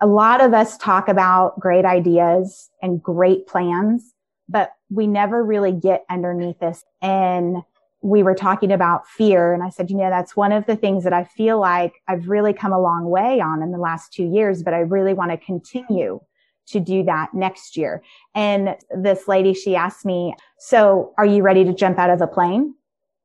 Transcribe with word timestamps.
a 0.00 0.06
lot 0.06 0.40
of 0.40 0.54
us 0.54 0.76
talk 0.78 1.08
about 1.08 1.60
great 1.60 1.84
ideas 1.84 2.70
and 2.82 3.02
great 3.02 3.46
plans, 3.46 4.14
but 4.48 4.72
we 4.88 5.06
never 5.06 5.44
really 5.44 5.72
get 5.72 6.04
underneath 6.10 6.58
this. 6.58 6.84
And 7.02 7.58
we 8.02 8.22
were 8.22 8.34
talking 8.34 8.72
about 8.72 9.06
fear. 9.06 9.52
And 9.52 9.62
I 9.62 9.68
said, 9.68 9.90
you 9.90 9.96
know, 9.98 10.08
that's 10.08 10.34
one 10.34 10.52
of 10.52 10.64
the 10.64 10.76
things 10.76 11.04
that 11.04 11.12
I 11.12 11.24
feel 11.24 11.60
like 11.60 12.00
I've 12.08 12.28
really 12.28 12.54
come 12.54 12.72
a 12.72 12.80
long 12.80 13.10
way 13.10 13.40
on 13.40 13.62
in 13.62 13.72
the 13.72 13.78
last 13.78 14.12
two 14.12 14.24
years, 14.24 14.62
but 14.62 14.72
I 14.72 14.78
really 14.78 15.12
want 15.12 15.32
to 15.32 15.36
continue 15.36 16.20
to 16.68 16.80
do 16.80 17.02
that 17.04 17.34
next 17.34 17.76
year. 17.76 18.02
And 18.34 18.76
this 18.96 19.28
lady, 19.28 19.52
she 19.52 19.76
asked 19.76 20.06
me, 20.06 20.34
so 20.58 21.12
are 21.18 21.26
you 21.26 21.42
ready 21.42 21.64
to 21.64 21.74
jump 21.74 21.98
out 21.98 22.10
of 22.10 22.22
a 22.22 22.26
plane? 22.26 22.74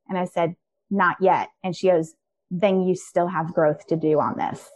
And 0.10 0.18
I 0.18 0.26
said, 0.26 0.56
not 0.90 1.16
yet. 1.22 1.50
And 1.64 1.76
she 1.76 1.88
goes, 1.88 2.16
then 2.52 2.82
you 2.82 2.96
still 2.96 3.28
have 3.28 3.54
growth 3.54 3.88
to 3.88 3.96
do 3.96 4.20
on 4.20 4.38
this. 4.38 4.70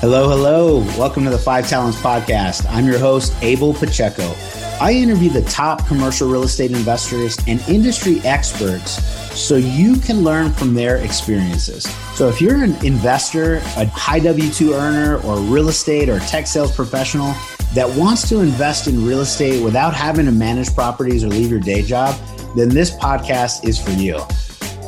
Hello, 0.00 0.28
hello. 0.28 0.78
Welcome 0.96 1.24
to 1.24 1.30
the 1.30 1.38
Five 1.38 1.68
Talents 1.68 1.98
Podcast. 1.98 2.64
I'm 2.70 2.86
your 2.86 3.00
host, 3.00 3.34
Abel 3.42 3.74
Pacheco. 3.74 4.32
I 4.80 4.92
interview 4.92 5.28
the 5.28 5.42
top 5.42 5.88
commercial 5.88 6.30
real 6.30 6.44
estate 6.44 6.70
investors 6.70 7.36
and 7.48 7.60
industry 7.68 8.20
experts 8.20 9.02
so 9.36 9.56
you 9.56 9.96
can 9.96 10.22
learn 10.22 10.52
from 10.52 10.72
their 10.72 10.98
experiences. 10.98 11.82
So 12.14 12.28
if 12.28 12.40
you're 12.40 12.62
an 12.62 12.76
investor, 12.86 13.56
a 13.76 13.86
high 13.86 14.20
W 14.20 14.48
2 14.52 14.72
earner, 14.72 15.20
or 15.22 15.40
real 15.40 15.68
estate 15.68 16.08
or 16.08 16.20
tech 16.20 16.46
sales 16.46 16.72
professional 16.72 17.34
that 17.74 17.92
wants 17.98 18.28
to 18.28 18.38
invest 18.38 18.86
in 18.86 19.04
real 19.04 19.22
estate 19.22 19.64
without 19.64 19.94
having 19.94 20.26
to 20.26 20.32
manage 20.32 20.72
properties 20.76 21.24
or 21.24 21.28
leave 21.28 21.50
your 21.50 21.58
day 21.58 21.82
job, 21.82 22.14
then 22.54 22.68
this 22.68 22.92
podcast 22.92 23.66
is 23.66 23.82
for 23.82 23.90
you. 23.90 24.20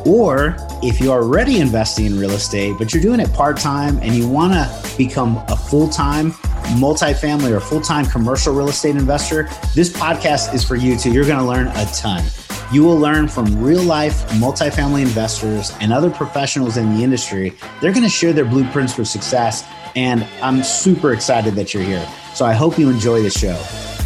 Or 0.06 0.56
if 0.82 1.00
you're 1.00 1.22
already 1.22 1.60
investing 1.60 2.06
in 2.06 2.18
real 2.18 2.30
estate, 2.30 2.76
but 2.78 2.92
you're 2.92 3.02
doing 3.02 3.20
it 3.20 3.32
part 3.32 3.58
time 3.58 3.98
and 4.02 4.14
you 4.14 4.28
want 4.28 4.52
to 4.54 4.96
become 4.96 5.36
a 5.48 5.56
full 5.56 5.88
time 5.88 6.32
multifamily 6.78 7.50
or 7.50 7.60
full 7.60 7.80
time 7.80 8.06
commercial 8.06 8.54
real 8.54 8.68
estate 8.68 8.96
investor, 8.96 9.48
this 9.74 9.92
podcast 9.92 10.54
is 10.54 10.64
for 10.64 10.76
you 10.76 10.96
too. 10.96 11.12
You're 11.12 11.26
going 11.26 11.38
to 11.38 11.44
learn 11.44 11.68
a 11.68 11.86
ton. 11.92 12.24
You 12.72 12.84
will 12.84 12.98
learn 12.98 13.26
from 13.26 13.60
real 13.60 13.82
life 13.82 14.26
multifamily 14.30 15.02
investors 15.02 15.72
and 15.80 15.92
other 15.92 16.08
professionals 16.08 16.76
in 16.76 16.94
the 16.94 17.02
industry. 17.02 17.52
They're 17.80 17.92
going 17.92 18.04
to 18.04 18.08
share 18.08 18.32
their 18.32 18.44
blueprints 18.44 18.92
for 18.94 19.04
success. 19.04 19.66
And 19.96 20.26
I'm 20.40 20.62
super 20.62 21.12
excited 21.12 21.54
that 21.56 21.74
you're 21.74 21.82
here. 21.82 22.08
So 22.32 22.46
I 22.46 22.52
hope 22.52 22.78
you 22.78 22.88
enjoy 22.88 23.22
the 23.22 23.30
show. 23.30 23.99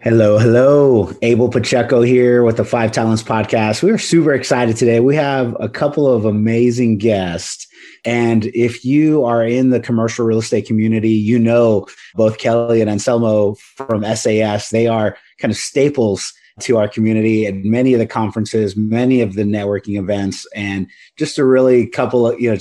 Hello, 0.00 0.38
hello. 0.38 1.12
Abel 1.22 1.48
Pacheco 1.48 2.02
here 2.02 2.44
with 2.44 2.56
the 2.56 2.64
Five 2.64 2.92
Talents 2.92 3.20
Podcast. 3.20 3.82
We 3.82 3.90
are 3.90 3.98
super 3.98 4.32
excited 4.32 4.76
today. 4.76 5.00
We 5.00 5.16
have 5.16 5.56
a 5.58 5.68
couple 5.68 6.06
of 6.06 6.24
amazing 6.24 6.98
guests. 6.98 7.66
And 8.04 8.46
if 8.54 8.84
you 8.84 9.24
are 9.24 9.44
in 9.44 9.70
the 9.70 9.80
commercial 9.80 10.24
real 10.24 10.38
estate 10.38 10.68
community, 10.68 11.10
you 11.10 11.36
know 11.36 11.88
both 12.14 12.38
Kelly 12.38 12.80
and 12.80 12.88
Anselmo 12.88 13.56
from 13.74 14.04
SAS. 14.14 14.70
They 14.70 14.86
are 14.86 15.18
kind 15.38 15.50
of 15.50 15.58
staples 15.58 16.32
to 16.60 16.76
our 16.76 16.86
community 16.86 17.46
at 17.46 17.56
many 17.56 17.92
of 17.92 17.98
the 17.98 18.06
conferences, 18.06 18.76
many 18.76 19.20
of 19.20 19.34
the 19.34 19.42
networking 19.42 19.98
events, 19.98 20.46
and 20.54 20.86
just 21.16 21.38
a 21.38 21.44
really 21.44 21.88
couple 21.88 22.28
of, 22.28 22.40
you 22.40 22.52
know, 22.52 22.58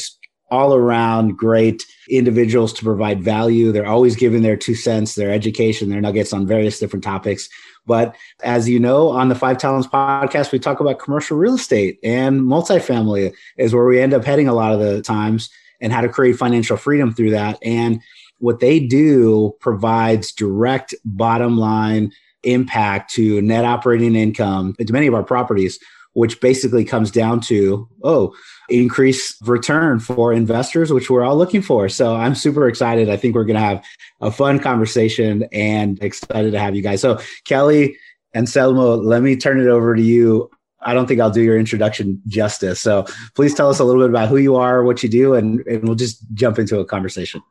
all 0.49 0.73
around 0.73 1.37
great 1.37 1.85
individuals 2.09 2.71
to 2.73 2.83
provide 2.83 3.21
value. 3.21 3.71
They're 3.71 3.85
always 3.85 4.15
giving 4.15 4.41
their 4.41 4.55
two 4.55 4.75
cents, 4.75 5.15
their 5.15 5.31
education, 5.31 5.89
their 5.89 6.01
nuggets 6.01 6.33
on 6.33 6.47
various 6.47 6.79
different 6.79 7.03
topics. 7.03 7.49
But 7.85 8.15
as 8.43 8.67
you 8.67 8.79
know, 8.79 9.09
on 9.09 9.29
the 9.29 9.35
Five 9.35 9.57
Talents 9.57 9.87
podcast, 9.87 10.51
we 10.51 10.59
talk 10.59 10.79
about 10.79 10.99
commercial 10.99 11.37
real 11.37 11.55
estate 11.55 11.99
and 12.03 12.41
multifamily 12.41 13.33
is 13.57 13.73
where 13.73 13.85
we 13.85 13.99
end 13.99 14.13
up 14.13 14.25
heading 14.25 14.47
a 14.47 14.53
lot 14.53 14.73
of 14.73 14.79
the 14.79 15.01
times 15.01 15.49
and 15.79 15.93
how 15.93 16.01
to 16.01 16.09
create 16.09 16.37
financial 16.37 16.77
freedom 16.77 17.13
through 17.13 17.31
that. 17.31 17.57
And 17.61 18.01
what 18.39 18.59
they 18.59 18.79
do 18.79 19.55
provides 19.59 20.31
direct 20.31 20.93
bottom 21.05 21.57
line 21.57 22.11
impact 22.43 23.13
to 23.13 23.41
net 23.41 23.65
operating 23.65 24.15
income 24.15 24.75
to 24.79 24.93
many 24.93 25.07
of 25.07 25.13
our 25.13 25.23
properties, 25.23 25.79
which 26.17 26.41
basically 26.41 26.83
comes 26.83 27.11
down 27.11 27.39
to, 27.39 27.87
oh, 28.03 28.33
increase 28.69 29.37
return 29.43 29.99
for 29.99 30.33
investors, 30.33 30.91
which 30.91 31.11
we're 31.11 31.23
all 31.23 31.37
looking 31.37 31.61
for. 31.61 31.87
So 31.87 32.15
I'm 32.15 32.33
super 32.33 32.67
excited. 32.67 33.07
I 33.07 33.17
think 33.17 33.35
we're 33.35 33.43
going 33.43 33.53
to 33.53 33.61
have 33.61 33.85
a 34.19 34.31
fun 34.31 34.57
conversation 34.57 35.47
and 35.51 36.01
excited 36.01 36.53
to 36.53 36.59
have 36.59 36.75
you 36.75 36.81
guys. 36.81 37.01
So, 37.01 37.19
Kelly 37.45 37.95
and 38.33 38.47
Selmo, 38.47 38.99
let 38.99 39.21
me 39.21 39.35
turn 39.35 39.61
it 39.61 39.67
over 39.67 39.95
to 39.95 40.01
you. 40.01 40.49
I 40.81 40.95
don't 40.95 41.05
think 41.05 41.19
I'll 41.19 41.29
do 41.29 41.43
your 41.43 41.59
introduction 41.59 42.19
justice. 42.25 42.79
So 42.81 43.05
please 43.35 43.53
tell 43.53 43.69
us 43.69 43.77
a 43.77 43.83
little 43.83 44.01
bit 44.01 44.09
about 44.09 44.27
who 44.27 44.37
you 44.37 44.55
are, 44.55 44.83
what 44.83 45.03
you 45.03 45.09
do, 45.09 45.35
and, 45.35 45.59
and 45.67 45.83
we'll 45.83 45.93
just 45.93 46.23
jump 46.33 46.57
into 46.57 46.79
a 46.79 46.85
conversation. 46.85 47.43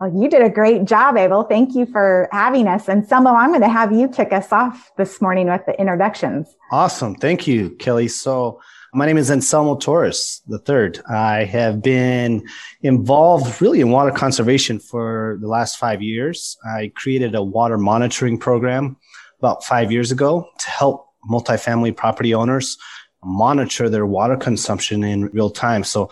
Well, 0.00 0.12
you 0.12 0.28
did 0.28 0.42
a 0.42 0.50
great 0.50 0.84
job, 0.84 1.16
Abel. 1.16 1.44
Thank 1.44 1.74
you 1.74 1.86
for 1.86 2.28
having 2.32 2.66
us. 2.66 2.88
Anselmo, 2.88 3.30
I'm 3.30 3.50
going 3.50 3.60
to 3.60 3.68
have 3.68 3.92
you 3.92 4.08
kick 4.08 4.32
us 4.32 4.50
off 4.50 4.90
this 4.96 5.22
morning 5.22 5.48
with 5.48 5.64
the 5.66 5.78
introductions. 5.80 6.56
Awesome. 6.72 7.14
Thank 7.14 7.46
you, 7.46 7.70
Kelly. 7.76 8.08
So 8.08 8.60
my 8.92 9.06
name 9.06 9.18
is 9.18 9.30
Anselmo 9.30 9.76
Torres 9.76 10.42
the 10.46 10.58
third. 10.58 11.00
I 11.08 11.44
have 11.44 11.80
been 11.82 12.46
involved 12.82 13.60
really 13.60 13.80
in 13.80 13.90
water 13.90 14.10
conservation 14.10 14.80
for 14.80 15.38
the 15.40 15.48
last 15.48 15.78
five 15.78 16.02
years. 16.02 16.56
I 16.64 16.92
created 16.94 17.34
a 17.34 17.42
water 17.42 17.78
monitoring 17.78 18.38
program 18.38 18.96
about 19.38 19.64
five 19.64 19.92
years 19.92 20.10
ago 20.10 20.48
to 20.58 20.70
help 20.70 21.08
multifamily 21.30 21.96
property 21.96 22.34
owners 22.34 22.78
monitor 23.24 23.88
their 23.88 24.06
water 24.06 24.36
consumption 24.36 25.02
in 25.02 25.26
real 25.26 25.50
time. 25.50 25.82
So 25.82 26.10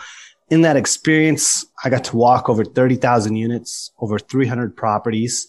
in 0.53 0.61
that 0.61 0.77
experience, 0.77 1.65
I 1.83 1.89
got 1.89 2.05
to 2.05 2.17
walk 2.17 2.51
over 2.51 2.63
30,000 2.63 3.37
units, 3.37 3.91
over 4.01 4.19
300 4.19 4.77
properties, 4.77 5.49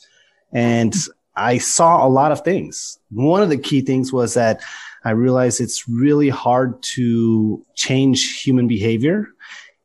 and 0.53 0.95
I 1.35 1.57
saw 1.57 2.07
a 2.07 2.07
lot 2.07 2.31
of 2.31 2.45
things. 2.45 2.97
One 3.11 3.43
of 3.43 3.49
the 3.49 3.57
key 3.57 3.81
things 3.81 4.13
was 4.13 4.33
that 4.35 4.61
I 5.03 5.11
realized 5.11 5.59
it's 5.59 5.89
really 5.89 6.29
hard 6.29 6.81
to 6.95 7.65
change 7.75 8.43
human 8.43 8.65
behavior. 8.65 9.27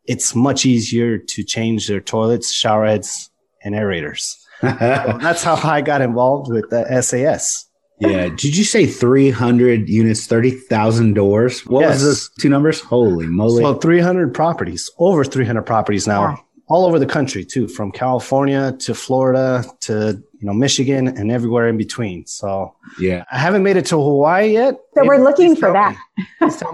It's 0.05 0.37
much 0.37 0.65
easier 0.65 1.19
to 1.19 1.43
change 1.43 1.89
their 1.89 2.01
toilets, 2.01 2.53
shower 2.53 2.87
heads, 2.87 3.29
and 3.65 3.75
aerators. 3.75 4.37
so 4.61 5.19
that's 5.21 5.43
how 5.43 5.57
I 5.69 5.81
got 5.81 6.01
involved 6.01 6.49
with 6.49 6.71
the 6.71 7.03
SAS. 7.03 7.68
Yeah. 8.01 8.29
Did 8.29 8.57
you 8.57 8.65
say 8.65 8.87
300 8.87 9.89
units, 9.89 10.27
30,000 10.27 11.15
doors? 11.15 11.67
What 11.67 11.81
yes. 11.81 11.95
was 11.95 12.03
those 12.03 12.31
two 12.41 12.49
numbers? 12.49 12.81
Holy 12.81 13.27
moly. 13.27 13.63
So 13.63 13.75
300 13.75 14.33
properties, 14.33 14.91
over 14.99 15.25
300 15.25 15.63
properties 15.63 16.07
now. 16.07 16.21
Wow 16.21 16.45
all 16.69 16.85
over 16.85 16.99
the 16.99 17.07
country 17.07 17.45
too, 17.45 17.67
from 17.67 17.91
California 17.91 18.73
to 18.81 18.95
Florida 18.95 19.65
to 19.81 20.23
you 20.41 20.47
know 20.47 20.53
Michigan 20.53 21.09
and 21.09 21.33
everywhere 21.33 21.69
in 21.69 21.77
between. 21.77 22.27
So 22.27 22.75
yeah, 22.99 23.25
I 23.33 23.39
haven't 23.39 23.63
made 23.63 23.77
it 23.77 23.87
to 23.87 23.97
Hawaii 23.97 24.53
yet. 24.53 24.79
So 24.95 25.05
we're 25.05 25.23
looking 25.23 25.57
for 25.57 25.73
that. 25.73 25.97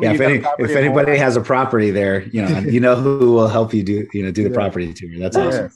yeah, 0.01 0.13
if, 0.13 0.21
any, 0.21 0.45
if 0.59 0.71
anybody 0.77 1.17
has 1.17 1.37
a 1.37 1.41
property 1.41 1.91
there, 1.91 2.23
you 2.25 2.43
know, 2.43 2.59
you 2.59 2.81
know 2.81 2.97
who 2.97 3.33
will 3.33 3.49
help 3.49 3.73
you 3.73 3.83
do 3.83 4.07
you 4.13 4.23
know 4.25 4.31
do 4.31 4.43
the 4.43 4.51
yeah. 4.51 4.55
property 4.55 4.93
tour. 4.93 5.11
That's 5.19 5.37
yeah. 5.37 5.47
awesome. 5.47 5.71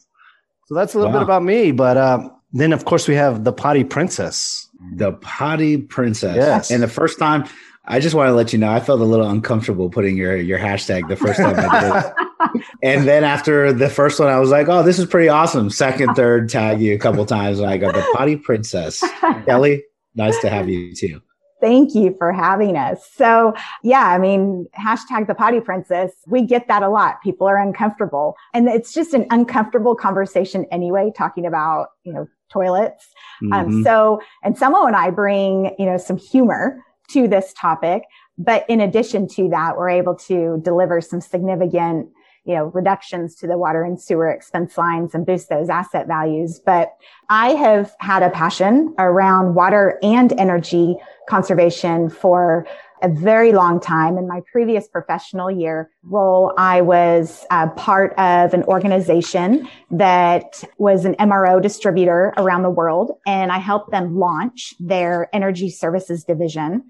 So 0.67 0.75
that's 0.75 0.95
a 0.95 0.99
little 0.99 1.13
wow. 1.13 1.21
bit 1.21 1.25
about 1.25 1.45
me, 1.45 1.73
but 1.73 1.97
um, 1.97 2.33
then 2.53 2.73
of 2.73 2.85
course 2.85 3.09
we 3.09 3.15
have 3.15 3.45
the 3.45 3.53
Potty 3.53 3.85
Princess. 3.85 4.68
The 4.95 5.13
Potty 5.13 5.79
Princess. 5.79 6.37
Yes. 6.37 6.71
And 6.71 6.83
the 6.83 6.89
first 6.89 7.19
time 7.19 7.45
I 7.91 8.01
just 8.01 8.15
want 8.15 8.29
to 8.29 8.35
let 8.35 8.53
you 8.53 8.59
know, 8.59 8.71
I 8.71 8.81
felt 8.81 9.01
a 9.01 9.05
little 9.05 9.29
uncomfortable 9.29 9.89
putting 9.89 10.17
your 10.17 10.37
your 10.37 10.59
hashtag 10.59 11.09
the 11.09 11.17
first 11.17 11.41
time 11.41 11.55
I 11.57 11.81
did. 11.81 12.63
and 12.83 13.09
then 13.09 13.25
after 13.25 13.73
the 13.73 13.89
first 13.89 14.21
one, 14.21 14.29
I 14.29 14.39
was 14.39 14.51
like, 14.51 14.69
"Oh, 14.69 14.83
this 14.83 14.99
is 14.99 15.07
pretty 15.07 15.31
awesome." 15.31 15.71
Second, 15.71 16.15
third, 16.15 16.51
tag 16.51 16.83
you 16.83 16.95
a 16.95 16.99
couple 16.99 17.25
times, 17.25 17.61
and 17.61 17.69
I 17.69 17.79
go, 17.79 17.91
"The 17.91 18.07
Potty 18.15 18.37
Princess." 18.37 19.03
Kelly, 19.47 19.85
nice 20.15 20.39
to 20.41 20.51
have 20.51 20.69
you 20.69 20.95
too. 20.95 21.23
Thank 21.61 21.95
you 21.95 22.15
for 22.19 22.33
having 22.33 22.77
us. 22.77 23.09
So 23.15 23.55
yeah, 23.83 24.07
I 24.07 24.19
mean, 24.19 24.67
hashtag 24.79 25.27
the 25.27 25.35
potty 25.35 25.61
princess. 25.61 26.13
We 26.27 26.43
get 26.43 26.69
that 26.69 26.83
a 26.83 26.89
lot. 26.89 27.21
People 27.23 27.47
are 27.47 27.59
uncomfortable 27.59 28.37
and 28.55 28.69
it's 28.69 28.93
just 28.93 29.13
an 29.15 29.27
uncomfortable 29.31 29.95
conversation 29.95 30.67
anyway, 30.71 31.13
talking 31.17 31.47
about, 31.47 31.89
you 32.05 32.13
know, 32.13 32.29
toilets. 32.51 33.07
Um, 33.43 33.51
mm-hmm. 33.51 33.77
Um, 33.77 33.85
so, 33.85 34.21
Anselmo 34.45 34.87
and 34.87 34.97
I 34.97 35.11
bring, 35.11 35.75
you 35.79 35.87
know, 35.87 35.99
some 35.99 36.17
humor 36.17 36.83
to 37.11 37.29
this 37.29 37.53
topic. 37.55 38.05
But 38.37 38.65
in 38.69 38.81
addition 38.81 39.27
to 39.31 39.49
that, 39.49 39.77
we're 39.77 39.91
able 39.91 40.15
to 40.15 40.61
deliver 40.63 41.01
some 41.01 41.21
significant, 41.21 42.09
you 42.49 42.55
know, 42.55 42.65
reductions 42.65 43.35
to 43.35 43.47
the 43.47 43.59
water 43.59 43.85
and 43.85 44.01
sewer 44.01 44.31
expense 44.31 44.79
lines 44.79 45.15
and 45.15 45.27
boost 45.27 45.51
those 45.51 45.69
asset 45.69 46.07
values. 46.07 46.59
But 46.65 46.97
I 47.29 47.51
have 47.51 47.95
had 48.01 48.23
a 48.23 48.31
passion 48.31 48.95
around 48.99 49.55
water 49.55 49.99
and 50.03 50.33
energy 50.41 50.97
conservation 51.29 52.09
for 52.09 52.67
a 53.03 53.09
very 53.11 53.53
long 53.53 53.81
time. 53.81 54.17
In 54.17 54.27
my 54.27 54.41
previous 54.51 54.89
professional 54.89 55.51
year 55.51 55.91
role, 56.05 56.55
I 56.57 56.81
was 56.81 57.45
uh, 57.51 57.69
part 57.69 58.15
of 58.19 58.55
an 58.55 58.65
organization 58.65 59.69
that 59.91 60.65
was 60.79 61.05
an 61.05 61.17
MRO 61.17 61.61
distributor 61.61 62.33
around 62.39 62.63
the 62.63 62.71
world, 62.71 63.19
and 63.27 63.53
I 63.53 63.59
helped 63.59 63.91
them 63.91 64.19
launch 64.19 64.73
their 64.81 65.29
energy 65.35 65.69
services 65.69 66.25
division. 66.25 66.85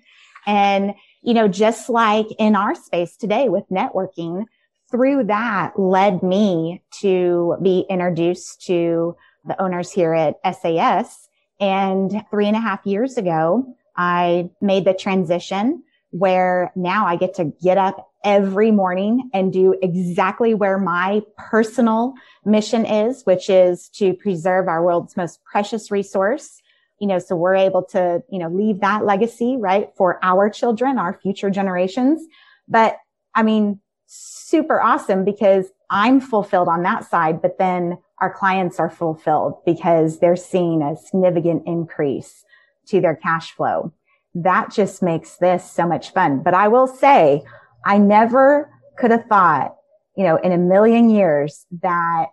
And 0.47 0.95
you 1.23 1.35
know, 1.35 1.49
just 1.49 1.89
like 1.89 2.29
in 2.39 2.55
our 2.55 2.77
space 2.77 3.17
today 3.17 3.49
with 3.49 3.65
networking, 3.71 4.45
through 4.91 5.25
that 5.25 5.79
led 5.79 6.23
me 6.23 6.83
to 7.01 7.57
be 7.63 7.85
introduced 7.91 8.63
to 8.67 9.17
the 9.45 9.61
owners 9.61 9.93
here 9.93 10.15
at 10.15 10.37
SAS. 10.55 11.29
And 11.61 12.25
three 12.31 12.47
and 12.47 12.57
a 12.57 12.61
half 12.61 12.87
years 12.87 13.17
ago, 13.17 13.75
I 13.97 14.51
made 14.61 14.85
the 14.85 14.95
transition 14.95 15.83
where 16.11 16.73
now 16.75 17.07
I 17.07 17.17
get 17.17 17.35
to 17.35 17.53
get 17.63 17.77
up 17.77 18.11
every 18.25 18.71
morning 18.71 19.31
and 19.35 19.53
do 19.53 19.75
exactly 19.83 20.55
where 20.55 20.79
my 20.79 21.23
personal 21.37 22.15
mission 22.45 22.87
is, 22.87 23.23
which 23.25 23.51
is 23.51 23.89
to 23.91 24.15
preserve 24.15 24.69
our 24.69 24.83
world's 24.83 25.17
most 25.17 25.43
precious 25.45 25.91
resource. 25.91 26.61
You 27.01 27.07
know, 27.09 27.19
so 27.19 27.37
we're 27.37 27.55
able 27.55 27.85
to, 27.91 28.23
you 28.31 28.39
know, 28.39 28.49
leave 28.49 28.81
that 28.81 29.05
legacy, 29.05 29.57
right, 29.57 29.91
for 29.97 30.19
our 30.23 30.51
children, 30.51 30.99
our 30.99 31.19
future 31.21 31.51
generations. 31.51 32.27
But 32.67 32.97
I 33.35 33.43
mean, 33.43 33.81
super 34.09 34.81
awesome 34.81 35.25
because 35.25 35.67
I'm 35.91 36.21
fulfilled 36.21 36.69
on 36.69 36.83
that 36.83 37.05
side, 37.05 37.43
but 37.43 37.59
then 37.59 37.99
our 38.21 38.33
clients 38.33 38.81
are 38.81 38.91
fulfilled 38.91 39.55
because 39.65 40.19
they're 40.19 40.37
seeing 40.37 40.83
a 40.83 40.97
significant 40.97 41.65
increase 41.67 42.45
to 42.87 43.01
their 43.01 43.15
cash 43.15 43.53
flow. 43.53 43.93
That 44.35 44.73
just 44.73 45.03
makes 45.03 45.37
this 45.37 45.71
so 45.71 45.87
much 45.87 46.13
fun. 46.13 46.43
But 46.43 46.55
I 46.55 46.69
will 46.69 46.87
say, 46.87 47.43
I 47.85 47.99
never 47.99 48.71
could 48.97 49.11
have 49.11 49.27
thought, 49.27 49.77
you 50.17 50.25
know, 50.25 50.37
in 50.37 50.53
a 50.53 50.59
million 50.59 51.11
years 51.11 51.67
that 51.83 52.27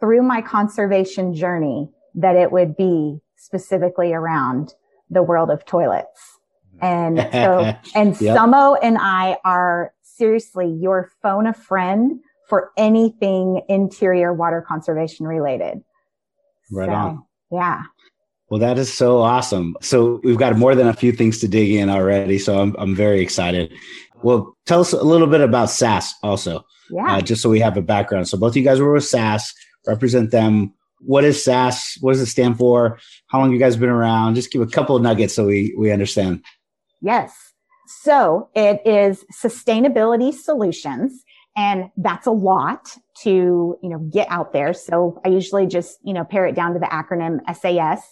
through 0.00 0.22
my 0.22 0.42
conservation 0.42 1.34
journey, 1.34 1.88
that 2.14 2.36
it 2.36 2.52
would 2.52 2.76
be 2.76 3.20
specifically 3.36 4.12
around 4.12 4.74
the 5.10 5.22
world 5.22 5.50
of 5.50 5.64
toilets. 5.64 6.38
And 6.80 7.18
so, 7.32 7.74
and 7.94 8.20
yep. 8.20 8.36
Samo 8.36 8.76
and 8.82 8.98
I 9.00 9.38
are 9.44 9.92
seriously 10.16 10.68
your 10.80 11.10
phone 11.22 11.46
a 11.46 11.52
friend 11.52 12.20
for 12.48 12.70
anything 12.76 13.62
interior 13.68 14.32
water 14.32 14.64
conservation 14.66 15.26
related. 15.26 15.82
Right 16.70 16.88
so, 16.88 16.92
on. 16.92 17.24
Yeah. 17.50 17.82
Well, 18.48 18.60
that 18.60 18.78
is 18.78 18.92
so 18.92 19.18
awesome. 19.18 19.76
So 19.80 20.20
we've 20.22 20.38
got 20.38 20.56
more 20.56 20.74
than 20.74 20.86
a 20.86 20.94
few 20.94 21.12
things 21.12 21.40
to 21.40 21.48
dig 21.48 21.70
in 21.70 21.90
already. 21.90 22.38
So 22.38 22.60
I'm, 22.60 22.76
I'm 22.78 22.94
very 22.94 23.20
excited. 23.20 23.72
Well, 24.22 24.56
tell 24.66 24.80
us 24.80 24.92
a 24.92 25.02
little 25.02 25.26
bit 25.26 25.40
about 25.40 25.70
SAS 25.70 26.14
also. 26.22 26.64
Yeah. 26.90 27.16
Uh, 27.16 27.20
just 27.20 27.42
so 27.42 27.50
we 27.50 27.58
have 27.60 27.76
a 27.76 27.82
background. 27.82 28.28
So 28.28 28.38
both 28.38 28.52
of 28.52 28.56
you 28.56 28.62
guys 28.62 28.80
were 28.80 28.92
with 28.92 29.04
SAS, 29.04 29.52
represent 29.86 30.30
them. 30.30 30.72
What 31.00 31.24
is 31.24 31.42
SAS? 31.42 31.98
What 32.00 32.12
does 32.12 32.20
it 32.20 32.26
stand 32.26 32.56
for? 32.56 32.98
How 33.26 33.40
long 33.40 33.52
you 33.52 33.58
guys 33.58 33.76
been 33.76 33.88
around? 33.88 34.36
Just 34.36 34.52
give 34.52 34.62
a 34.62 34.66
couple 34.66 34.94
of 34.94 35.02
nuggets 35.02 35.34
so 35.34 35.46
we, 35.46 35.74
we 35.76 35.90
understand. 35.90 36.42
Yes. 37.02 37.45
So 37.86 38.48
it 38.54 38.80
is 38.84 39.24
sustainability 39.32 40.32
solutions. 40.32 41.24
And 41.56 41.90
that's 41.96 42.26
a 42.26 42.32
lot 42.32 42.96
to, 43.22 43.30
you 43.82 43.88
know, 43.88 43.98
get 43.98 44.28
out 44.30 44.52
there. 44.52 44.74
So 44.74 45.20
I 45.24 45.28
usually 45.28 45.66
just, 45.66 45.98
you 46.02 46.12
know, 46.12 46.24
pare 46.24 46.46
it 46.46 46.54
down 46.54 46.74
to 46.74 46.78
the 46.78 46.86
acronym 46.86 47.38
SAS. 47.56 48.02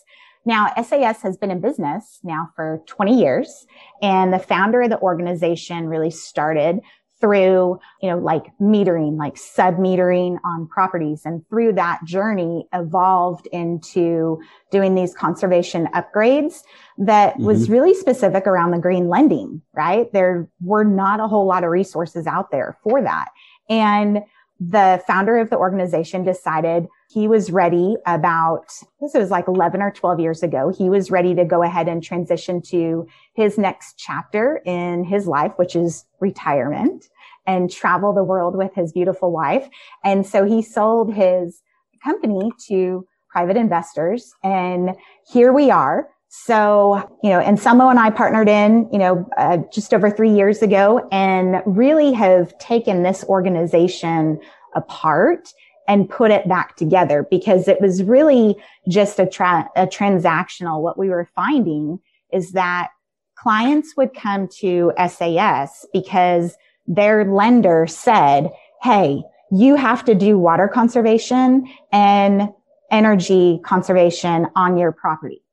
Now, 0.46 0.72
SAS 0.82 1.22
has 1.22 1.36
been 1.36 1.50
in 1.50 1.60
business 1.60 2.20
now 2.22 2.48
for 2.56 2.82
20 2.86 3.18
years 3.18 3.66
and 4.02 4.32
the 4.32 4.38
founder 4.38 4.82
of 4.82 4.90
the 4.90 5.00
organization 5.00 5.88
really 5.88 6.10
started 6.10 6.80
through, 7.24 7.80
you 8.02 8.10
know, 8.10 8.18
like 8.18 8.52
metering, 8.60 9.16
like 9.16 9.38
sub 9.38 9.78
metering 9.78 10.36
on 10.44 10.68
properties. 10.68 11.22
And 11.24 11.42
through 11.48 11.72
that 11.72 12.04
journey 12.04 12.68
evolved 12.74 13.46
into 13.46 14.42
doing 14.70 14.94
these 14.94 15.14
conservation 15.14 15.88
upgrades 15.94 16.60
that 16.98 17.32
mm-hmm. 17.32 17.46
was 17.46 17.70
really 17.70 17.94
specific 17.94 18.46
around 18.46 18.72
the 18.72 18.78
green 18.78 19.08
lending, 19.08 19.62
right? 19.72 20.12
There 20.12 20.46
were 20.60 20.84
not 20.84 21.18
a 21.18 21.26
whole 21.26 21.46
lot 21.46 21.64
of 21.64 21.70
resources 21.70 22.26
out 22.26 22.50
there 22.50 22.76
for 22.82 23.00
that. 23.00 23.28
And 23.70 24.18
the 24.60 25.02
founder 25.06 25.38
of 25.38 25.50
the 25.50 25.56
organization 25.56 26.24
decided 26.24 26.86
he 27.10 27.26
was 27.26 27.50
ready 27.50 27.96
about, 28.06 28.66
this 29.00 29.14
was 29.14 29.30
like 29.30 29.48
11 29.48 29.82
or 29.82 29.90
12 29.90 30.20
years 30.20 30.42
ago. 30.42 30.72
He 30.76 30.88
was 30.88 31.10
ready 31.10 31.34
to 31.34 31.44
go 31.44 31.62
ahead 31.62 31.88
and 31.88 32.02
transition 32.02 32.62
to 32.62 33.06
his 33.34 33.58
next 33.58 33.98
chapter 33.98 34.62
in 34.64 35.04
his 35.04 35.26
life, 35.26 35.52
which 35.56 35.74
is 35.74 36.04
retirement 36.20 37.08
and 37.46 37.70
travel 37.70 38.12
the 38.12 38.24
world 38.24 38.56
with 38.56 38.74
his 38.74 38.92
beautiful 38.92 39.32
wife. 39.32 39.68
And 40.02 40.26
so 40.26 40.44
he 40.44 40.62
sold 40.62 41.12
his 41.12 41.60
company 42.02 42.50
to 42.68 43.06
private 43.28 43.56
investors. 43.56 44.32
And 44.42 44.96
here 45.30 45.52
we 45.52 45.70
are. 45.70 46.08
So, 46.36 47.08
you 47.22 47.30
know, 47.30 47.38
Anselmo 47.38 47.88
and 47.88 47.98
I 47.98 48.10
partnered 48.10 48.48
in, 48.48 48.88
you 48.92 48.98
know, 48.98 49.26
uh, 49.38 49.58
just 49.72 49.94
over 49.94 50.10
three 50.10 50.32
years 50.32 50.62
ago 50.62 51.08
and 51.12 51.62
really 51.64 52.12
have 52.12 52.58
taken 52.58 53.04
this 53.04 53.24
organization 53.28 54.40
apart 54.74 55.52
and 55.86 56.10
put 56.10 56.32
it 56.32 56.48
back 56.48 56.74
together 56.74 57.24
because 57.30 57.68
it 57.68 57.80
was 57.80 58.02
really 58.02 58.56
just 58.88 59.20
a, 59.20 59.26
tra- 59.26 59.70
a 59.76 59.86
transactional. 59.86 60.82
What 60.82 60.98
we 60.98 61.08
were 61.08 61.30
finding 61.36 62.00
is 62.32 62.50
that 62.50 62.88
clients 63.36 63.96
would 63.96 64.12
come 64.12 64.48
to 64.58 64.92
SAS 65.08 65.86
because 65.92 66.56
their 66.88 67.24
lender 67.24 67.86
said, 67.86 68.50
Hey, 68.82 69.22
you 69.52 69.76
have 69.76 70.04
to 70.06 70.16
do 70.16 70.36
water 70.36 70.66
conservation 70.66 71.72
and 71.92 72.48
energy 72.90 73.60
conservation 73.64 74.48
on 74.56 74.76
your 74.76 74.90
property. 74.90 75.43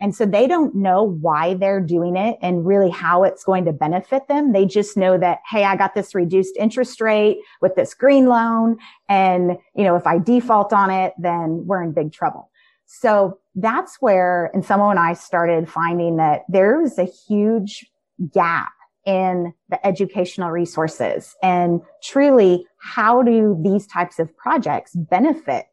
And 0.00 0.14
so 0.14 0.24
they 0.24 0.46
don't 0.46 0.74
know 0.74 1.02
why 1.02 1.54
they're 1.54 1.80
doing 1.80 2.16
it 2.16 2.38
and 2.40 2.66
really 2.66 2.90
how 2.90 3.24
it's 3.24 3.44
going 3.44 3.64
to 3.66 3.72
benefit 3.72 4.28
them. 4.28 4.52
They 4.52 4.64
just 4.64 4.96
know 4.96 5.18
that, 5.18 5.40
Hey, 5.48 5.64
I 5.64 5.76
got 5.76 5.94
this 5.94 6.14
reduced 6.14 6.56
interest 6.56 7.00
rate 7.00 7.38
with 7.60 7.74
this 7.74 7.94
green 7.94 8.26
loan. 8.26 8.78
And, 9.08 9.58
you 9.74 9.84
know, 9.84 9.96
if 9.96 10.06
I 10.06 10.18
default 10.18 10.72
on 10.72 10.90
it, 10.90 11.12
then 11.18 11.66
we're 11.66 11.82
in 11.82 11.92
big 11.92 12.12
trouble. 12.12 12.50
So 12.86 13.38
that's 13.54 13.96
where, 14.00 14.50
Anselmo 14.54 14.90
and 14.90 14.98
I 14.98 15.12
started 15.12 15.70
finding 15.70 16.16
that 16.16 16.42
there 16.48 16.80
was 16.80 16.98
a 16.98 17.04
huge 17.04 17.86
gap 18.32 18.72
in 19.06 19.54
the 19.68 19.86
educational 19.86 20.50
resources 20.50 21.34
and 21.42 21.80
truly 22.02 22.66
how 22.80 23.22
do 23.22 23.58
these 23.62 23.86
types 23.86 24.18
of 24.18 24.36
projects 24.36 24.94
benefit 24.94 25.66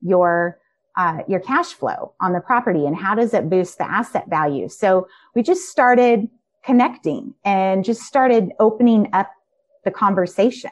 your 0.00 0.58
uh, 0.96 1.18
your 1.28 1.40
cash 1.40 1.72
flow 1.72 2.14
on 2.20 2.32
the 2.32 2.40
property 2.40 2.86
and 2.86 2.96
how 2.96 3.14
does 3.14 3.32
it 3.34 3.48
boost 3.48 3.78
the 3.78 3.90
asset 3.90 4.28
value? 4.28 4.68
So 4.68 5.08
we 5.34 5.42
just 5.42 5.68
started 5.68 6.28
connecting 6.64 7.34
and 7.44 7.84
just 7.84 8.02
started 8.02 8.50
opening 8.60 9.08
up 9.12 9.30
the 9.84 9.90
conversation. 9.90 10.70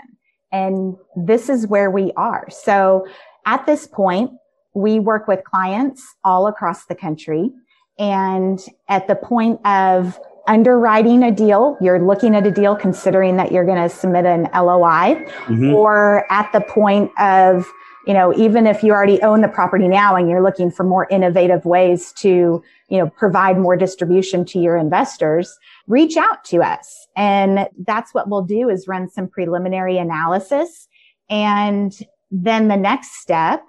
And 0.53 0.97
this 1.17 1.49
is 1.49 1.67
where 1.67 1.91
we 1.91 2.13
are. 2.17 2.47
So 2.51 3.07
at 3.47 3.67
this 3.67 3.87
point 3.87 4.33
we 4.75 5.01
work 5.01 5.27
with 5.27 5.43
clients 5.45 6.15
all 6.25 6.47
across 6.47 6.87
the 6.87 6.95
country. 6.95 7.51
And 7.99 8.61
at 8.89 9.09
the 9.09 9.17
point 9.17 9.65
of 9.67 10.19
underwriting 10.47 11.23
a 11.23 11.31
deal, 11.31 11.77
you're 11.81 12.05
looking 12.05 12.35
at 12.35 12.47
a 12.47 12.51
deal 12.51 12.75
considering 12.75 13.37
that 13.37 13.53
you're 13.53 13.65
going 13.65 13.83
to 13.83 13.89
submit 13.89 14.25
an 14.27 14.49
LOI 14.55 15.25
mm-hmm. 15.47 15.75
or 15.75 16.31
at 16.33 16.51
the 16.53 16.61
point 16.61 17.11
of, 17.19 17.71
you 18.07 18.15
know, 18.15 18.35
even 18.37 18.67
if 18.67 18.83
you 18.83 18.93
already 18.93 19.21
own 19.23 19.43
the 19.43 19.49
property 19.49 19.87
now 19.87 20.17
and 20.17 20.29
you're 20.29 20.43
looking 20.43 20.71
for 20.71 20.85
more 20.85 21.07
innovative 21.11 21.65
ways 21.65 22.13
to, 22.13 22.63
you 22.89 22.99
know, 22.99 23.11
provide 23.11 23.59
more 23.59 23.77
distribution 23.77 24.45
to 24.47 24.59
your 24.59 24.77
investors, 24.77 25.59
reach 25.87 26.17
out 26.17 26.45
to 26.45 26.63
us. 26.63 27.07
And 27.17 27.69
that's 27.87 28.15
what 28.15 28.29
we'll 28.29 28.43
do 28.43 28.69
is 28.69 28.89
run 28.89 29.09
some 29.09 29.29
preliminary 29.29 29.99
analysis. 29.99 30.89
And 31.29 31.97
then 32.31 32.69
the 32.69 32.77
next 32.77 33.21
step 33.21 33.65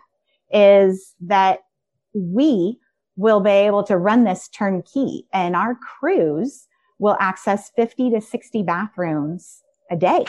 is 0.52 1.14
that 1.22 1.60
we 2.14 2.78
will 3.18 3.42
be 3.42 3.50
able 3.50 3.84
to 3.84 3.98
run 3.98 4.24
this 4.24 4.48
turnkey 4.48 5.26
and 5.34 5.56
our 5.56 5.76
crews 5.76 6.68
will 7.00 7.18
access 7.20 7.72
50 7.76 8.12
to 8.12 8.22
60 8.22 8.64
bathrooms 8.64 9.64
a 9.90 9.98
day. 9.98 10.26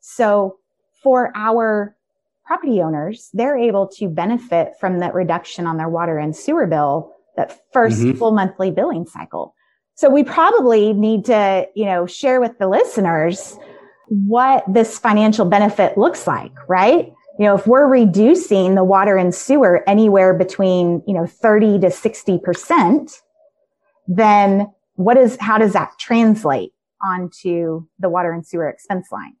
So 0.00 0.58
for 1.02 1.32
our 1.34 1.96
property 2.46 2.80
owners, 2.80 3.30
they're 3.32 3.56
able 3.56 3.88
to 3.88 4.08
benefit 4.08 4.72
from 4.78 5.00
that 5.00 5.14
reduction 5.14 5.66
on 5.66 5.76
their 5.76 5.88
water 5.88 6.18
and 6.18 6.34
sewer 6.36 6.66
bill, 6.66 7.12
that 7.36 7.60
1st 7.74 7.92
mm-hmm. 7.92 8.18
full 8.18 8.32
monthly 8.32 8.70
billing 8.70 9.06
cycle. 9.06 9.54
So 9.94 10.10
we 10.10 10.24
probably 10.24 10.92
need 10.92 11.24
to, 11.26 11.66
you 11.74 11.84
know, 11.84 12.06
share 12.06 12.40
with 12.40 12.58
the 12.58 12.68
listeners 12.68 13.56
what 14.08 14.64
this 14.68 14.98
financial 14.98 15.44
benefit 15.44 15.96
looks 15.96 16.26
like, 16.26 16.52
right? 16.68 17.12
you 17.38 17.46
know, 17.46 17.56
if 17.56 17.66
we're 17.66 17.86
reducing 17.86 18.74
the 18.74 18.84
water 18.84 19.16
and 19.16 19.34
sewer 19.34 19.82
anywhere 19.88 20.34
between, 20.34 21.02
you 21.06 21.14
know, 21.14 21.26
30 21.26 21.80
to 21.80 21.88
60%, 21.88 23.20
then 24.06 24.70
what 24.94 25.16
is, 25.16 25.36
how 25.40 25.58
does 25.58 25.72
that 25.72 25.92
translate 25.98 26.72
onto 27.02 27.86
the 27.98 28.08
water 28.08 28.32
and 28.32 28.46
sewer 28.46 28.68
expense 28.68 29.08
line? 29.10 29.34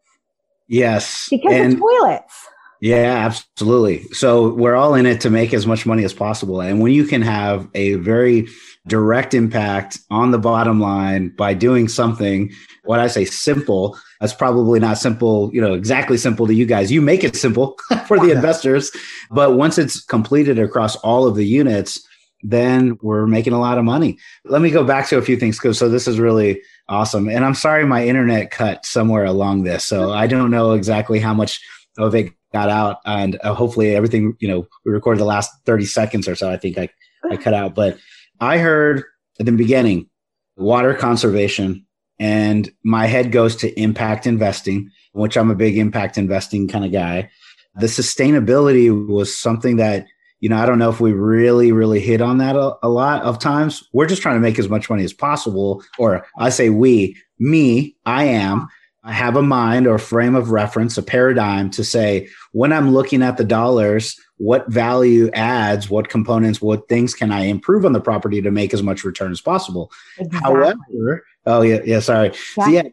Yes. 0.68 1.30
Because 1.30 1.54
and, 1.54 1.74
of 1.74 1.80
toilets. 1.80 2.48
Yeah, 2.82 3.26
absolutely. 3.26 4.04
So 4.14 4.54
we're 4.54 4.76
all 4.76 4.96
in 4.96 5.06
it 5.06 5.20
to 5.22 5.30
make 5.30 5.54
as 5.54 5.68
much 5.68 5.86
money 5.86 6.06
as 6.06 6.14
possible. 6.14 6.62
And 6.62 6.80
when 6.80 6.94
you 6.94 7.06
can 7.06 7.22
have 7.22 7.68
a 7.76 7.96
very 7.96 8.48
direct 8.88 9.34
impact 9.34 10.00
on 10.10 10.32
the 10.32 10.38
bottom 10.38 10.80
line 10.80 11.30
by 11.30 11.54
doing 11.54 11.90
something, 11.90 12.52
what 12.86 13.02
I 13.02 13.08
say 13.08 13.26
simple, 13.26 13.98
that's 14.22 14.34
probably 14.34 14.80
not 14.80 14.98
simple, 14.98 15.52
you 15.54 15.60
know, 15.60 15.74
exactly 15.74 16.18
simple 16.18 16.48
to 16.48 16.54
you 16.54 16.66
guys. 16.66 16.90
You 16.92 17.02
make 17.02 17.24
it 17.26 17.36
simple 17.36 17.78
for 18.08 18.18
the 18.18 18.32
investors. 18.32 18.92
But 19.30 19.58
once 19.58 19.78
it's 19.78 20.02
completed 20.02 20.58
across 20.58 20.96
all 20.98 21.28
of 21.28 21.36
the 21.36 21.46
units, 21.46 22.02
then 22.42 22.98
we're 23.02 23.28
making 23.28 23.52
a 23.52 23.60
lot 23.60 23.78
of 23.78 23.84
money. 23.84 24.18
Let 24.46 24.62
me 24.62 24.72
go 24.72 24.86
back 24.86 25.08
to 25.10 25.18
a 25.18 25.22
few 25.22 25.36
things 25.36 25.58
because 25.58 25.78
so 25.78 25.90
this 25.90 26.08
is 26.08 26.18
really 26.18 26.62
awesome. 26.88 27.28
And 27.28 27.44
I'm 27.44 27.56
sorry 27.56 27.86
my 27.86 28.06
internet 28.06 28.52
cut 28.52 28.86
somewhere 28.86 29.26
along 29.26 29.64
this. 29.64 29.84
So 29.86 30.14
I 30.14 30.28
don't 30.28 30.50
know 30.50 30.72
exactly 30.72 31.20
how 31.20 31.34
much 31.34 31.62
of 31.98 32.16
it 32.16 32.32
got 32.52 32.70
out 32.70 32.98
and 33.06 33.40
uh, 33.44 33.54
hopefully 33.54 33.96
everything 33.96 34.36
you 34.40 34.48
know 34.48 34.68
we 34.86 34.92
recorded 34.92 35.20
the 35.20 35.26
last 35.26 35.52
30 35.66 35.86
seconds 35.86 36.28
or 36.28 36.36
so 36.36 36.50
i 36.50 36.58
think 36.58 36.78
i 36.78 36.90
i 37.30 37.38
cut 37.38 37.54
out. 37.54 37.76
But 37.76 37.98
i 38.40 38.58
heard 38.58 39.04
at 39.40 39.46
the 39.46 39.52
beginning 39.52 40.10
water 40.58 40.94
conservation 40.94 41.86
and 42.20 42.70
my 42.84 43.06
head 43.06 43.32
goes 43.32 43.56
to 43.58 43.80
impact 43.80 44.28
investing 44.28 44.90
which 45.14 45.38
i'm 45.38 45.52
a 45.52 45.56
big 45.56 45.78
impact 45.78 46.18
investing 46.18 46.68
kind 46.68 46.86
of 46.86 46.92
guy. 46.92 47.30
The 47.76 47.88
sustainability 47.88 49.08
was 49.08 49.36
something 49.36 49.78
that 49.78 50.06
you 50.40 50.50
know 50.50 50.58
i 50.58 50.66
don't 50.66 50.80
know 50.80 50.90
if 50.90 51.00
we 51.00 51.12
really 51.12 51.72
really 51.72 52.00
hit 52.00 52.22
on 52.22 52.40
that 52.40 52.56
a, 52.56 52.76
a 52.84 52.90
lot 52.90 53.22
of 53.24 53.40
times. 53.40 53.84
We're 53.94 54.08
just 54.08 54.22
trying 54.22 54.36
to 54.36 54.42
make 54.42 54.60
as 54.60 54.70
much 54.70 54.90
money 54.90 55.04
as 55.04 55.14
possible 55.14 55.84
or 55.98 56.26
i 56.38 56.50
say 56.50 56.70
we 56.70 57.16
me 57.38 57.96
i 58.06 58.24
am 58.24 58.68
I 59.10 59.14
have 59.14 59.36
a 59.36 59.42
mind 59.42 59.88
or 59.88 59.98
frame 59.98 60.36
of 60.36 60.52
reference, 60.52 60.96
a 60.96 61.02
paradigm 61.02 61.72
to 61.72 61.84
say, 61.84 62.30
when 62.52 62.72
I'm 62.72 62.92
looking 62.94 63.24
at 63.24 63.38
the 63.38 63.44
dollars, 63.44 64.16
what 64.38 64.72
value 64.72 65.32
adds, 65.34 65.90
what 65.90 66.10
components, 66.10 66.62
what 66.62 66.88
things 66.88 67.16
can 67.16 67.32
I 67.32 67.46
improve 67.46 67.86
on 67.86 67.94
the 67.94 68.00
property 68.00 68.40
to 68.40 68.52
make 68.52 68.72
as 68.72 68.84
much 68.84 69.04
return 69.04 69.32
as 69.32 69.42
possible? 69.42 69.92
Exactly. 70.20 70.40
However, 70.42 71.26
oh 71.48 71.64
yeah, 71.64 71.80
yeah, 71.86 72.02
sorry. 72.02 72.34
Yeah. 72.56 72.66
So 72.66 72.70
yeah, 72.70 72.84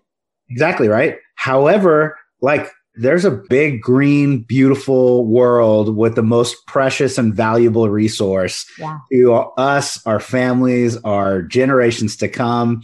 exactly 0.49 0.89
right. 0.89 1.19
However, 1.35 2.19
like 2.41 2.71
there's 2.95 3.27
a 3.27 3.31
big 3.31 3.83
green 3.83 4.39
beautiful 4.45 5.27
world 5.27 5.95
with 5.95 6.15
the 6.15 6.23
most 6.23 6.67
precious 6.67 7.19
and 7.19 7.35
valuable 7.35 7.91
resource 7.91 8.65
yeah. 8.79 9.01
to 9.13 9.35
us 9.35 10.05
our 10.07 10.19
families 10.19 10.97
our 11.05 11.43
generations 11.43 12.17
to 12.17 12.29
come 12.29 12.83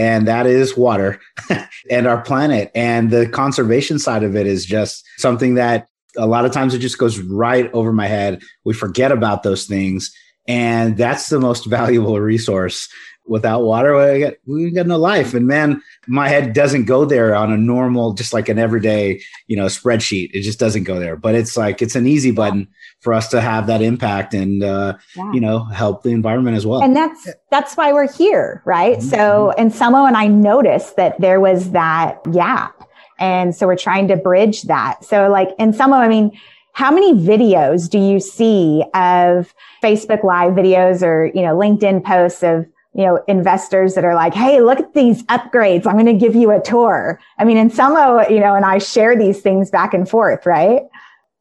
and 0.00 0.26
that 0.26 0.46
is 0.46 0.78
water 0.78 1.20
and 1.90 2.06
our 2.06 2.22
planet. 2.22 2.70
And 2.74 3.10
the 3.10 3.28
conservation 3.28 3.98
side 3.98 4.22
of 4.22 4.34
it 4.34 4.46
is 4.46 4.64
just 4.64 5.06
something 5.18 5.56
that 5.56 5.88
a 6.16 6.26
lot 6.26 6.46
of 6.46 6.52
times 6.52 6.72
it 6.72 6.78
just 6.78 6.96
goes 6.96 7.18
right 7.18 7.70
over 7.74 7.92
my 7.92 8.06
head. 8.06 8.40
We 8.64 8.72
forget 8.72 9.12
about 9.12 9.42
those 9.42 9.66
things. 9.66 10.10
And 10.48 10.96
that's 10.96 11.28
the 11.28 11.38
most 11.38 11.66
valuable 11.66 12.18
resource 12.18 12.88
without 13.30 13.62
water, 13.62 13.96
we 14.12 14.20
got, 14.20 14.34
we 14.44 14.70
got 14.72 14.88
no 14.88 14.98
life. 14.98 15.34
And 15.34 15.46
man, 15.46 15.80
my 16.08 16.28
head 16.28 16.52
doesn't 16.52 16.84
go 16.84 17.04
there 17.04 17.36
on 17.36 17.52
a 17.52 17.56
normal, 17.56 18.12
just 18.12 18.32
like 18.32 18.48
an 18.48 18.58
everyday, 18.58 19.22
you 19.46 19.56
know, 19.56 19.66
spreadsheet. 19.66 20.30
It 20.32 20.42
just 20.42 20.58
doesn't 20.58 20.82
go 20.82 20.98
there. 20.98 21.16
But 21.16 21.36
it's 21.36 21.56
like 21.56 21.80
it's 21.80 21.94
an 21.94 22.08
easy 22.08 22.32
button 22.32 22.66
for 22.98 23.14
us 23.14 23.28
to 23.28 23.40
have 23.40 23.68
that 23.68 23.82
impact 23.82 24.34
and 24.34 24.64
uh, 24.64 24.98
yeah. 25.16 25.32
you 25.32 25.40
know 25.40 25.62
help 25.64 26.02
the 26.02 26.10
environment 26.10 26.56
as 26.56 26.66
well. 26.66 26.82
And 26.82 26.94
that's 26.94 27.28
that's 27.50 27.76
why 27.76 27.92
we're 27.92 28.12
here, 28.12 28.62
right? 28.66 28.98
Mm-hmm. 28.98 29.08
So, 29.08 29.54
Anselmo 29.56 30.04
and 30.04 30.16
I 30.16 30.26
noticed 30.26 30.96
that 30.96 31.18
there 31.20 31.40
was 31.40 31.70
that 31.70 32.18
gap, 32.32 32.74
and 33.20 33.54
so 33.54 33.68
we're 33.68 33.76
trying 33.76 34.08
to 34.08 34.16
bridge 34.16 34.62
that. 34.62 35.04
So, 35.04 35.30
like 35.30 35.50
Anselmo, 35.60 35.96
I 35.96 36.08
mean 36.08 36.32
how 36.72 36.90
many 36.90 37.12
videos 37.14 37.90
do 37.90 37.98
you 37.98 38.20
see 38.20 38.84
of 38.94 39.52
Facebook 39.82 40.22
live 40.22 40.52
videos 40.52 41.02
or, 41.02 41.26
you 41.34 41.42
know, 41.42 41.56
LinkedIn 41.56 42.04
posts 42.04 42.44
of 42.44 42.64
you 42.94 43.04
know, 43.04 43.22
investors 43.28 43.94
that 43.94 44.04
are 44.04 44.14
like, 44.14 44.34
Hey, 44.34 44.60
look 44.60 44.80
at 44.80 44.94
these 44.94 45.22
upgrades. 45.24 45.86
I'm 45.86 45.94
going 45.94 46.06
to 46.06 46.12
give 46.12 46.34
you 46.34 46.50
a 46.50 46.60
tour. 46.60 47.20
I 47.38 47.44
mean, 47.44 47.56
Anselmo, 47.56 48.28
you 48.28 48.40
know, 48.40 48.54
and 48.54 48.64
I 48.64 48.78
share 48.78 49.16
these 49.16 49.40
things 49.40 49.70
back 49.70 49.94
and 49.94 50.08
forth, 50.08 50.44
right? 50.46 50.82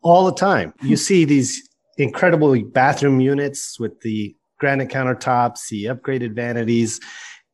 All 0.01 0.25
the 0.25 0.33
time. 0.33 0.73
You 0.81 0.95
see 0.95 1.25
these 1.25 1.67
incredible 1.97 2.59
bathroom 2.63 3.19
units 3.19 3.79
with 3.79 3.99
the 4.01 4.35
granite 4.59 4.89
countertops, 4.89 5.69
the 5.69 5.85
upgraded 5.85 6.35
vanities. 6.35 6.99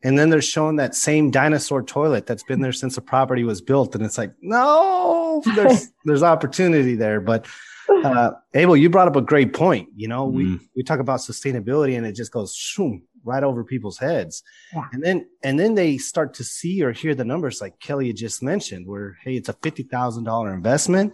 And 0.03 0.19
then 0.19 0.29
they're 0.29 0.41
showing 0.41 0.75
that 0.75 0.93
same 0.93 1.31
dinosaur 1.31 1.81
toilet 1.81 2.27
that's 2.27 2.43
been 2.43 2.61
there 2.61 2.73
since 2.73 2.95
the 2.95 3.01
property 3.01 3.43
was 3.43 3.61
built. 3.61 3.95
And 3.95 4.05
it's 4.05 4.17
like, 4.17 4.33
no, 4.41 5.41
there's, 5.55 5.87
there's 6.05 6.21
opportunity 6.21 6.95
there. 6.95 7.21
But 7.21 7.47
uh, 7.89 8.31
Abel, 8.53 8.77
you 8.77 8.89
brought 8.89 9.07
up 9.07 9.15
a 9.15 9.21
great 9.21 9.53
point. 9.53 9.89
You 9.95 10.07
know, 10.07 10.27
mm. 10.27 10.33
we, 10.33 10.59
we 10.75 10.83
talk 10.83 10.99
about 10.99 11.21
sustainability 11.21 11.97
and 11.97 12.05
it 12.05 12.13
just 12.13 12.31
goes 12.31 12.53
shoom, 12.53 13.03
right 13.25 13.43
over 13.43 13.63
people's 13.63 13.97
heads. 13.97 14.43
Yeah. 14.73 14.87
And 14.93 15.03
then 15.03 15.27
and 15.43 15.59
then 15.59 15.75
they 15.75 15.97
start 15.97 16.33
to 16.35 16.43
see 16.43 16.83
or 16.83 16.91
hear 16.91 17.15
the 17.15 17.25
numbers 17.25 17.61
like 17.61 17.79
Kelly 17.79 18.13
just 18.13 18.41
mentioned, 18.43 18.87
where 18.87 19.17
hey, 19.23 19.35
it's 19.35 19.49
a 19.49 19.53
fifty 19.53 19.83
thousand 19.83 20.23
dollar 20.23 20.53
investment, 20.53 21.13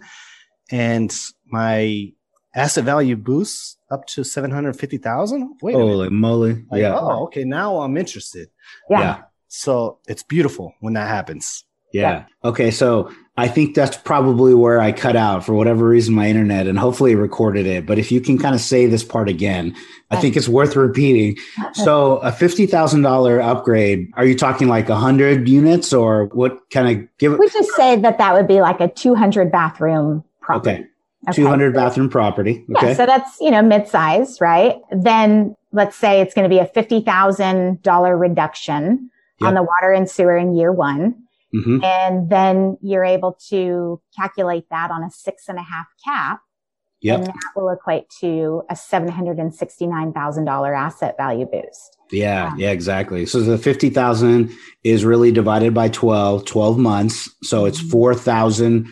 and 0.70 1.12
my 1.46 2.12
asset 2.54 2.84
value 2.84 3.16
boosts 3.16 3.78
up 3.90 4.06
to 4.06 4.24
seven 4.24 4.50
hundred 4.50 4.74
fifty 4.74 4.98
thousand. 4.98 5.58
Wait, 5.62 5.74
holy 5.74 6.10
moly! 6.10 6.64
Like, 6.70 6.82
yeah. 6.82 6.98
Oh, 6.98 7.24
okay. 7.24 7.44
Now 7.44 7.80
I'm 7.80 7.96
interested. 7.96 8.50
Yeah. 8.88 9.00
yeah. 9.00 9.22
So 9.48 9.98
it's 10.08 10.22
beautiful 10.22 10.74
when 10.80 10.94
that 10.94 11.08
happens. 11.08 11.64
Yeah. 11.92 12.10
yeah. 12.10 12.48
Okay. 12.48 12.70
So 12.70 13.12
I 13.36 13.48
think 13.48 13.74
that's 13.74 13.96
probably 13.96 14.54
where 14.54 14.80
I 14.80 14.92
cut 14.92 15.16
out 15.16 15.44
for 15.44 15.54
whatever 15.54 15.88
reason 15.88 16.14
my 16.14 16.28
internet 16.28 16.66
and 16.66 16.78
hopefully 16.78 17.14
recorded 17.14 17.66
it. 17.66 17.86
But 17.86 17.98
if 17.98 18.12
you 18.12 18.20
can 18.20 18.38
kind 18.38 18.54
of 18.54 18.60
say 18.60 18.86
this 18.86 19.02
part 19.02 19.28
again, 19.28 19.74
I 20.10 20.16
think 20.16 20.36
it's 20.36 20.48
worth 20.48 20.76
repeating. 20.76 21.36
So 21.74 22.18
a 22.18 22.30
fifty 22.30 22.66
thousand 22.66 23.00
dollar 23.02 23.40
upgrade. 23.40 24.10
Are 24.14 24.26
you 24.26 24.36
talking 24.36 24.68
like 24.68 24.88
hundred 24.88 25.48
units 25.48 25.92
or 25.92 26.26
what 26.26 26.58
kind 26.70 26.88
of 27.00 27.18
give? 27.18 27.38
We 27.38 27.48
just 27.48 27.72
say 27.72 27.96
that 27.96 28.18
that 28.18 28.34
would 28.34 28.46
be 28.46 28.60
like 28.60 28.80
a 28.80 28.88
two 28.88 29.14
hundred 29.14 29.50
bathroom 29.50 30.22
property. 30.42 30.70
Okay. 30.70 30.86
Okay. 31.28 31.36
200 31.36 31.72
bathroom 31.72 32.08
property. 32.08 32.64
Okay. 32.76 32.88
Yeah, 32.88 32.94
so 32.94 33.06
that's, 33.06 33.40
you 33.40 33.52
know, 33.52 33.62
mid-size, 33.62 34.40
right? 34.40 34.80
Then 34.90 35.54
let's 35.70 35.96
say 35.96 36.20
it's 36.20 36.34
going 36.34 36.48
to 36.48 36.48
be 36.48 36.58
a 36.58 36.66
$50,000 36.66 38.20
reduction 38.20 39.10
yep. 39.40 39.48
on 39.48 39.54
the 39.54 39.62
water 39.62 39.92
and 39.92 40.10
sewer 40.10 40.36
in 40.36 40.56
year 40.56 40.72
one. 40.72 41.14
Mm-hmm. 41.54 41.84
And 41.84 42.30
then 42.30 42.78
you're 42.80 43.04
able 43.04 43.36
to 43.50 44.00
calculate 44.16 44.64
that 44.70 44.90
on 44.90 45.02
a 45.02 45.10
six 45.10 45.48
and 45.48 45.58
a 45.58 45.62
half 45.62 45.86
cap. 46.04 46.40
Yep. 47.02 47.18
And 47.18 47.26
that 47.26 47.52
will 47.56 47.68
equate 47.70 48.08
to 48.20 48.62
a 48.70 48.74
$769,000 48.74 50.78
asset 50.78 51.16
value 51.16 51.46
boost. 51.46 51.98
Yeah, 52.12 52.52
um, 52.52 52.58
yeah, 52.58 52.70
exactly. 52.70 53.26
So 53.26 53.40
the 53.40 53.58
50,000 53.58 54.52
is 54.84 55.04
really 55.04 55.32
divided 55.32 55.74
by 55.74 55.88
12, 55.88 56.44
12 56.44 56.78
months. 56.78 57.28
So 57.42 57.64
it's 57.64 57.80
mm-hmm. 57.80 57.90
4,000 57.90 58.86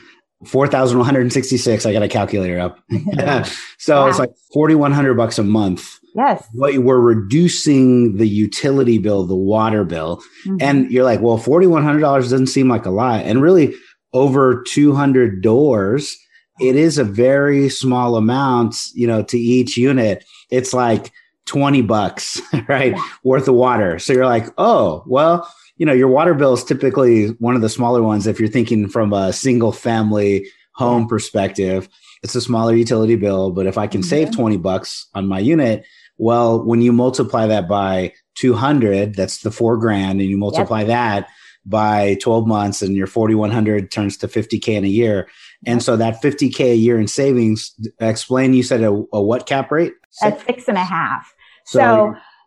4,166. 0.47 1.85
I 1.85 1.93
got 1.93 2.03
a 2.03 2.09
calculator 2.09 2.59
up. 2.59 2.79
so 3.79 4.07
it's 4.07 4.19
like 4.19 4.33
4,100 4.53 5.15
bucks 5.15 5.39
a 5.39 5.45
month 5.45 6.00
Yes. 6.15 6.47
What 6.53 6.79
we're 6.79 6.99
reducing 6.99 8.17
the 8.17 8.29
utility 8.29 8.99
bill, 8.99 9.27
the 9.27 9.37
water 9.37 9.85
bill. 9.85 10.23
Mm-hmm. 10.47 10.57
And 10.61 10.91
you're 10.91 11.05
like, 11.05 11.21
well, 11.21 11.39
$4,100 11.39 12.01
doesn't 12.01 12.49
seem 12.49 12.69
like 12.69 12.87
a 12.87 12.91
lot. 12.91 13.25
And 13.25 13.43
really, 13.43 13.75
over 14.13 14.63
200 14.63 15.43
doors, 15.43 16.17
it 16.61 16.77
is 16.77 16.99
a 16.99 17.05
very 17.05 17.69
small 17.69 18.17
amount, 18.17 18.77
you 18.95 19.07
know, 19.07 19.23
to 19.25 19.39
each 19.39 19.77
unit. 19.77 20.25
It's 20.51 20.75
like 20.75 21.13
20 21.47 21.83
bucks, 21.83 22.41
right? 22.69 22.93
Yeah. 22.93 23.09
Worth 23.25 23.49
of 23.49 23.55
water. 23.55 23.99
So 23.99 24.13
you're 24.13 24.27
like, 24.27 24.47
oh, 24.59 25.03
well, 25.07 25.53
you 25.77 25.87
know, 25.87 25.93
your 25.93 26.09
water 26.09 26.35
bill 26.35 26.53
is 26.53 26.65
typically 26.65 27.29
one 27.39 27.55
of 27.55 27.63
the 27.63 27.69
smaller 27.69 28.03
ones 28.03 28.27
if 28.27 28.39
you're 28.39 28.49
thinking 28.49 28.89
from 28.89 29.13
a 29.13 29.33
single 29.33 29.73
family 29.73 30.47
home 30.75 31.09
perspective. 31.09 31.89
It's 32.23 32.35
a 32.35 32.41
smaller 32.41 32.75
utility 32.75 33.17
bill, 33.17 33.51
but 33.51 33.67
if 33.67 33.79
I 33.79 33.87
can 33.87 34.03
mm-hmm. 34.03 34.09
save 34.09 34.31
20 34.33 34.59
bucks 34.59 35.09
on 35.15 35.27
my 35.27 35.39
unit, 35.39 35.87
well, 36.21 36.63
when 36.63 36.83
you 36.83 36.93
multiply 36.93 37.47
that 37.47 37.67
by 37.67 38.13
200, 38.35 39.15
that's 39.15 39.39
the 39.39 39.51
four 39.51 39.77
grand, 39.79 40.21
and 40.21 40.29
you 40.29 40.37
multiply 40.37 40.81
yep. 40.81 40.89
that, 40.89 41.29
by 41.65 42.17
12 42.21 42.47
months 42.47 42.83
and 42.83 42.95
your 42.95 43.07
4100 43.07 43.91
turns 43.91 44.17
to 44.19 44.29
50k 44.29 44.69
in 44.69 44.85
a 44.85 44.89
year. 44.89 45.29
And 45.67 45.83
so 45.83 45.97
that 45.97 46.23
50k 46.23 46.73
a 46.73 46.77
year 46.77 46.99
in 46.99 47.07
savings 47.07 47.75
explain 48.01 48.55
you 48.55 48.63
said 48.63 48.83
a, 48.83 48.91
a 49.13 49.23
what 49.23 49.47
cap 49.47 49.71
rate? 49.71 49.95
At 50.23 50.45
six 50.47 50.69
and 50.69 50.79
a 50.79 50.85
half. 50.85 51.33
So, 51.65 51.79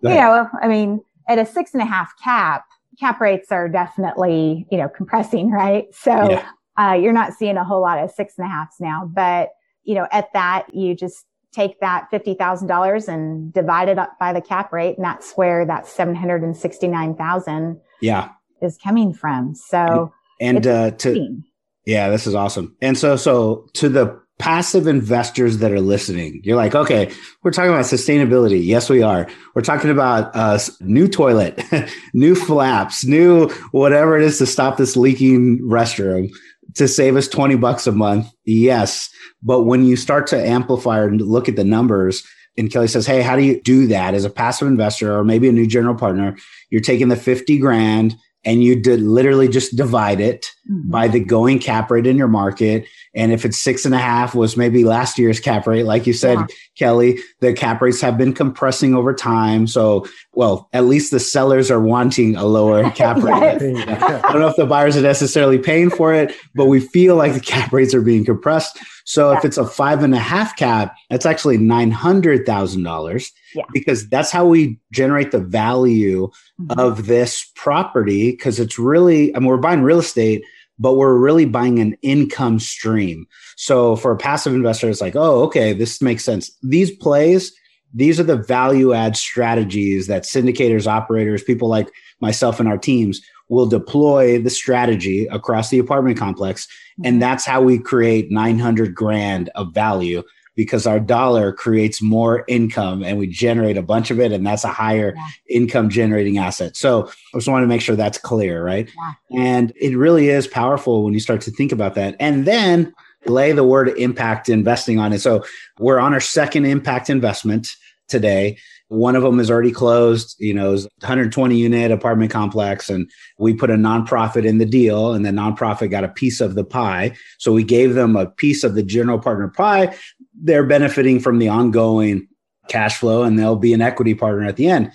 so 0.03 0.09
you 0.09 0.15
know 0.15 0.49
i 0.61 0.67
mean 0.67 1.01
at 1.29 1.39
a 1.39 1.45
six 1.45 1.73
and 1.73 1.81
a 1.81 1.85
half 1.85 2.11
cap 2.21 2.65
cap 2.99 3.21
rates 3.21 3.51
are 3.51 3.69
definitely 3.69 4.67
you 4.69 4.77
know 4.77 4.89
compressing 4.89 5.49
right? 5.49 5.85
So 5.93 6.11
yeah. 6.11 6.49
uh, 6.77 6.93
you're 6.93 7.13
not 7.13 7.33
seeing 7.33 7.57
a 7.57 7.63
whole 7.63 7.81
lot 7.81 7.99
of 7.99 8.11
six 8.11 8.33
and 8.37 8.45
a 8.45 8.49
halfs 8.49 8.81
now 8.81 9.09
but 9.11 9.49
you 9.83 9.95
know 9.95 10.07
at 10.11 10.33
that 10.33 10.73
you 10.73 10.95
just 10.95 11.25
take 11.53 11.79
that 11.79 12.09
$50,000 12.11 13.07
and 13.07 13.53
divide 13.53 13.89
it 13.89 13.99
up 13.99 14.17
by 14.19 14.33
the 14.33 14.41
cap 14.41 14.73
rate. 14.73 14.97
And 14.97 15.05
that's 15.05 15.33
where 15.33 15.65
that 15.65 15.87
769,000 15.87 17.79
yeah. 18.01 18.29
is 18.61 18.77
coming 18.77 19.13
from. 19.13 19.55
So, 19.55 20.11
and, 20.41 20.57
and 20.57 20.67
uh, 20.67 20.91
to, 20.97 21.41
yeah, 21.85 22.09
this 22.09 22.27
is 22.27 22.35
awesome. 22.35 22.75
And 22.81 22.97
so, 22.97 23.15
so 23.15 23.67
to 23.73 23.87
the 23.87 24.21
passive 24.39 24.87
investors 24.87 25.59
that 25.59 25.71
are 25.71 25.79
listening, 25.79 26.41
you're 26.43 26.57
like, 26.57 26.73
okay, 26.73 27.11
we're 27.43 27.51
talking 27.51 27.71
about 27.71 27.85
sustainability. 27.85 28.65
Yes, 28.65 28.89
we 28.89 29.03
are. 29.03 29.27
We're 29.53 29.61
talking 29.61 29.91
about 29.91 30.35
uh, 30.35 30.57
new 30.81 31.07
toilet, 31.07 31.61
new 32.13 32.33
flaps, 32.35 33.05
new 33.05 33.47
whatever 33.71 34.17
it 34.17 34.23
is 34.23 34.39
to 34.39 34.45
stop 34.45 34.77
this 34.77 34.97
leaking 34.97 35.59
restroom 35.59 36.31
to 36.75 36.87
save 36.87 37.15
us 37.15 37.27
20 37.27 37.55
bucks 37.55 37.87
a 37.87 37.91
month. 37.91 38.27
Yes. 38.45 39.09
But 39.41 39.63
when 39.63 39.85
you 39.85 39.95
start 39.95 40.27
to 40.27 40.37
amplify 40.37 41.03
and 41.03 41.21
look 41.21 41.49
at 41.49 41.55
the 41.55 41.63
numbers, 41.63 42.23
and 42.57 42.71
Kelly 42.71 42.87
says, 42.87 43.07
Hey, 43.07 43.21
how 43.21 43.35
do 43.35 43.43
you 43.43 43.61
do 43.61 43.87
that 43.87 44.13
as 44.13 44.25
a 44.25 44.29
passive 44.29 44.67
investor 44.67 45.17
or 45.17 45.23
maybe 45.23 45.49
a 45.49 45.53
new 45.53 45.67
general 45.67 45.95
partner? 45.95 46.37
You're 46.69 46.81
taking 46.81 47.09
the 47.09 47.15
50 47.15 47.57
grand 47.57 48.15
and 48.45 48.63
you 48.63 48.79
did 48.79 49.01
literally 49.01 49.47
just 49.47 49.75
divide 49.75 50.19
it 50.19 50.45
mm-hmm. 50.69 50.89
by 50.89 51.07
the 51.07 51.19
going 51.19 51.59
cap 51.59 51.89
rate 51.89 52.07
in 52.07 52.17
your 52.17 52.27
market. 52.27 52.85
And 53.15 53.31
if 53.31 53.45
it's 53.45 53.61
six 53.61 53.85
and 53.85 53.93
a 53.93 53.99
half 53.99 54.33
was 54.33 54.57
maybe 54.57 54.83
last 54.83 55.19
year's 55.19 55.39
cap 55.39 55.67
rate, 55.67 55.83
like 55.83 56.07
you 56.07 56.13
said, 56.13 56.39
yeah. 56.39 56.45
Kelly, 56.77 57.19
the 57.41 57.53
cap 57.53 57.81
rates 57.81 58.01
have 58.01 58.17
been 58.17 58.33
compressing 58.33 58.95
over 58.95 59.13
time. 59.13 59.67
So, 59.67 60.07
well, 60.33 60.67
at 60.73 60.85
least 60.85 61.11
the 61.11 61.19
sellers 61.19 61.69
are 61.69 61.79
wanting 61.79 62.35
a 62.35 62.45
lower 62.45 62.89
cap 62.91 63.17
rate. 63.17 63.33
I 63.33 64.31
don't 64.31 64.41
know 64.41 64.47
if 64.47 64.55
the 64.55 64.65
buyers 64.65 64.97
are 64.97 65.01
necessarily 65.01 65.59
paying 65.59 65.91
for 65.91 66.13
it, 66.13 66.35
but 66.55 66.65
we 66.65 66.79
feel 66.79 67.15
like 67.15 67.33
the 67.33 67.39
cap 67.39 67.71
rates 67.71 67.93
are 67.93 68.01
being 68.01 68.25
compressed. 68.25 68.79
So 69.05 69.31
yeah. 69.31 69.37
if 69.37 69.45
it's 69.45 69.57
a 69.57 69.65
five 69.65 70.03
and 70.03 70.15
a 70.15 70.19
half 70.19 70.55
cap, 70.55 70.95
that's 71.09 71.25
actually 71.25 71.57
nine 71.57 71.91
hundred 71.91 72.45
thousand 72.45 72.83
dollars. 72.83 73.31
Yeah. 73.53 73.63
Because 73.73 74.09
that's 74.09 74.31
how 74.31 74.45
we 74.45 74.79
generate 74.91 75.31
the 75.31 75.39
value 75.39 76.29
mm-hmm. 76.59 76.79
of 76.79 77.05
this 77.05 77.51
property. 77.55 78.31
Because 78.31 78.59
it's 78.59 78.79
really, 78.79 79.35
I 79.35 79.39
mean, 79.39 79.47
we're 79.47 79.57
buying 79.57 79.83
real 79.83 79.99
estate, 79.99 80.43
but 80.79 80.95
we're 80.95 81.17
really 81.17 81.45
buying 81.45 81.79
an 81.79 81.95
income 82.01 82.59
stream. 82.59 83.25
So 83.55 83.95
for 83.95 84.11
a 84.11 84.17
passive 84.17 84.53
investor, 84.53 84.89
it's 84.89 85.01
like, 85.01 85.15
oh, 85.15 85.43
okay, 85.43 85.73
this 85.73 86.01
makes 86.01 86.23
sense. 86.23 86.51
These 86.63 86.95
plays, 86.97 87.53
these 87.93 88.19
are 88.19 88.23
the 88.23 88.37
value 88.37 88.93
add 88.93 89.15
strategies 89.15 90.07
that 90.07 90.23
syndicators, 90.23 90.87
operators, 90.87 91.43
people 91.43 91.67
like 91.67 91.89
myself 92.21 92.59
and 92.59 92.67
our 92.67 92.77
teams 92.77 93.21
will 93.49 93.65
deploy 93.67 94.41
the 94.41 94.49
strategy 94.49 95.27
across 95.27 95.69
the 95.69 95.79
apartment 95.79 96.17
complex. 96.17 96.67
And 97.03 97.13
mm-hmm. 97.13 97.19
that's 97.19 97.45
how 97.45 97.61
we 97.61 97.77
create 97.77 98.31
900 98.31 98.95
grand 98.95 99.49
of 99.55 99.73
value 99.73 100.23
because 100.55 100.85
our 100.85 100.99
dollar 100.99 101.51
creates 101.51 102.01
more 102.01 102.43
income 102.47 103.03
and 103.03 103.17
we 103.17 103.27
generate 103.27 103.77
a 103.77 103.81
bunch 103.81 104.11
of 104.11 104.19
it. 104.19 104.31
And 104.31 104.45
that's 104.45 104.63
a 104.63 104.69
higher 104.69 105.13
yeah. 105.15 105.27
income 105.49 105.89
generating 105.89 106.37
asset. 106.37 106.75
So 106.75 107.07
I 107.07 107.37
just 107.37 107.47
want 107.47 107.63
to 107.63 107.67
make 107.67 107.81
sure 107.81 107.95
that's 107.95 108.17
clear, 108.17 108.63
right? 108.63 108.89
Yeah. 109.29 109.41
And 109.41 109.73
it 109.79 109.97
really 109.97 110.29
is 110.29 110.47
powerful 110.47 111.03
when 111.03 111.13
you 111.13 111.19
start 111.19 111.41
to 111.41 111.51
think 111.51 111.71
about 111.71 111.95
that. 111.95 112.15
And 112.19 112.45
then 112.45 112.93
lay 113.25 113.51
the 113.51 113.63
word 113.63 113.89
impact 113.97 114.49
investing 114.49 114.99
on 114.99 115.13
it. 115.13 115.19
So 115.19 115.43
we're 115.79 115.99
on 115.99 116.13
our 116.13 116.19
second 116.19 116.65
impact 116.65 117.09
investment 117.09 117.69
today. 118.07 118.57
One 118.89 119.15
of 119.15 119.23
them 119.23 119.39
is 119.39 119.49
already 119.49 119.71
closed, 119.71 120.35
you 120.39 120.53
know, 120.53 120.71
120 120.73 121.57
unit 121.57 121.89
apartment 121.89 122.31
complex. 122.31 122.89
And 122.89 123.09
we 123.39 123.53
put 123.53 123.71
a 123.71 123.75
nonprofit 123.75 124.45
in 124.45 124.59
the 124.59 124.65
deal, 124.65 125.13
and 125.13 125.25
the 125.25 125.31
nonprofit 125.31 125.89
got 125.89 126.03
a 126.03 126.09
piece 126.09 126.39
of 126.39 126.53
the 126.53 126.63
pie. 126.63 127.15
So 127.39 127.51
we 127.51 127.63
gave 127.63 127.95
them 127.95 128.15
a 128.15 128.27
piece 128.27 128.63
of 128.63 128.75
the 128.75 128.83
general 128.83 129.17
partner 129.17 129.47
pie. 129.47 129.95
They're 130.35 130.65
benefiting 130.65 131.19
from 131.19 131.39
the 131.39 131.49
ongoing 131.49 132.27
cash 132.69 132.97
flow, 132.97 133.23
and 133.23 133.37
they'll 133.37 133.55
be 133.55 133.73
an 133.73 133.81
equity 133.81 134.13
partner 134.13 134.45
at 134.45 134.55
the 134.55 134.67
end. 134.67 134.91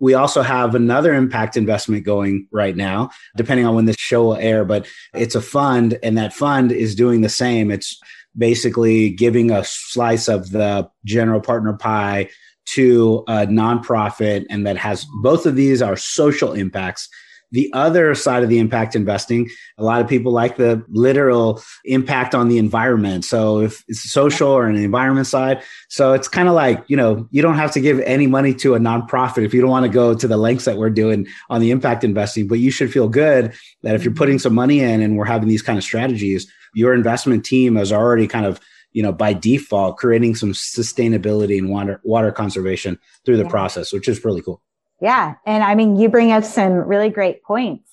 We 0.00 0.14
also 0.14 0.42
have 0.42 0.74
another 0.74 1.12
impact 1.12 1.56
investment 1.56 2.04
going 2.04 2.46
right 2.52 2.76
now, 2.76 3.10
depending 3.36 3.66
on 3.66 3.74
when 3.74 3.86
this 3.86 3.96
show 3.98 4.24
will 4.24 4.36
air, 4.36 4.64
but 4.64 4.86
it's 5.12 5.34
a 5.34 5.42
fund, 5.42 5.98
and 6.02 6.16
that 6.16 6.32
fund 6.32 6.70
is 6.70 6.94
doing 6.94 7.20
the 7.20 7.28
same. 7.28 7.70
It's 7.70 7.98
basically 8.36 9.10
giving 9.10 9.50
a 9.50 9.64
slice 9.64 10.28
of 10.28 10.52
the 10.52 10.88
general 11.04 11.40
partner 11.40 11.72
pie 11.72 12.28
to 12.74 13.24
a 13.26 13.46
nonprofit 13.46 14.44
and 14.50 14.66
that 14.66 14.76
has 14.76 15.06
both 15.22 15.46
of 15.46 15.56
these 15.56 15.80
are 15.80 15.96
social 15.96 16.52
impacts 16.52 17.08
the 17.50 17.70
other 17.72 18.14
side 18.14 18.42
of 18.42 18.48
the 18.48 18.58
impact 18.58 18.94
investing 18.94 19.48
a 19.78 19.84
lot 19.84 20.00
of 20.00 20.08
people 20.08 20.32
like 20.32 20.56
the 20.56 20.82
literal 20.88 21.62
impact 21.84 22.34
on 22.34 22.48
the 22.48 22.58
environment 22.58 23.24
so 23.24 23.60
if 23.60 23.84
it's 23.88 24.10
social 24.10 24.48
or 24.48 24.66
an 24.66 24.76
environment 24.76 25.26
side 25.26 25.62
so 25.88 26.12
it's 26.12 26.28
kind 26.28 26.48
of 26.48 26.54
like 26.54 26.84
you 26.88 26.96
know 26.96 27.26
you 27.30 27.42
don't 27.42 27.56
have 27.56 27.72
to 27.72 27.80
give 27.80 28.00
any 28.00 28.26
money 28.26 28.54
to 28.54 28.74
a 28.74 28.78
nonprofit 28.78 29.44
if 29.44 29.54
you 29.54 29.60
don't 29.60 29.70
want 29.70 29.84
to 29.84 29.92
go 29.92 30.14
to 30.14 30.28
the 30.28 30.36
lengths 30.36 30.64
that 30.64 30.76
we're 30.76 30.90
doing 30.90 31.26
on 31.50 31.60
the 31.60 31.70
impact 31.70 32.04
investing 32.04 32.46
but 32.46 32.58
you 32.58 32.70
should 32.70 32.92
feel 32.92 33.08
good 33.08 33.52
that 33.82 33.94
if 33.94 34.04
you're 34.04 34.12
mm-hmm. 34.12 34.18
putting 34.18 34.38
some 34.38 34.54
money 34.54 34.80
in 34.80 35.02
and 35.02 35.16
we're 35.16 35.24
having 35.24 35.48
these 35.48 35.62
kind 35.62 35.78
of 35.78 35.84
strategies 35.84 36.50
your 36.74 36.94
investment 36.94 37.44
team 37.44 37.76
has 37.76 37.92
already 37.92 38.26
kind 38.26 38.46
of 38.46 38.60
you 38.92 39.02
know, 39.02 39.12
by 39.12 39.32
default, 39.32 39.98
creating 39.98 40.34
some 40.34 40.52
sustainability 40.52 41.58
and 41.58 41.68
water 41.68 42.00
water 42.04 42.32
conservation 42.32 42.98
through 43.24 43.36
the 43.36 43.44
yeah. 43.44 43.50
process, 43.50 43.92
which 43.92 44.08
is 44.08 44.24
really 44.24 44.42
cool. 44.42 44.62
Yeah, 45.00 45.34
and 45.46 45.62
I 45.62 45.74
mean, 45.74 45.96
you 45.96 46.08
bring 46.08 46.32
up 46.32 46.44
some 46.44 46.72
really 46.72 47.10
great 47.10 47.42
points 47.42 47.90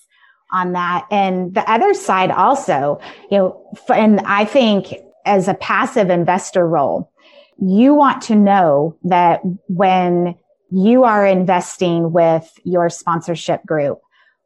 on 0.51 0.73
that. 0.73 1.05
And 1.11 1.53
the 1.53 1.69
other 1.69 1.93
side 1.93 2.31
also, 2.31 2.99
you 3.29 3.37
know, 3.37 3.77
and 3.93 4.21
I 4.21 4.45
think 4.45 4.93
as 5.25 5.47
a 5.47 5.53
passive 5.55 6.09
investor 6.09 6.67
role, 6.67 7.11
you 7.59 7.93
want 7.93 8.21
to 8.23 8.35
know 8.35 8.97
that 9.03 9.41
when 9.67 10.35
you 10.71 11.03
are 11.03 11.25
investing 11.25 12.11
with 12.11 12.51
your 12.63 12.89
sponsorship 12.89 13.65
group, 13.65 13.99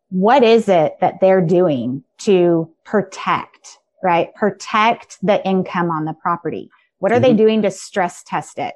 what 0.10 0.44
is 0.44 0.68
it 0.68 0.94
that 1.02 1.22
they're 1.22 1.42
doing 1.42 2.04
to 2.20 2.70
protect 2.84 3.80
right? 4.02 4.34
Protect 4.36 5.18
the 5.22 5.46
income 5.46 5.90
on 5.90 6.06
the 6.06 6.14
property. 6.14 6.70
What 7.00 7.12
are 7.12 7.16
mm-hmm. 7.16 7.24
they 7.24 7.34
doing 7.34 7.62
to 7.64 7.72
stress 7.72 8.24
test 8.24 8.58
it? 8.58 8.76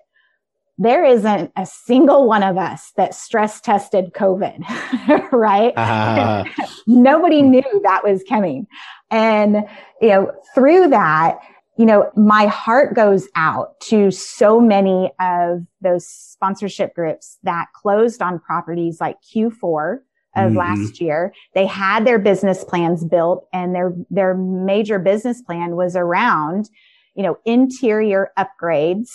There 0.77 1.05
isn't 1.05 1.51
a 1.55 1.65
single 1.65 2.27
one 2.27 2.41
of 2.41 2.57
us 2.57 2.91
that 2.97 3.13
stress 3.13 3.61
tested 3.61 4.13
COVID, 4.13 5.31
right? 5.31 5.73
Uh. 5.77 6.43
Nobody 6.87 7.41
knew 7.41 7.81
that 7.83 8.03
was 8.03 8.23
coming. 8.27 8.65
And, 9.11 9.67
you 10.01 10.07
know, 10.09 10.31
through 10.55 10.89
that, 10.89 11.39
you 11.77 11.85
know, 11.85 12.11
my 12.15 12.47
heart 12.47 12.95
goes 12.95 13.27
out 13.35 13.79
to 13.81 14.11
so 14.11 14.59
many 14.59 15.11
of 15.19 15.61
those 15.81 16.07
sponsorship 16.07 16.93
groups 16.93 17.37
that 17.43 17.67
closed 17.75 18.21
on 18.21 18.39
properties 18.39 18.99
like 18.99 19.17
Q4 19.35 19.99
of 20.35 20.51
mm-hmm. 20.51 20.57
last 20.57 21.01
year. 21.01 21.33
They 21.53 21.65
had 21.65 22.05
their 22.05 22.19
business 22.19 22.63
plans 22.63 23.03
built 23.03 23.47
and 23.53 23.73
their, 23.75 23.93
their 24.09 24.35
major 24.35 24.99
business 24.99 25.41
plan 25.41 25.75
was 25.75 25.95
around, 25.95 26.69
you 27.15 27.23
know, 27.23 27.37
interior 27.45 28.31
upgrades, 28.37 29.09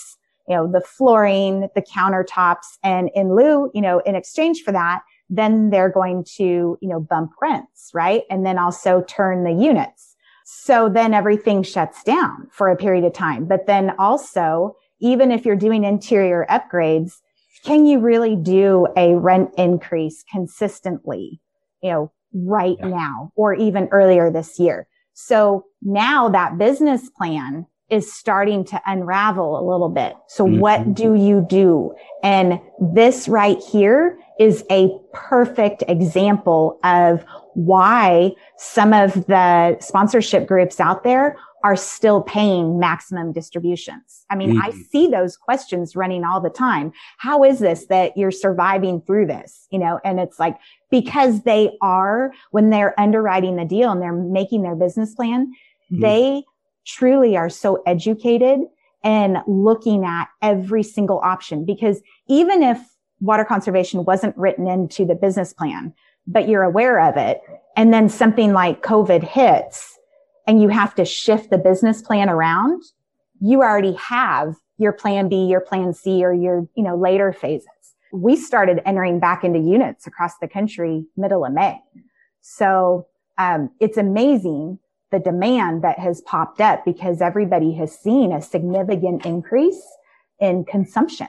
you 0.49 0.55
know, 0.55 0.69
the 0.69 0.81
flooring, 0.81 1.69
the 1.75 1.81
countertops. 1.81 2.77
And 2.83 3.09
in 3.13 3.35
lieu, 3.35 3.69
you 3.73 3.81
know, 3.81 3.99
in 3.99 4.15
exchange 4.15 4.63
for 4.63 4.71
that, 4.71 5.01
then 5.29 5.69
they're 5.69 5.91
going 5.91 6.25
to, 6.37 6.77
you 6.81 6.89
know, 6.89 6.99
bump 6.99 7.31
rents, 7.39 7.91
right? 7.93 8.23
And 8.31 8.45
then 8.45 8.57
also 8.57 9.03
turn 9.07 9.43
the 9.43 9.51
units. 9.51 10.15
So 10.43 10.89
then 10.89 11.13
everything 11.13 11.61
shuts 11.61 12.03
down 12.03 12.47
for 12.51 12.69
a 12.69 12.75
period 12.75 13.05
of 13.05 13.13
time. 13.13 13.45
But 13.45 13.67
then 13.67 13.93
also, 13.99 14.75
even 14.99 15.31
if 15.31 15.45
you're 15.45 15.55
doing 15.55 15.83
interior 15.83 16.47
upgrades, 16.49 17.13
can 17.63 17.85
you 17.85 17.99
really 17.99 18.35
do 18.35 18.87
a 18.97 19.13
rent 19.15 19.51
increase 19.57 20.23
consistently, 20.31 21.39
you 21.83 21.91
know, 21.91 22.11
right 22.33 22.77
yeah. 22.79 22.87
now 22.87 23.31
or 23.35 23.53
even 23.53 23.87
earlier 23.91 24.31
this 24.31 24.57
year? 24.57 24.87
So 25.13 25.65
now 25.83 26.29
that 26.29 26.57
business 26.57 27.09
plan 27.09 27.67
is 27.89 28.11
starting 28.11 28.63
to 28.65 28.81
unravel 28.85 29.59
a 29.59 29.63
little 29.63 29.89
bit. 29.89 30.13
So 30.27 30.45
mm-hmm. 30.45 30.59
what 30.59 30.93
do 30.93 31.15
you 31.15 31.45
do? 31.49 31.93
And 32.23 32.59
this 32.79 33.27
right 33.27 33.59
here 33.59 34.19
is 34.39 34.63
a 34.71 34.89
perfect 35.13 35.83
example 35.87 36.79
of 36.83 37.25
why 37.55 38.31
some 38.57 38.93
of 38.93 39.25
the 39.25 39.77
sponsorship 39.79 40.47
groups 40.47 40.79
out 40.79 41.03
there 41.03 41.35
are 41.61 41.75
still 41.75 42.21
paying 42.21 42.79
maximum 42.79 43.33
distributions. 43.33 44.25
I 44.29 44.35
mean, 44.35 44.51
mm-hmm. 44.51 44.61
I 44.61 44.71
see 44.71 45.07
those 45.07 45.35
questions 45.35 45.93
running 45.93 46.23
all 46.23 46.39
the 46.39 46.49
time. 46.49 46.93
How 47.17 47.43
is 47.43 47.59
this 47.59 47.87
that 47.87 48.15
you're 48.15 48.31
surviving 48.31 49.01
through 49.01 49.25
this? 49.27 49.67
You 49.69 49.79
know, 49.79 49.99
and 50.05 50.21
it's 50.21 50.39
like, 50.39 50.57
because 50.89 51.43
they 51.43 51.71
are, 51.81 52.31
when 52.51 52.69
they're 52.69 52.97
underwriting 52.97 53.57
the 53.57 53.65
deal 53.65 53.91
and 53.91 54.01
they're 54.01 54.13
making 54.13 54.61
their 54.61 54.75
business 54.75 55.13
plan, 55.13 55.51
mm-hmm. 55.91 56.01
they 56.01 56.43
truly 56.89 57.37
are 57.37 57.49
so 57.49 57.81
educated 57.85 58.61
and 59.03 59.37
looking 59.47 60.03
at 60.03 60.27
every 60.41 60.83
single 60.83 61.19
option 61.19 61.65
because 61.65 62.01
even 62.27 62.61
if 62.63 62.79
water 63.21 63.45
conservation 63.45 64.03
wasn't 64.05 64.35
written 64.37 64.67
into 64.67 65.05
the 65.05 65.15
business 65.15 65.53
plan, 65.53 65.93
but 66.27 66.47
you're 66.47 66.63
aware 66.63 66.99
of 66.99 67.17
it, 67.17 67.41
and 67.75 67.93
then 67.93 68.09
something 68.09 68.53
like 68.53 68.83
COVID 68.83 69.23
hits 69.23 69.97
and 70.47 70.61
you 70.61 70.69
have 70.69 70.95
to 70.95 71.05
shift 71.05 71.49
the 71.49 71.57
business 71.57 72.01
plan 72.01 72.29
around, 72.29 72.81
you 73.39 73.61
already 73.61 73.93
have 73.93 74.55
your 74.77 74.93
plan 74.93 75.29
B, 75.29 75.45
your 75.45 75.61
plan 75.61 75.93
C, 75.93 76.23
or 76.23 76.33
your, 76.33 76.67
you 76.75 76.83
know, 76.83 76.95
later 76.95 77.33
phases. 77.33 77.67
We 78.11 78.35
started 78.35 78.81
entering 78.85 79.19
back 79.19 79.43
into 79.43 79.59
units 79.59 80.07
across 80.07 80.37
the 80.39 80.47
country 80.47 81.05
middle 81.15 81.45
of 81.45 81.53
May. 81.53 81.79
So, 82.41 83.07
um, 83.37 83.69
it's 83.79 83.97
amazing 83.97 84.79
the 85.11 85.19
demand 85.19 85.83
that 85.83 85.99
has 85.99 86.21
popped 86.21 86.61
up 86.61 86.85
because 86.85 87.21
everybody 87.21 87.73
has 87.73 87.97
seen 87.97 88.31
a 88.31 88.41
significant 88.41 89.25
increase 89.25 89.81
in 90.39 90.63
consumption 90.65 91.27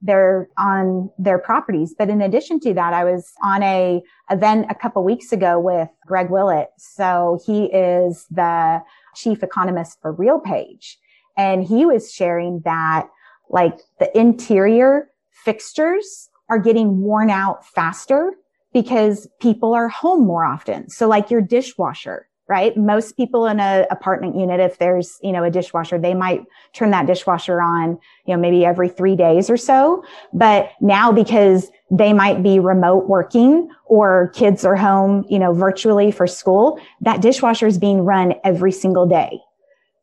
they're 0.00 0.48
on 0.56 1.10
their 1.18 1.38
properties. 1.38 1.94
But 1.96 2.08
in 2.08 2.22
addition 2.22 2.60
to 2.60 2.74
that, 2.74 2.92
I 2.92 3.04
was 3.04 3.32
on 3.42 3.62
a 3.62 4.02
event 4.30 4.66
a 4.70 4.74
couple 4.74 5.02
weeks 5.02 5.32
ago 5.32 5.58
with 5.58 5.88
Greg 6.06 6.30
Willett. 6.30 6.70
So 6.78 7.40
he 7.44 7.64
is 7.64 8.26
the 8.30 8.82
chief 9.16 9.42
economist 9.42 10.00
for 10.00 10.14
RealPage. 10.14 10.94
And 11.36 11.64
he 11.64 11.84
was 11.84 12.12
sharing 12.12 12.60
that 12.64 13.08
like 13.50 13.78
the 13.98 14.16
interior 14.16 15.10
fixtures 15.30 16.28
are 16.48 16.58
getting 16.58 17.00
worn 17.00 17.30
out 17.30 17.66
faster 17.66 18.32
because 18.72 19.28
people 19.40 19.74
are 19.74 19.88
home 19.88 20.26
more 20.26 20.44
often. 20.44 20.88
So 20.90 21.08
like 21.08 21.30
your 21.30 21.40
dishwasher, 21.40 22.28
right? 22.48 22.76
Most 22.76 23.16
people 23.16 23.46
in 23.46 23.60
an 23.60 23.86
apartment 23.90 24.36
unit, 24.36 24.58
if 24.58 24.78
there's, 24.78 25.18
you 25.22 25.32
know, 25.32 25.44
a 25.44 25.50
dishwasher, 25.50 25.98
they 25.98 26.14
might 26.14 26.42
turn 26.72 26.90
that 26.92 27.06
dishwasher 27.06 27.60
on, 27.60 27.98
you 28.24 28.34
know, 28.34 28.40
maybe 28.40 28.64
every 28.64 28.88
three 28.88 29.16
days 29.16 29.50
or 29.50 29.56
so. 29.56 30.02
But 30.32 30.70
now 30.80 31.12
because 31.12 31.70
they 31.90 32.12
might 32.12 32.42
be 32.42 32.58
remote 32.58 33.06
working 33.06 33.68
or 33.84 34.30
kids 34.34 34.64
are 34.64 34.76
home, 34.76 35.24
you 35.28 35.38
know, 35.38 35.52
virtually 35.52 36.10
for 36.10 36.26
school, 36.26 36.80
that 37.02 37.20
dishwasher 37.20 37.66
is 37.66 37.78
being 37.78 38.00
run 38.00 38.34
every 38.44 38.72
single 38.72 39.06
day. 39.06 39.38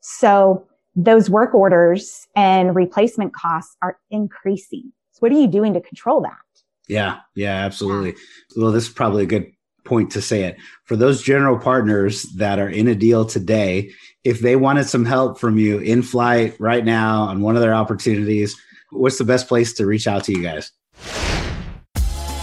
So 0.02 0.68
those 0.96 1.30
work 1.30 1.54
orders 1.54 2.28
and 2.36 2.76
replacement 2.76 3.34
costs 3.34 3.76
are 3.82 3.98
increasing. 4.12 4.92
So 5.12 5.20
what 5.20 5.32
are 5.32 5.40
you 5.40 5.48
doing 5.48 5.74
to 5.74 5.82
control 5.82 6.22
that? 6.22 6.38
Yeah, 6.88 7.20
yeah, 7.36 7.66
absolutely. 7.66 8.16
Well, 8.56 8.72
this 8.72 8.88
is 8.88 8.94
probably 8.94 9.24
a 9.24 9.28
good 9.28 9.52
point 9.86 10.12
to 10.12 10.21
say 10.21 10.43
it. 10.43 10.58
For 10.84 10.95
those 10.95 11.21
general 11.21 11.58
partners 11.58 12.24
that 12.36 12.60
are 12.60 12.69
in 12.69 12.88
a 12.88 12.95
deal 12.95 13.26
today, 13.26 13.91
if 14.24 14.41
they 14.41 14.56
wanted 14.56 14.86
some 14.86 15.06
help 15.06 15.39
from 15.39 15.58
you 15.58 15.80
in 15.80 16.02
flight 16.02 16.56
right 16.60 16.84
now 16.84 17.21
on 17.21 17.41
one 17.41 17.56
of 17.56 17.62
their 17.62 17.74
opportunities, 17.74 18.60
what's 18.91 19.17
the 19.17 19.24
best 19.24 19.48
place 19.48 19.74
to 19.74 19.86
reach 19.86 20.08
out 20.08 20.24
to 20.26 20.32
you 20.32 20.41
guys? 20.41 20.71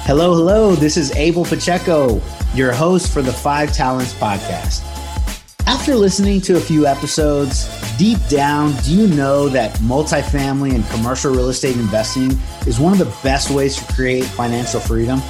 Hello, 0.05 0.35
hello. 0.35 0.75
This 0.75 0.97
is 0.97 1.15
Abel 1.15 1.45
Pacheco, 1.45 2.21
your 2.55 2.73
host 2.73 3.13
for 3.13 3.23
the 3.23 3.33
Five 3.33 3.73
Talents 3.73 4.13
podcast. 4.15 4.89
After 5.67 5.95
listening 5.95 6.41
to 6.43 6.57
a 6.57 6.61
few 6.61 6.87
episodes, 6.87 7.69
deep 7.97 8.19
down, 8.29 8.75
do 8.83 8.95
you 8.95 9.07
know 9.15 9.49
that 9.49 9.75
multifamily 9.77 10.75
and 10.75 10.85
commercial 10.89 11.33
real 11.33 11.49
estate 11.51 11.77
investing 11.77 12.33
is 12.67 12.81
one 12.81 12.93
of 12.93 12.99
the 12.99 13.17
best 13.23 13.51
ways 13.51 13.77
to 13.77 13.93
create 13.93 14.25
financial 14.25 14.81
freedom? 14.81 15.21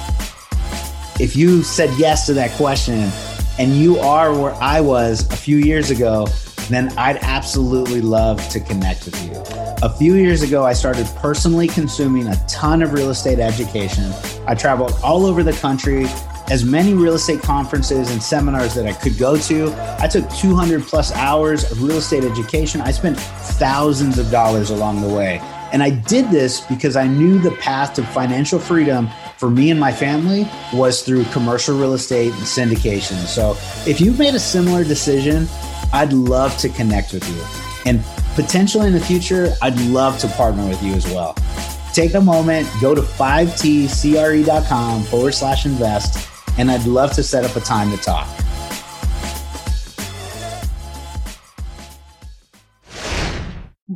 If 1.19 1.35
you 1.35 1.61
said 1.61 1.91
yes 1.97 2.25
to 2.25 2.33
that 2.33 2.51
question 2.51 3.11
and 3.59 3.75
you 3.75 3.99
are 3.99 4.33
where 4.33 4.53
I 4.55 4.81
was 4.81 5.29
a 5.31 5.35
few 5.35 5.57
years 5.57 5.91
ago, 5.91 6.27
then 6.69 6.89
I'd 6.97 7.17
absolutely 7.17 8.01
love 8.01 8.47
to 8.49 8.59
connect 8.59 9.05
with 9.05 9.23
you. 9.25 9.33
A 9.83 9.89
few 9.89 10.15
years 10.15 10.41
ago, 10.41 10.63
I 10.63 10.73
started 10.73 11.05
personally 11.17 11.67
consuming 11.67 12.27
a 12.27 12.35
ton 12.47 12.81
of 12.81 12.93
real 12.93 13.09
estate 13.09 13.39
education. 13.39 14.11
I 14.47 14.55
traveled 14.55 14.97
all 15.03 15.25
over 15.25 15.43
the 15.43 15.53
country, 15.53 16.05
as 16.49 16.63
many 16.63 16.93
real 16.93 17.13
estate 17.13 17.41
conferences 17.41 18.09
and 18.11 18.21
seminars 18.21 18.73
that 18.75 18.87
I 18.87 18.93
could 18.93 19.17
go 19.17 19.37
to. 19.37 19.73
I 19.99 20.07
took 20.07 20.27
200 20.31 20.83
plus 20.83 21.11
hours 21.13 21.69
of 21.71 21.83
real 21.83 21.97
estate 21.97 22.23
education. 22.23 22.81
I 22.81 22.91
spent 22.91 23.19
thousands 23.19 24.17
of 24.17 24.31
dollars 24.31 24.71
along 24.71 25.01
the 25.01 25.13
way. 25.13 25.39
And 25.73 25.81
I 25.83 25.89
did 25.89 26.29
this 26.29 26.61
because 26.61 26.95
I 26.95 27.07
knew 27.07 27.39
the 27.39 27.51
path 27.51 27.95
to 27.95 28.03
financial 28.03 28.59
freedom 28.59 29.09
for 29.43 29.49
me 29.49 29.71
and 29.71 29.77
my 29.77 29.91
family 29.91 30.47
was 30.71 31.01
through 31.01 31.25
commercial 31.25 31.77
real 31.77 31.95
estate 31.95 32.31
and 32.31 32.43
syndication. 32.43 33.17
So 33.25 33.57
if 33.85 33.99
you've 33.99 34.17
made 34.17 34.35
a 34.35 34.39
similar 34.39 34.85
decision, 34.85 35.49
I'd 35.91 36.13
love 36.13 36.57
to 36.59 36.69
connect 36.69 37.11
with 37.11 37.27
you. 37.27 37.43
And 37.85 38.01
potentially 38.35 38.87
in 38.87 38.93
the 38.93 39.01
future, 39.01 39.53
I'd 39.61 39.77
love 39.81 40.17
to 40.19 40.29
partner 40.29 40.65
with 40.65 40.81
you 40.81 40.93
as 40.93 41.05
well. 41.07 41.35
Take 41.91 42.13
a 42.13 42.21
moment, 42.21 42.69
go 42.79 42.95
to 42.95 43.01
5tcre.com 43.01 45.03
forward 45.03 45.33
slash 45.33 45.65
invest, 45.65 46.25
and 46.57 46.71
I'd 46.71 46.85
love 46.85 47.11
to 47.15 47.21
set 47.21 47.43
up 47.43 47.53
a 47.57 47.59
time 47.59 47.91
to 47.91 47.97
talk. 47.97 48.29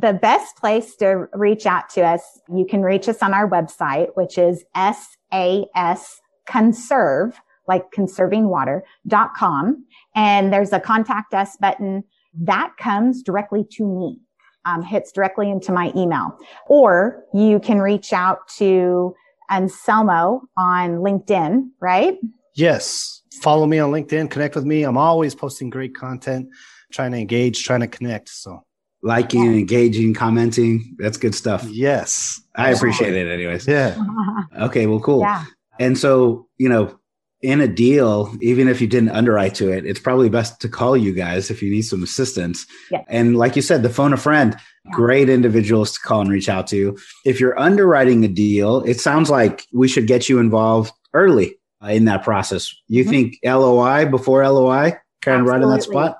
the 0.00 0.12
best 0.12 0.56
place 0.58 0.94
to 0.94 1.26
reach 1.32 1.66
out 1.66 1.90
to 1.90 2.02
us, 2.02 2.40
you 2.54 2.64
can 2.64 2.82
reach 2.82 3.08
us 3.08 3.20
on 3.20 3.34
our 3.34 3.50
website, 3.50 4.10
which 4.14 4.38
is 4.38 4.64
S 4.76 5.17
S 5.32 6.20
conserve, 6.46 7.40
like 7.66 7.90
conserving 7.92 8.48
water.com. 8.48 9.84
And 10.14 10.52
there's 10.52 10.72
a 10.72 10.80
contact 10.80 11.34
us 11.34 11.56
button 11.60 12.04
that 12.40 12.72
comes 12.78 13.22
directly 13.22 13.64
to 13.72 13.84
me, 13.84 14.20
um, 14.64 14.82
hits 14.82 15.12
directly 15.12 15.50
into 15.50 15.72
my 15.72 15.92
email. 15.96 16.38
Or 16.66 17.24
you 17.34 17.60
can 17.60 17.80
reach 17.80 18.12
out 18.12 18.48
to 18.58 19.14
Anselmo 19.50 20.42
on 20.56 20.98
LinkedIn, 20.98 21.68
right? 21.80 22.18
Yes. 22.54 23.22
Follow 23.40 23.66
me 23.66 23.78
on 23.78 23.92
LinkedIn, 23.92 24.30
connect 24.30 24.56
with 24.56 24.64
me. 24.64 24.82
I'm 24.82 24.96
always 24.96 25.34
posting 25.34 25.70
great 25.70 25.94
content, 25.94 26.48
trying 26.92 27.12
to 27.12 27.18
engage, 27.18 27.64
trying 27.64 27.80
to 27.80 27.86
connect. 27.86 28.28
So 28.30 28.64
liking, 29.02 29.44
yeah. 29.44 29.58
engaging, 29.58 30.14
commenting. 30.14 30.96
That's 30.98 31.16
good 31.16 31.34
stuff. 31.34 31.64
Yes. 31.64 32.40
I 32.56 32.70
appreciate 32.70 33.14
it 33.14 33.30
anyways. 33.30 33.66
Yeah. 33.66 33.96
okay, 34.60 34.86
well, 34.86 35.00
cool. 35.00 35.20
Yeah. 35.20 35.44
And 35.78 35.96
so, 35.96 36.48
you 36.58 36.68
know, 36.68 36.98
in 37.40 37.60
a 37.60 37.68
deal, 37.68 38.34
even 38.40 38.66
if 38.66 38.80
you 38.80 38.88
didn't 38.88 39.10
underwrite 39.10 39.54
to 39.54 39.70
it, 39.70 39.86
it's 39.86 40.00
probably 40.00 40.28
best 40.28 40.60
to 40.60 40.68
call 40.68 40.96
you 40.96 41.12
guys 41.12 41.50
if 41.50 41.62
you 41.62 41.70
need 41.70 41.82
some 41.82 42.02
assistance. 42.02 42.66
Yeah. 42.90 43.02
And 43.08 43.36
like 43.36 43.54
you 43.54 43.62
said, 43.62 43.82
the 43.84 43.90
phone 43.90 44.12
a 44.12 44.16
friend, 44.16 44.56
yeah. 44.84 44.90
great 44.92 45.28
individuals 45.28 45.92
to 45.92 46.00
call 46.00 46.20
and 46.20 46.30
reach 46.30 46.48
out 46.48 46.66
to. 46.68 46.98
If 47.24 47.38
you're 47.38 47.58
underwriting 47.58 48.24
a 48.24 48.28
deal, 48.28 48.82
it 48.82 49.00
sounds 49.00 49.30
like 49.30 49.64
we 49.72 49.86
should 49.86 50.08
get 50.08 50.28
you 50.28 50.40
involved 50.40 50.92
early 51.14 51.58
uh, 51.82 51.88
in 51.88 52.06
that 52.06 52.24
process. 52.24 52.74
You 52.88 53.04
mm-hmm. 53.04 53.10
think 53.10 53.38
LOI 53.44 54.06
before 54.06 54.46
LOI, 54.48 54.96
kind 55.22 55.40
of 55.40 55.46
right 55.46 55.62
in 55.62 55.70
that 55.70 55.84
spot? 55.84 56.18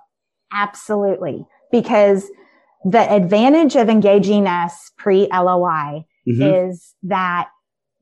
Absolutely. 0.52 1.44
Because 1.72 2.28
the 2.90 3.12
advantage 3.12 3.76
of 3.76 3.88
engaging 3.88 4.46
us 4.46 4.90
pre 4.96 5.28
LOI 5.32 6.04
mm-hmm. 6.26 6.42
is 6.42 6.94
that 7.02 7.48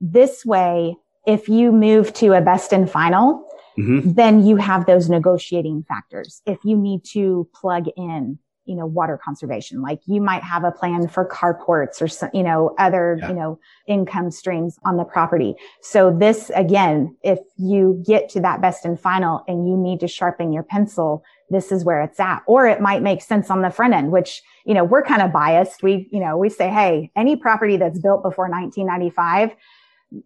this 0.01 0.44
way, 0.44 0.96
if 1.27 1.49
you 1.49 1.72
move 1.72 2.12
to 2.14 2.33
a 2.35 2.40
best 2.40 2.72
and 2.72 2.90
final, 2.90 3.49
mm-hmm. 3.79 4.12
then 4.12 4.46
you 4.46 4.57
have 4.57 4.87
those 4.87 5.09
negotiating 5.09 5.85
factors. 5.88 6.40
If 6.46 6.59
you 6.64 6.77
need 6.77 7.05
to 7.12 7.49
plug 7.55 7.87
in, 7.96 8.38
you 8.66 8.74
know, 8.74 8.87
water 8.87 9.18
conservation, 9.22 9.81
like 9.81 10.00
you 10.07 10.20
might 10.20 10.42
have 10.42 10.64
a 10.64 10.72
plan 10.72 11.09
for 11.09 11.26
carports 11.26 12.02
or, 12.02 12.09
some, 12.09 12.31
you 12.35 12.42
know, 12.42 12.74
other, 12.79 13.16
yeah. 13.20 13.29
you 13.29 13.35
know, 13.35 13.59
income 13.87 14.31
streams 14.31 14.79
on 14.85 14.96
the 14.96 15.05
property. 15.05 15.55
So 15.81 16.14
this 16.16 16.50
again, 16.55 17.16
if 17.22 17.38
you 17.57 18.02
get 18.07 18.29
to 18.31 18.40
that 18.40 18.61
best 18.61 18.85
and 18.85 18.98
final 18.98 19.44
and 19.48 19.68
you 19.68 19.76
need 19.76 20.00
to 20.00 20.09
sharpen 20.09 20.52
your 20.52 20.62
pencil, 20.62 21.22
this 21.50 21.70
is 21.70 21.85
where 21.85 22.02
it's 22.02 22.18
at. 22.20 22.42
Or 22.46 22.66
it 22.66 22.81
might 22.81 23.02
make 23.02 23.22
sense 23.22 23.50
on 23.50 23.62
the 23.62 23.70
front 23.70 23.94
end, 23.94 24.11
which, 24.11 24.42
you 24.64 24.74
know, 24.74 24.85
we're 24.85 25.02
kind 25.02 25.22
of 25.22 25.33
biased. 25.33 25.83
We, 25.83 26.09
you 26.11 26.20
know, 26.20 26.37
we 26.37 26.48
say, 26.48 26.68
Hey, 26.68 27.11
any 27.16 27.37
property 27.37 27.76
that's 27.76 27.98
built 27.98 28.22
before 28.22 28.48
1995, 28.48 29.55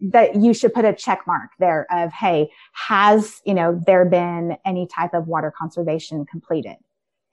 that 0.03 0.37
you 0.37 0.53
should 0.53 0.75
put 0.75 0.85
a 0.85 0.95
check 0.95 1.27
mark 1.27 1.51
there 1.59 1.87
of, 1.91 2.13
Hey, 2.13 2.51
has, 2.73 3.41
you 3.45 3.55
know, 3.55 3.81
there 3.87 4.05
been 4.05 4.57
any 4.65 4.87
type 4.87 5.15
of 5.15 5.27
water 5.27 5.53
conservation 5.57 6.25
completed? 6.25 6.77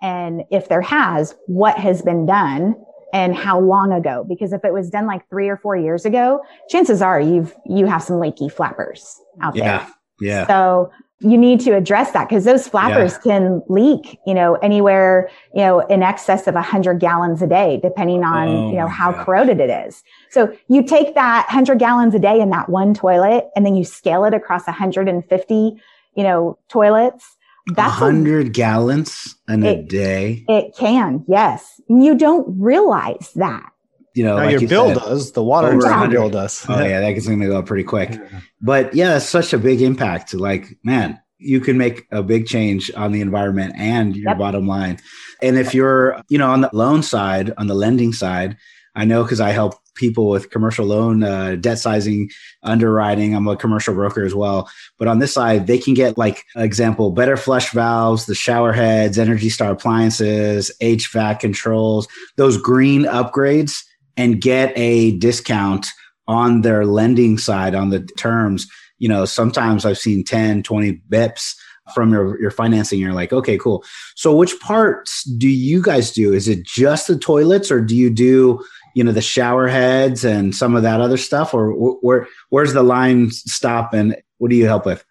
And 0.02 0.44
if 0.52 0.70
there 0.70 0.82
has, 0.82 1.36
what 1.48 1.78
has 1.78 2.02
been 2.02 2.26
done 2.26 2.76
and 3.14 3.36
how 3.36 3.60
long 3.60 3.92
ago? 3.92 4.26
Because 4.28 4.54
if 4.54 4.64
it 4.64 4.74
was 4.74 4.90
done 4.90 5.08
like 5.08 5.28
three 5.30 5.50
or 5.50 5.58
four 5.58 5.76
years 5.76 6.06
ago, 6.06 6.42
chances 6.70 7.02
are 7.02 7.20
you've, 7.20 7.56
you 7.66 7.86
have 7.86 8.04
some 8.04 8.20
leaky 8.20 8.50
flappers 8.50 9.20
out 9.42 9.56
yeah, 9.56 9.64
there. 9.64 9.88
Yeah. 9.88 9.94
Yeah. 10.20 10.48
So 10.48 10.92
you 11.20 11.38
need 11.38 11.60
to 11.62 11.76
address 11.76 12.12
that 12.12 12.30
because 12.30 12.44
those 12.44 12.68
flappers 12.68 13.14
yeah. 13.14 13.40
can 13.40 13.64
leak, 13.70 14.20
you 14.28 14.36
know, 14.36 14.56
anywhere, 14.56 15.30
you 15.54 15.62
know, 15.62 15.80
in 15.80 16.04
excess 16.04 16.46
of 16.46 16.54
a 16.54 16.60
100 16.60 17.00
gallons 17.00 17.42
a 17.42 17.48
day, 17.48 17.80
depending 17.82 18.24
on, 18.24 18.48
oh, 18.48 18.70
you 18.70 18.76
know, 18.76 18.88
how 18.88 19.12
gosh. 19.12 19.26
corroded 19.26 19.60
it 19.60 19.70
is. 19.88 20.04
So 20.30 20.56
you 20.68 20.84
take 20.84 21.16
that 21.16 21.48
100 21.48 21.80
gallons 21.80 22.14
a 22.14 22.20
day 22.20 22.40
in 22.40 22.52
that 22.52 22.70
one 22.70 22.94
toilet 22.94 23.46
and 23.56 23.66
then 23.66 23.76
you 23.76 23.84
scale 23.84 24.26
it 24.26 24.36
across 24.36 24.68
150, 24.68 25.82
you 26.16 26.24
know, 26.24 26.60
toilets. 26.70 27.37
That's 27.76 28.00
100 28.00 28.48
a, 28.48 28.50
gallons 28.50 29.36
in 29.48 29.64
it, 29.64 29.80
a 29.80 29.84
day. 29.84 30.46
It 30.48 30.76
can, 30.78 31.26
yes. 31.28 31.82
You 31.90 32.16
don't 32.16 32.46
realize 32.60 33.32
that 33.36 33.72
you 34.18 34.24
know, 34.24 34.36
like 34.36 34.52
your 34.52 34.62
you 34.62 34.68
bill 34.68 34.88
said, 34.88 34.96
does. 34.96 35.32
The 35.34 35.44
water 35.44 35.80
oh, 35.80 36.08
bill 36.08 36.30
does. 36.32 36.66
Oh 36.68 36.80
yeah, 36.84 37.02
that 37.02 37.14
is 37.16 37.28
going 37.28 37.40
to 37.40 37.46
go 37.46 37.60
up 37.60 37.68
pretty 37.68 37.84
quick. 37.84 38.20
But 38.60 38.96
yeah, 38.96 39.18
it's 39.18 39.26
such 39.26 39.54
a 39.54 39.60
big 39.60 39.80
impact. 39.80 40.34
Like, 40.34 40.76
man, 40.84 41.22
you 41.38 41.60
can 41.60 41.78
make 41.78 42.08
a 42.12 42.24
big 42.24 42.48
change 42.48 42.92
on 42.96 43.12
the 43.12 43.22
environment 43.22 43.76
and 43.78 44.16
your 44.16 44.32
yep. 44.32 44.40
bottom 44.40 44.68
line. 44.68 44.98
And 45.44 45.56
if 45.56 45.76
you're, 45.76 46.20
you 46.30 46.40
know, 46.40 46.50
on 46.50 46.62
the 46.62 46.70
loan 46.74 47.04
side, 47.04 47.54
on 47.60 47.68
the 47.68 47.76
lending 47.76 48.12
side, 48.12 48.58
I 48.96 49.06
know 49.06 49.22
because 49.22 49.40
I 49.40 49.52
help 49.52 49.76
people 49.98 50.30
with 50.30 50.50
commercial 50.50 50.86
loan 50.86 51.24
uh, 51.24 51.56
debt 51.56 51.80
sizing 51.80 52.30
underwriting. 52.64 53.36
I'm 53.36 53.48
a 53.48 53.58
commercial 53.58 53.94
broker 53.94 54.24
as 54.24 54.34
well. 54.34 54.70
But 54.98 55.08
on 55.08 55.20
this 55.20 55.34
side, 55.34 55.68
they 55.68 55.78
can 55.78 55.94
get 55.94 56.18
like 56.18 56.44
example, 56.56 57.12
better 57.12 57.36
flush 57.36 57.72
valves, 57.72 58.26
the 58.26 58.36
shower 58.36 58.72
heads, 58.72 59.20
Energy 59.20 59.50
Star 59.50 59.72
appliances, 59.72 60.72
HVAC 60.82 61.40
controls, 61.40 62.08
those 62.38 62.58
green 62.58 63.04
upgrades 63.04 63.84
and 64.18 64.42
get 64.42 64.74
a 64.78 65.18
discount 65.18 65.88
on 66.28 66.62
their 66.62 66.86
lending 66.86 67.38
side 67.38 67.76
on 67.76 67.90
the 67.90 68.02
terms. 68.18 68.68
You 68.98 69.08
know, 69.08 69.26
sometimes 69.26 69.86
I've 69.86 70.00
seen 70.00 70.24
10, 70.24 70.64
20 70.64 71.02
bips 71.10 71.56
from 71.94 72.12
your, 72.12 72.40
your 72.42 72.52
financing. 72.52 73.00
You're 73.00 73.14
like, 73.14 73.32
okay, 73.32 73.58
cool. 73.58 73.84
So 74.16 74.36
which 74.36 74.60
parts 74.60 75.24
do 75.38 75.48
you 75.48 75.82
guys 75.82 76.12
do? 76.12 76.34
Is 76.34 76.48
it 76.48 76.66
just 76.66 77.08
the 77.08 77.18
toilets 77.18 77.72
or 77.72 77.80
do 77.80 77.96
you 77.96 78.10
do, 78.10 78.64
you 78.98 79.04
know, 79.04 79.12
the 79.12 79.22
shower 79.22 79.68
heads 79.68 80.26
and 80.26 80.56
some 80.56 80.76
of 80.76 80.82
that 80.82 81.00
other 81.00 81.18
stuff 81.18 81.54
or 81.54 81.70
where, 82.02 82.28
where's 82.50 82.74
the 82.74 82.82
line 82.82 83.30
stop 83.30 83.94
and 83.94 84.18
what 84.40 84.50
do 84.50 84.56
you 84.56 84.66
help 84.66 84.88
with? 84.88 85.06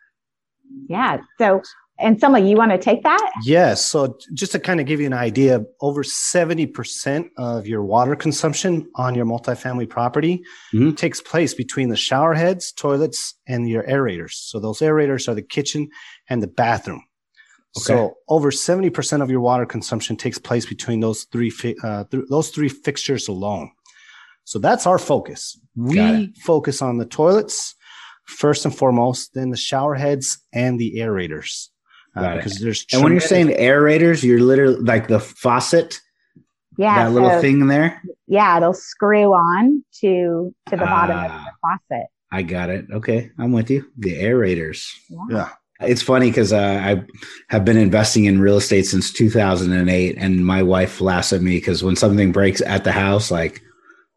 Yeah. 0.89 1.19
So 1.39 1.63
Anselmo, 2.01 2.39
you 2.39 2.57
want 2.57 2.73
to 2.73 2.79
take 2.79 3.05
that? 3.05 3.33
Yes. 3.45 3.87
So 3.87 4.19
just 4.35 4.51
to 4.53 4.59
kind 4.59 4.81
of 4.81 4.87
give 4.87 4.99
you 4.99 5.07
an 5.07 5.13
idea, 5.13 5.65
over 5.81 6.03
70% 6.03 7.31
of 7.37 7.69
your 7.69 7.85
water 7.85 8.17
consumption 8.17 8.91
on 8.97 9.15
your 9.15 9.25
multifamily 9.25 9.89
property 9.89 10.43
mm-hmm. 10.75 10.95
takes 10.95 11.21
place 11.21 11.55
between 11.55 11.89
the 11.89 11.97
shower 11.97 12.35
heads, 12.35 12.73
toilets, 12.73 13.35
and 13.47 13.69
your 13.69 13.85
aerators. 13.85 14.33
So 14.33 14.59
those 14.59 14.81
aerators 14.81 15.29
are 15.29 15.35
the 15.35 15.43
kitchen 15.43 15.91
and 16.29 16.43
the 16.43 16.49
bathroom. 16.49 17.05
Okay. 17.77 17.85
So 17.85 18.15
over 18.29 18.51
70% 18.51 19.23
of 19.23 19.31
your 19.31 19.41
water 19.41 19.65
consumption 19.65 20.17
takes 20.17 20.39
place 20.39 20.67
between 20.67 20.99
those 20.99 21.25
three, 21.25 21.53
uh, 21.85 22.05
th- 22.11 22.25
those 22.29 22.49
three 22.51 22.69
fixtures 22.69 23.29
alone. 23.29 23.71
So 24.47 24.61
that's 24.61 24.87
our 24.87 24.99
focus. 24.99 25.59
We 25.75 26.33
focus 26.41 26.81
on 26.81 26.99
the 26.99 27.05
toilets 27.05 27.75
first 28.27 28.65
and 28.65 28.75
foremost, 28.75 29.35
then 29.35 29.51
the 29.51 29.57
shower 29.57 29.97
heads 29.97 30.39
and 30.53 30.79
the 30.79 30.95
aerators. 30.99 31.69
Uh, 32.15 32.37
because 32.37 32.61
there's 32.61 32.87
and 32.93 33.03
when 33.03 33.13
you're 33.13 33.21
saying 33.21 33.49
aerators, 33.49 34.23
you're 34.23 34.41
literally 34.41 34.81
like 34.81 35.09
the 35.09 35.21
faucet. 35.21 36.01
Yeah, 36.79 36.95
that 36.95 37.09
so, 37.09 37.13
little 37.13 37.41
thing 37.41 37.61
in 37.61 37.67
there. 37.67 38.01
Yeah, 38.27 38.57
it'll 38.57 38.73
screw 38.73 39.35
on 39.35 39.85
to 40.01 40.55
to 40.69 40.77
the 40.77 40.85
bottom 40.85 41.19
of 41.19 41.25
the 41.25 41.31
ah, 41.31 41.51
faucet. 41.61 42.07
I 42.31 42.43
got 42.43 42.71
it. 42.71 42.87
Okay, 42.91 43.31
I'm 43.39 43.53
with 43.53 43.69
you. 43.69 43.91
The 43.99 44.15
aerators. 44.15 44.89
Yeah. 45.11 45.19
yeah. 45.29 45.49
It's 45.81 46.01
funny 46.01 46.31
because 46.31 46.55
uh, 46.55 46.81
I 46.83 47.05
have 47.49 47.67
been 47.67 47.77
investing 47.77 48.25
in 48.25 48.41
real 48.41 48.57
estate 48.57 48.85
since 48.85 49.13
2008, 49.13 50.17
and 50.17 50.47
my 50.47 50.63
wife 50.63 51.03
laughs 51.03 51.35
at 51.35 51.43
me 51.43 51.59
because 51.59 51.83
when 51.83 51.97
something 51.97 52.33
breaks 52.33 52.63
at 52.63 52.85
the 52.85 52.93
house, 52.93 53.31
like 53.31 53.61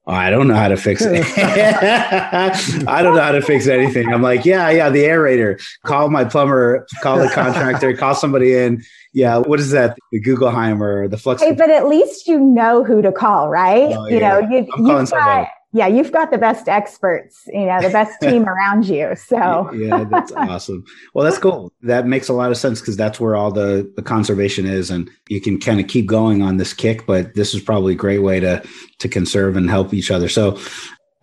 I 0.09 0.29
don't 0.29 0.47
know 0.47 0.55
how 0.55 0.67
to 0.67 0.77
fix 0.77 1.01
it. 1.03 1.23
I 2.87 3.01
don't 3.01 3.15
know 3.15 3.21
how 3.21 3.31
to 3.31 3.41
fix 3.41 3.67
anything. 3.67 4.11
I'm 4.11 4.21
like, 4.21 4.45
yeah, 4.45 4.69
yeah, 4.69 4.89
the 4.89 5.03
aerator. 5.03 5.61
Call 5.85 6.09
my 6.09 6.25
plumber, 6.25 6.87
call 7.01 7.19
the 7.19 7.29
contractor, 7.29 7.95
call 7.95 8.15
somebody 8.15 8.55
in. 8.55 8.83
Yeah, 9.13 9.37
what 9.37 9.59
is 9.59 9.71
that? 9.71 9.97
The 10.11 10.21
Googleheimer, 10.21 11.09
the 11.09 11.17
Flux. 11.17 11.41
Hey, 11.41 11.53
but 11.53 11.69
at 11.69 11.87
least 11.87 12.27
you 12.27 12.39
know 12.39 12.83
who 12.83 13.01
to 13.01 13.11
call, 13.11 13.49
right? 13.49 13.95
Oh, 13.95 14.07
you 14.07 14.19
know, 14.19 14.39
you, 14.39 14.67
I'm 14.75 14.85
calling 14.85 15.05
somebody 15.05 15.47
yeah, 15.71 15.85
you've 15.85 16.11
got 16.11 16.31
the 16.31 16.37
best 16.37 16.67
experts, 16.67 17.43
you 17.47 17.65
know, 17.65 17.79
the 17.79 17.89
best 17.89 18.19
team 18.21 18.45
around 18.49 18.87
you. 18.87 19.15
So 19.15 19.71
yeah, 19.73 20.03
that's 20.03 20.31
awesome. 20.31 20.83
Well, 21.13 21.23
that's 21.23 21.37
cool. 21.37 21.71
That 21.83 22.07
makes 22.07 22.27
a 22.27 22.33
lot 22.33 22.49
of 22.49 22.57
sense 22.57 22.79
because 22.79 22.97
that's 22.97 23.19
where 23.19 23.35
all 23.35 23.51
the 23.51 23.91
the 23.95 24.01
conservation 24.01 24.65
is, 24.65 24.89
and 24.89 25.09
you 25.29 25.39
can 25.39 25.59
kind 25.59 25.79
of 25.79 25.87
keep 25.87 26.07
going 26.07 26.41
on 26.41 26.57
this 26.57 26.73
kick. 26.73 27.05
But 27.05 27.35
this 27.35 27.53
is 27.53 27.61
probably 27.61 27.93
a 27.93 27.97
great 27.97 28.19
way 28.19 28.39
to 28.39 28.63
to 28.97 29.07
conserve 29.07 29.55
and 29.55 29.69
help 29.69 29.93
each 29.93 30.09
other. 30.09 30.27
So 30.27 30.57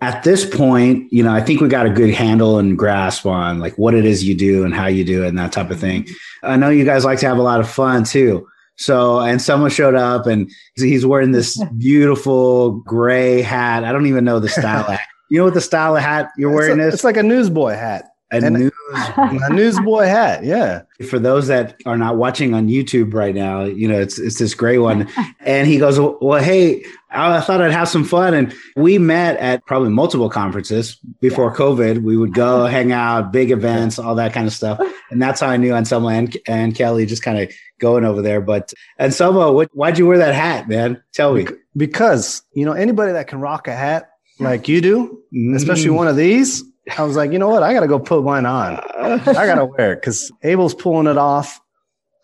at 0.01 0.23
this 0.23 0.49
point, 0.49 1.11
you 1.13 1.23
know, 1.23 1.33
I 1.33 1.41
think 1.41 1.61
we 1.61 1.69
got 1.69 1.87
a 1.87 1.91
good 1.91 2.15
handle 2.15 2.59
and 2.59 2.79
grasp 2.79 3.27
on 3.27 3.59
like 3.59 3.77
what 3.79 3.95
it 3.95 4.05
is 4.05 4.23
you 4.23 4.37
do 4.37 4.65
and 4.65 4.75
how 4.75 4.87
you 4.87 5.05
do 5.05 5.25
it 5.25 5.29
and 5.29 5.39
that 5.39 5.53
type 5.53 5.71
of 5.71 5.81
thing. 5.81 6.05
Mm-hmm. 6.05 6.51
I 6.51 6.57
know 6.57 6.69
you 6.69 6.85
guys 6.85 7.05
like 7.05 7.19
to 7.21 7.27
have 7.27 7.39
a 7.39 7.43
lot 7.43 7.61
of 7.61 7.69
fun 7.69 8.05
too. 8.05 8.47
So, 8.77 9.21
Anselmo 9.21 9.69
showed 9.69 9.95
up 9.95 10.27
and 10.27 10.51
he's 10.77 11.07
wearing 11.07 11.33
this 11.33 11.63
beautiful 11.79 12.73
gray 12.81 13.43
hat. 13.43 13.85
I 13.85 13.93
don't 13.93 14.07
even 14.07 14.25
know 14.25 14.39
the 14.39 14.49
style 14.49 14.85
hat. 14.91 15.01
You 15.31 15.39
know 15.39 15.45
what 15.45 15.55
the 15.55 15.61
style 15.61 15.97
of 15.97 16.03
hat 16.03 16.31
you're 16.37 16.55
wearing 16.55 16.81
a, 16.81 16.87
is? 16.87 16.95
It's 16.95 17.05
like 17.05 17.17
a 17.17 17.23
newsboy 17.23 17.73
hat. 17.73 18.05
A, 18.33 18.51
news, 18.51 18.73
a 19.17 19.53
newsboy 19.53 20.05
hat. 20.05 20.43
Yeah. 20.43 20.83
For 21.09 21.19
those 21.21 21.47
that 21.47 21.81
are 21.87 21.97
not 21.97 22.17
watching 22.17 22.55
on 22.55 22.69
YouTube 22.69 23.15
right 23.15 23.35
now, 23.35 23.63
you 23.63 23.87
know, 23.87 24.01
it's, 24.01 24.19
it's 24.19 24.39
this 24.39 24.55
gray 24.55 24.79
one. 24.79 25.09
and 25.41 25.69
he 25.69 25.79
goes, 25.79 26.01
well, 26.01 26.43
hey, 26.43 26.85
I 27.11 27.41
thought 27.41 27.63
I'd 27.63 27.71
have 27.71 27.89
some 27.89 28.03
fun. 28.05 28.35
And 28.35 28.53
we 28.75 28.99
met 28.99 29.37
at 29.37 29.65
probably 29.65 29.91
multiple 29.91 30.29
conferences 30.29 30.97
before 31.21 31.51
yeah. 31.51 31.57
COVID. 31.57 32.03
We 32.03 32.17
would 32.17 32.35
go 32.35 32.67
hang 32.67 32.91
out, 32.91 33.33
big 33.33 33.53
events, 33.53 33.99
all 33.99 34.17
that 34.17 34.33
kind 34.33 34.49
of 34.49 34.53
stuff. 34.53 34.81
And 35.11 35.23
that's 35.23 35.41
how 35.41 35.49
I 35.49 35.57
knew 35.57 35.73
Anselmo 35.73 36.09
and, 36.09 36.37
and 36.49 36.75
Kelly 36.75 37.07
just 37.07 37.23
kind 37.23 37.39
of 37.39 37.53
going 37.79 38.05
over 38.05 38.23
there. 38.23 38.41
But 38.41 38.73
Anselmo, 38.99 39.53
what, 39.53 39.71
why'd 39.73 39.99
you 39.99 40.07
wear 40.07 40.19
that 40.19 40.35
hat, 40.35 40.69
man? 40.69 41.01
Tell 41.13 41.33
me. 41.33 41.47
Because, 41.77 42.43
you 42.55 42.65
know, 42.65 42.73
anybody 42.73 43.13
that 43.13 43.29
can 43.29 43.41
rock 43.41 43.69
a 43.69 43.75
hat 43.75 44.11
like 44.39 44.69
you 44.69 44.81
do, 44.81 45.23
especially 45.55 45.91
mm. 45.91 45.97
one 45.97 46.09
of 46.09 46.17
these, 46.17 46.63
I 46.97 47.03
was 47.03 47.17
like, 47.17 47.33
you 47.33 47.39
know 47.39 47.49
what? 47.49 47.63
I 47.63 47.73
got 47.73 47.81
to 47.81 47.89
go 47.89 47.99
put 47.99 48.23
mine 48.25 48.47
on. 48.47 48.81
I 48.99 49.19
got 49.47 49.57
to 49.57 49.65
wear 49.79 49.93
it 49.93 49.97
because 49.97 50.31
Abel's 50.43 50.75
pulling 50.75 51.07
it 51.07 51.19
off. 51.19 51.61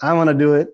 I 0.01 0.12
want 0.14 0.29
to 0.29 0.35
do 0.35 0.55
it. 0.55 0.68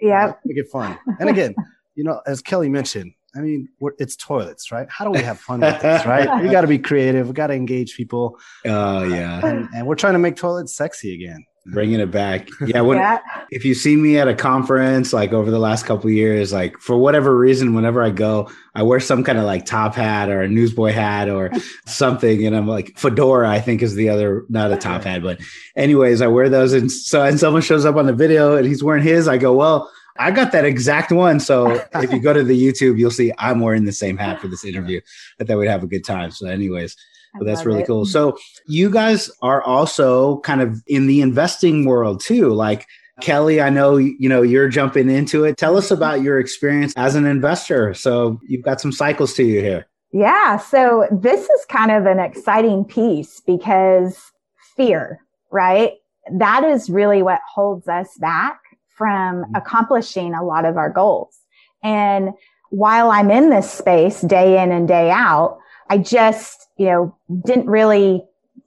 Yeah. 0.00 0.32
Make 0.44 0.58
it 0.58 0.68
fun. 0.70 0.98
And 1.20 1.28
again, 1.28 1.54
you 1.94 2.04
know, 2.04 2.20
as 2.26 2.40
Kelly 2.42 2.68
mentioned, 2.68 3.12
I 3.34 3.40
mean, 3.40 3.68
it's 3.98 4.16
toilets, 4.16 4.72
right? 4.72 4.86
How 4.90 5.04
do 5.04 5.10
we 5.10 5.22
have 5.22 5.38
fun 5.38 5.60
with 5.60 5.80
this, 5.82 6.06
right? 6.06 6.42
We 6.42 6.48
got 6.48 6.62
to 6.62 6.66
be 6.66 6.78
creative. 6.78 7.28
We 7.28 7.34
got 7.34 7.48
to 7.48 7.54
engage 7.54 7.96
people. 7.96 8.38
Oh, 8.64 9.02
yeah. 9.02 9.44
And, 9.46 9.68
and, 9.74 9.86
we're 9.86 9.94
trying 9.94 10.14
to 10.14 10.18
make 10.18 10.36
toilets 10.36 10.74
sexy 10.74 11.14
again 11.14 11.44
bringing 11.66 12.00
it 12.00 12.10
back. 12.10 12.48
Yeah, 12.66 12.80
when, 12.80 12.98
yeah. 12.98 13.18
if 13.50 13.64
you 13.64 13.74
see 13.74 13.96
me 13.96 14.18
at 14.18 14.28
a 14.28 14.34
conference 14.34 15.12
like 15.12 15.32
over 15.32 15.50
the 15.50 15.58
last 15.58 15.84
couple 15.84 16.10
years, 16.10 16.52
like 16.52 16.78
for 16.78 16.96
whatever 16.96 17.36
reason, 17.36 17.74
whenever 17.74 18.02
I 18.02 18.10
go, 18.10 18.50
I 18.74 18.82
wear 18.82 19.00
some 19.00 19.24
kind 19.24 19.38
of 19.38 19.44
like 19.44 19.66
top 19.66 19.94
hat 19.94 20.28
or 20.28 20.42
a 20.42 20.48
newsboy 20.48 20.92
hat 20.92 21.28
or 21.28 21.50
something, 21.86 22.46
and 22.46 22.56
I'm 22.56 22.68
like 22.68 22.96
fedora. 22.98 23.48
I 23.48 23.60
think 23.60 23.82
is 23.82 23.94
the 23.94 24.08
other, 24.08 24.44
not 24.48 24.72
a 24.72 24.76
top 24.76 25.04
hat, 25.04 25.22
but 25.22 25.40
anyways, 25.76 26.22
I 26.22 26.28
wear 26.28 26.48
those, 26.48 26.72
and 26.72 26.90
so 26.90 27.22
Anselmo 27.22 27.60
shows 27.60 27.84
up 27.84 27.96
on 27.96 28.06
the 28.06 28.12
video 28.12 28.56
and 28.56 28.66
he's 28.66 28.82
wearing 28.82 29.02
his. 29.02 29.28
I 29.28 29.38
go, 29.38 29.54
well. 29.54 29.90
I 30.18 30.30
got 30.30 30.50
that 30.52 30.64
exact 30.64 31.12
one. 31.12 31.40
So 31.40 31.72
if 31.96 32.10
you 32.10 32.20
go 32.20 32.32
to 32.32 32.42
the 32.42 32.58
YouTube, 32.58 32.98
you'll 32.98 33.10
see 33.10 33.34
I'm 33.36 33.60
wearing 33.60 33.84
the 33.84 33.92
same 33.92 34.16
hat 34.16 34.40
for 34.40 34.48
this 34.48 34.64
interview. 34.64 35.02
I 35.38 35.44
thought 35.44 35.58
we'd 35.58 35.68
have 35.68 35.82
a 35.82 35.86
good 35.86 36.06
time. 36.06 36.30
So, 36.30 36.46
anyways, 36.46 36.96
that's 37.44 37.64
really 37.64 37.82
it. 37.82 37.86
cool. 37.86 38.06
So 38.06 38.36
you 38.66 38.90
guys 38.90 39.30
are 39.42 39.62
also 39.62 40.38
kind 40.40 40.60
of 40.60 40.82
in 40.86 41.06
the 41.06 41.20
investing 41.20 41.84
world 41.84 42.20
too. 42.20 42.50
Like 42.50 42.86
Kelly, 43.20 43.60
I 43.60 43.70
know 43.70 43.96
you 43.96 44.28
know 44.28 44.42
you're 44.42 44.68
jumping 44.68 45.10
into 45.10 45.44
it. 45.44 45.56
Tell 45.56 45.76
us 45.76 45.90
about 45.90 46.22
your 46.22 46.38
experience 46.38 46.92
as 46.96 47.14
an 47.14 47.26
investor. 47.26 47.94
So 47.94 48.40
you've 48.46 48.64
got 48.64 48.80
some 48.80 48.92
cycles 48.92 49.34
to 49.34 49.44
you 49.44 49.60
here. 49.60 49.86
Yeah, 50.12 50.56
so 50.58 51.06
this 51.10 51.48
is 51.48 51.64
kind 51.68 51.90
of 51.90 52.06
an 52.06 52.18
exciting 52.18 52.84
piece 52.84 53.40
because 53.40 54.32
fear, 54.76 55.20
right? 55.50 55.94
That 56.32 56.64
is 56.64 56.88
really 56.88 57.22
what 57.22 57.40
holds 57.52 57.88
us 57.88 58.16
back 58.18 58.60
from 58.96 59.42
mm-hmm. 59.42 59.54
accomplishing 59.54 60.34
a 60.34 60.44
lot 60.44 60.64
of 60.64 60.76
our 60.76 60.90
goals. 60.90 61.38
And 61.82 62.30
while 62.70 63.10
I'm 63.10 63.30
in 63.30 63.50
this 63.50 63.70
space 63.70 64.20
day 64.22 64.62
in 64.62 64.72
and 64.72 64.88
day 64.88 65.10
out, 65.10 65.58
I 65.88 65.98
just, 65.98 66.68
you 66.76 66.86
know, 66.86 67.16
didn't 67.44 67.66
really 67.66 68.24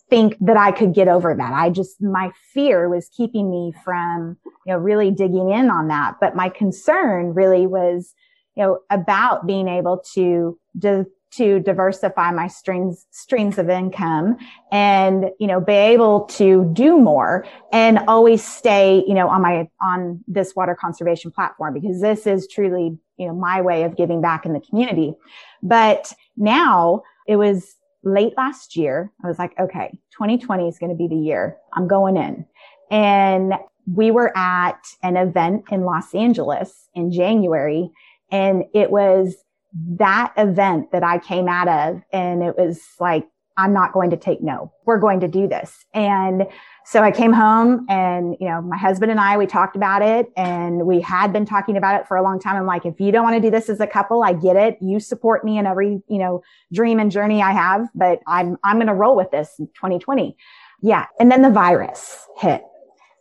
think 0.10 0.36
that 0.42 0.58
I 0.58 0.72
could 0.72 0.94
get 0.94 1.08
over 1.08 1.36
that. 1.36 1.54
I 1.54 1.70
just, 1.70 2.02
my 2.02 2.32
fear 2.54 2.90
was 2.90 3.10
keeping 3.16 3.50
me 3.52 3.74
from, 3.84 4.38
you 4.66 4.74
know, 4.74 4.78
really 4.78 5.12
digging 5.12 5.52
in 5.52 5.70
on 5.70 5.88
that. 5.90 6.16
But 6.20 6.36
my 6.36 6.50
concern 6.50 7.34
really 7.34 7.68
was, 7.68 8.14
you 8.56 8.64
know, 8.64 8.80
about 8.90 9.46
being 9.46 9.68
able 9.68 10.04
to 10.14 10.58
de- 10.78 11.06
to 11.32 11.60
diversify 11.60 12.32
my 12.32 12.48
streams 12.48 13.06
streams 13.12 13.58
of 13.58 13.70
income 13.70 14.36
and 14.72 15.26
you 15.40 15.46
know 15.46 15.62
be 15.62 15.74
able 15.74 16.22
to 16.22 16.70
do 16.74 16.98
more 16.98 17.46
and 17.72 18.00
always 18.08 18.44
stay 18.44 19.04
you 19.08 19.14
know 19.14 19.30
on 19.30 19.42
my 19.42 19.68
on 19.82 20.24
this 20.28 20.56
water 20.56 20.76
conservation 20.80 21.30
platform 21.30 21.74
because 21.74 22.02
this 22.02 22.26
is 22.26 22.48
truly 22.48 22.98
you 23.18 23.28
know 23.28 23.34
my 23.34 23.62
way 23.62 23.84
of 23.84 23.96
giving 23.96 24.22
back 24.22 24.46
in 24.46 24.54
the 24.54 24.60
community 24.60 25.14
but 25.62 26.14
now 26.40 27.04
it 27.28 27.36
was 27.36 27.76
late 28.04 28.34
last 28.38 28.76
year. 28.76 29.12
I 29.24 29.28
was 29.28 29.38
like 29.38 29.54
okay 29.60 29.92
2020 30.14 30.68
is 30.68 30.80
going 30.80 30.92
to 30.92 30.96
be 30.96 31.08
the 31.08 31.22
year. 31.22 31.58
I'm 31.74 31.88
going 31.88 32.18
in. 32.18 32.46
And 32.90 33.54
we 33.94 34.10
were 34.10 34.36
at 34.36 34.82
an 35.04 35.18
event 35.18 35.66
in 35.72 35.82
los 35.82 36.14
angeles 36.14 36.90
in 36.94 37.12
january 37.12 37.92
and 38.32 38.64
it 38.74 38.92
was 38.92 39.36
that 39.74 40.34
event 40.38 40.92
that 40.92 41.04
I 41.04 41.20
came 41.20 41.48
out 41.48 41.68
of 41.68 42.02
and 42.12 42.44
it 42.44 42.58
was 42.58 42.82
like, 43.00 43.28
I'm 43.60 43.74
not 43.74 43.92
going 43.92 44.10
to 44.12 44.18
take 44.18 44.42
no. 44.42 44.72
We're 44.86 45.00
going 45.00 45.20
to 45.20 45.28
do 45.28 45.48
this. 45.48 45.86
And 45.94 46.48
so 46.86 47.04
I 47.04 47.12
came 47.12 47.34
home 47.34 47.86
and, 47.90 48.38
you 48.40 48.48
know, 48.48 48.62
my 48.62 48.78
husband 48.78 49.12
and 49.12 49.20
I, 49.20 49.38
we 49.38 49.46
talked 49.46 49.76
about 49.76 50.02
it 50.02 50.32
and 50.38 50.86
we 50.86 51.02
had 51.02 51.34
been 51.34 51.46
talking 51.46 51.76
about 51.76 52.00
it 52.00 52.08
for 52.08 52.16
a 52.16 52.24
long 52.24 52.40
time. 52.40 52.56
I'm 52.56 52.66
like, 52.66 52.86
if 52.86 53.02
you 53.02 53.12
don't 53.12 53.24
want 53.24 53.36
to 53.36 53.42
do 53.42 53.52
this 53.52 53.68
as 53.68 53.82
a 53.82 53.86
couple, 53.86 54.24
I 54.24 54.32
get 54.32 54.56
it. 54.56 54.78
You 54.80 55.02
support 55.02 55.44
me 55.44 55.58
in 55.58 55.68
every, 55.68 56.02
you 56.08 56.18
know, 56.18 56.42
dream 56.72 57.00
and 57.00 57.12
journey 57.12 57.42
I 57.42 57.52
have, 57.52 57.90
but 57.94 58.22
I'm, 58.26 58.58
I'm 58.64 58.78
going 58.78 58.88
to 58.88 58.94
roll 58.94 59.16
with 59.16 59.30
this 59.30 59.54
in 59.60 59.68
2020. 59.68 60.38
Yeah. 60.82 61.06
And 61.20 61.30
then 61.30 61.42
the 61.42 61.50
virus 61.50 62.26
hit 62.38 62.64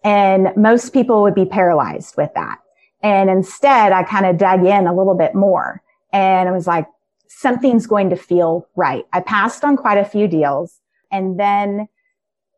and 0.05 0.51
most 0.57 0.93
people 0.93 1.23
would 1.23 1.35
be 1.35 1.45
paralyzed 1.45 2.17
with 2.17 2.31
that. 2.37 2.59
And 3.03 3.29
instead 3.29 3.91
I 3.91 4.05
kind 4.05 4.25
of 4.25 4.39
dug 4.39 4.65
in 4.65 4.87
a 4.87 4.95
little 4.95 5.17
bit 5.17 5.35
more 5.35 5.83
and 6.13 6.49
I 6.49 6.53
was 6.53 6.69
like, 6.69 6.87
something's 7.29 7.87
going 7.87 8.11
to 8.11 8.17
feel 8.17 8.67
right. 8.77 9.05
I 9.13 9.21
passed 9.21 9.65
on 9.65 9.77
quite 9.77 9.99
a 9.99 10.05
few 10.05 10.29
deals 10.29 10.81
and 11.11 11.39
then 11.39 11.89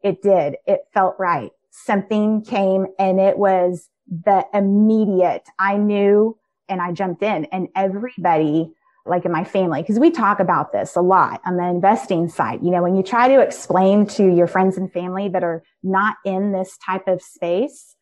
it 0.02 0.22
did. 0.22 0.56
It 0.66 0.80
felt 0.92 1.16
right. 1.18 1.50
Something 1.70 2.42
came 2.42 2.86
and 2.98 3.20
it 3.20 3.38
was 3.38 3.88
the 4.08 4.44
immediate. 4.54 5.48
I 5.58 5.76
knew 5.76 6.38
and 6.68 6.80
I 6.80 6.92
jumped 6.92 7.22
in 7.22 7.46
and 7.46 7.68
everybody 7.76 8.72
like 9.06 9.24
in 9.24 9.32
my 9.32 9.44
family, 9.44 9.80
because 9.82 9.98
we 9.98 10.10
talk 10.10 10.40
about 10.40 10.72
this 10.72 10.94
a 10.94 11.00
lot 11.00 11.40
on 11.46 11.56
the 11.56 11.64
investing 11.64 12.28
side. 12.28 12.60
You 12.62 12.70
know, 12.70 12.82
when 12.82 12.94
you 12.94 13.02
try 13.02 13.28
to 13.28 13.40
explain 13.40 14.06
to 14.08 14.26
your 14.28 14.46
friends 14.46 14.76
and 14.76 14.92
family 14.92 15.28
that 15.30 15.42
are 15.42 15.62
not 15.82 16.16
in 16.24 16.52
this 16.52 16.76
type 16.84 17.08
of 17.08 17.22
space, 17.22 17.96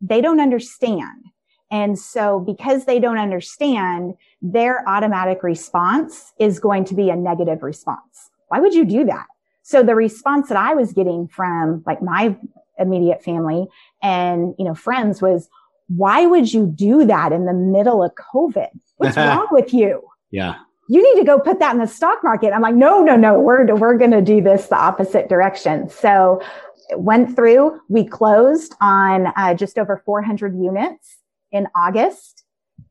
they 0.00 0.20
don't 0.20 0.40
understand. 0.40 1.24
And 1.70 1.98
so 1.98 2.40
because 2.40 2.84
they 2.84 3.00
don't 3.00 3.18
understand, 3.18 4.14
their 4.40 4.88
automatic 4.88 5.42
response 5.42 6.32
is 6.38 6.58
going 6.60 6.84
to 6.86 6.94
be 6.94 7.10
a 7.10 7.16
negative 7.16 7.62
response. 7.62 8.30
Why 8.48 8.60
would 8.60 8.74
you 8.74 8.84
do 8.84 9.04
that? 9.04 9.26
So 9.62 9.82
the 9.82 9.96
response 9.96 10.48
that 10.48 10.58
I 10.58 10.74
was 10.74 10.92
getting 10.92 11.26
from 11.26 11.82
like 11.86 12.00
my 12.00 12.36
immediate 12.78 13.24
family 13.24 13.66
and, 14.02 14.54
you 14.58 14.64
know, 14.64 14.74
friends 14.74 15.20
was, 15.20 15.48
why 15.88 16.26
would 16.26 16.52
you 16.52 16.66
do 16.66 17.04
that 17.06 17.32
in 17.32 17.46
the 17.46 17.52
middle 17.52 18.02
of 18.02 18.12
COVID? 18.32 18.68
What's 18.98 19.16
wrong 19.16 19.48
with 19.50 19.74
you? 19.74 20.02
Yeah. 20.30 20.56
You 20.88 21.02
need 21.02 21.20
to 21.20 21.26
go 21.26 21.40
put 21.40 21.58
that 21.58 21.74
in 21.74 21.80
the 21.80 21.86
stock 21.86 22.22
market. 22.22 22.52
I'm 22.52 22.62
like, 22.62 22.76
no, 22.76 23.02
no, 23.02 23.16
no, 23.16 23.40
we're, 23.40 23.74
we're 23.74 23.98
going 23.98 24.12
to 24.12 24.22
do 24.22 24.40
this 24.40 24.66
the 24.66 24.76
opposite 24.76 25.28
direction. 25.28 25.88
So 25.88 26.40
it 26.88 27.00
went 27.00 27.34
through, 27.34 27.80
we 27.88 28.04
closed 28.04 28.74
on 28.80 29.32
uh, 29.36 29.54
just 29.54 29.78
over 29.78 30.00
400 30.04 30.54
units 30.54 31.16
in 31.56 31.66
August. 31.74 32.44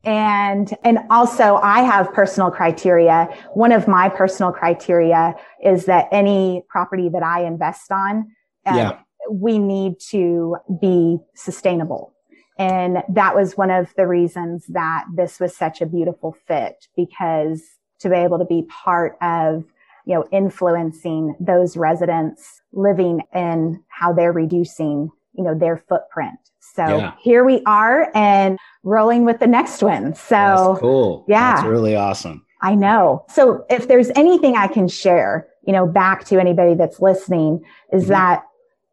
And, 0.04 0.72
and 0.84 0.98
also 1.10 1.56
I 1.56 1.80
have 1.80 2.12
personal 2.12 2.50
criteria. 2.50 3.28
One 3.54 3.72
of 3.72 3.88
my 3.88 4.08
personal 4.08 4.52
criteria 4.52 5.34
is 5.62 5.86
that 5.86 6.08
any 6.12 6.62
property 6.68 7.08
that 7.08 7.22
I 7.22 7.44
invest 7.44 7.90
on, 7.90 8.30
uh, 8.66 8.76
yeah. 8.76 8.98
we 9.30 9.58
need 9.58 9.94
to 10.10 10.56
be 10.80 11.18
sustainable. 11.34 12.12
And 12.58 13.02
that 13.08 13.34
was 13.34 13.56
one 13.56 13.70
of 13.70 13.92
the 13.96 14.06
reasons 14.06 14.64
that 14.68 15.04
this 15.14 15.40
was 15.40 15.56
such 15.56 15.80
a 15.80 15.86
beautiful 15.86 16.36
fit 16.46 16.86
because 16.96 17.62
to 18.00 18.08
be 18.08 18.16
able 18.16 18.38
to 18.38 18.44
be 18.44 18.62
part 18.62 19.16
of, 19.20 19.64
you 20.06 20.14
know, 20.14 20.24
influencing 20.30 21.34
those 21.40 21.76
residents 21.76 22.62
living 22.72 23.22
in 23.34 23.82
how 23.88 24.12
they're 24.12 24.32
reducing, 24.32 25.10
you 25.34 25.44
know, 25.44 25.54
their 25.58 25.76
footprint 25.76 26.38
so 26.76 26.98
yeah. 26.98 27.14
here 27.20 27.44
we 27.44 27.62
are 27.64 28.10
and 28.14 28.58
rolling 28.82 29.24
with 29.24 29.40
the 29.40 29.46
next 29.46 29.82
one. 29.82 30.14
So 30.14 30.34
That's 30.36 30.80
cool. 30.80 31.24
Yeah. 31.26 31.56
That's 31.56 31.66
really 31.66 31.96
awesome. 31.96 32.44
I 32.62 32.74
know. 32.74 33.24
So 33.30 33.64
if 33.70 33.88
there's 33.88 34.10
anything 34.14 34.56
I 34.56 34.68
can 34.68 34.86
share, 34.86 35.48
you 35.66 35.72
know, 35.72 35.86
back 35.86 36.24
to 36.26 36.38
anybody 36.38 36.74
that's 36.74 37.00
listening 37.00 37.64
is 37.92 38.04
mm-hmm. 38.04 38.12
that 38.12 38.44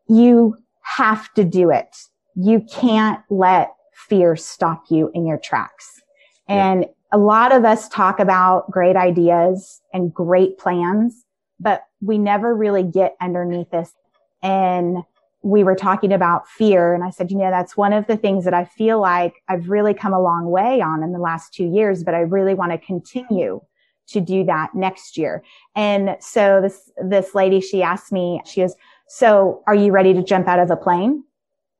you 0.07 0.57
have 0.81 1.33
to 1.33 1.43
do 1.43 1.69
it. 1.69 1.95
You 2.35 2.61
can't 2.61 3.21
let 3.29 3.73
fear 3.93 4.35
stop 4.35 4.85
you 4.89 5.11
in 5.13 5.25
your 5.25 5.37
tracks. 5.37 6.01
And 6.47 6.83
yeah. 6.83 6.89
a 7.11 7.17
lot 7.17 7.53
of 7.53 7.65
us 7.65 7.87
talk 7.89 8.19
about 8.19 8.71
great 8.71 8.95
ideas 8.95 9.81
and 9.93 10.13
great 10.13 10.57
plans, 10.57 11.25
but 11.59 11.83
we 12.01 12.17
never 12.17 12.55
really 12.55 12.83
get 12.83 13.15
underneath 13.21 13.69
this 13.71 13.93
and 14.41 15.03
we 15.43 15.63
were 15.63 15.75
talking 15.75 16.13
about 16.13 16.47
fear 16.47 16.93
and 16.93 17.03
I 17.03 17.09
said, 17.09 17.29
you 17.29 17.37
know, 17.37 17.51
that's 17.51 17.75
one 17.75 17.91
of 17.91 18.07
the 18.07 18.15
things 18.15 18.45
that 18.45 18.53
I 18.53 18.63
feel 18.63 18.99
like 19.01 19.33
I've 19.49 19.69
really 19.69 19.93
come 19.93 20.13
a 20.13 20.21
long 20.21 20.49
way 20.49 20.79
on 20.81 21.03
in 21.03 21.11
the 21.11 21.19
last 21.19 21.53
two 21.53 21.65
years, 21.65 22.03
but 22.03 22.15
I 22.15 22.19
really 22.19 22.53
want 22.53 22.71
to 22.71 22.77
continue 22.77 23.61
to 24.07 24.21
do 24.21 24.45
that 24.45 24.73
next 24.73 25.17
year. 25.17 25.43
And 25.75 26.15
so 26.21 26.61
this, 26.61 26.91
this 27.03 27.35
lady, 27.35 27.59
she 27.59 27.83
asked 27.83 28.11
me, 28.11 28.41
she 28.45 28.61
goes, 28.61 28.75
so 29.07 29.63
are 29.67 29.75
you 29.75 29.91
ready 29.91 30.13
to 30.13 30.23
jump 30.23 30.47
out 30.47 30.59
of 30.59 30.71
a 30.71 30.77
plane? 30.77 31.23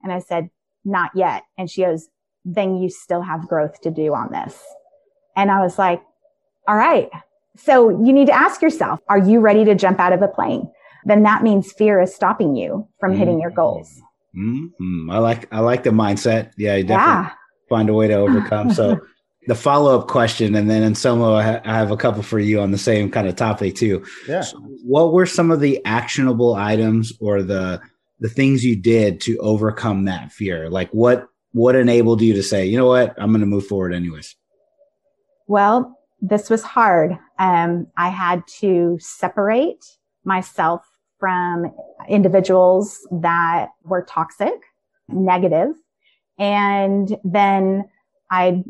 And 0.03 0.11
I 0.11 0.19
said, 0.19 0.49
not 0.83 1.11
yet. 1.15 1.43
And 1.57 1.69
she 1.71 1.83
goes, 1.83 2.09
then 2.43 2.75
you 2.75 2.89
still 2.89 3.21
have 3.21 3.47
growth 3.47 3.79
to 3.81 3.91
do 3.91 4.13
on 4.13 4.31
this. 4.31 4.61
And 5.37 5.49
I 5.49 5.61
was 5.61 5.79
like, 5.79 6.03
all 6.67 6.75
right. 6.75 7.09
So 7.55 7.89
you 7.89 8.11
need 8.11 8.27
to 8.27 8.33
ask 8.33 8.61
yourself, 8.61 8.99
are 9.07 9.17
you 9.17 9.39
ready 9.39 9.63
to 9.65 9.75
jump 9.75 9.99
out 9.99 10.11
of 10.11 10.21
a 10.21 10.27
plane? 10.27 10.69
Then 11.05 11.23
that 11.23 11.43
means 11.43 11.71
fear 11.71 12.01
is 12.01 12.13
stopping 12.13 12.55
you 12.55 12.87
from 12.99 13.11
mm-hmm. 13.11 13.19
hitting 13.19 13.41
your 13.41 13.51
goals. 13.51 14.01
Mm-hmm. 14.35 15.09
I 15.09 15.19
like 15.19 15.53
I 15.53 15.59
like 15.59 15.83
the 15.83 15.91
mindset. 15.91 16.51
Yeah, 16.57 16.75
you 16.75 16.83
definitely 16.83 17.23
yeah. 17.23 17.31
find 17.69 17.89
a 17.89 17.93
way 17.93 18.07
to 18.07 18.15
overcome. 18.15 18.73
So 18.73 18.99
the 19.47 19.55
follow 19.55 19.99
up 19.99 20.07
question, 20.07 20.55
and 20.55 20.69
then 20.69 20.83
in 20.83 20.95
some 20.95 21.21
I 21.21 21.61
have 21.63 21.91
a 21.91 21.97
couple 21.97 22.23
for 22.23 22.39
you 22.39 22.59
on 22.59 22.71
the 22.71 22.77
same 22.77 23.11
kind 23.11 23.27
of 23.27 23.35
topic 23.35 23.75
too. 23.75 24.03
Yeah. 24.27 24.41
So 24.41 24.57
what 24.83 25.13
were 25.13 25.25
some 25.25 25.51
of 25.51 25.59
the 25.59 25.83
actionable 25.85 26.55
items 26.55 27.13
or 27.19 27.43
the 27.43 27.81
the 28.19 28.29
things 28.29 28.63
you 28.63 28.75
did 28.75 29.21
to 29.21 29.37
overcome 29.37 30.05
that 30.05 30.31
fear? 30.31 30.69
Like 30.69 30.89
what 30.91 31.27
what 31.53 31.75
enabled 31.75 32.21
you 32.21 32.33
to 32.33 32.43
say, 32.43 32.65
you 32.65 32.77
know 32.77 32.87
what, 32.87 33.13
I'm 33.17 33.29
going 33.29 33.41
to 33.41 33.45
move 33.45 33.67
forward 33.67 33.93
anyways? 33.93 34.35
Well, 35.47 35.97
this 36.19 36.49
was 36.49 36.63
hard. 36.63 37.17
Um, 37.37 37.87
I 37.95 38.09
had 38.09 38.43
to 38.59 38.97
separate 38.99 39.83
myself 40.23 40.81
from 41.23 41.73
individuals 42.09 42.99
that 43.09 43.69
were 43.85 44.03
toxic, 44.03 44.59
negative, 45.07 45.69
and 46.37 47.15
then 47.23 47.85
I 48.29 48.65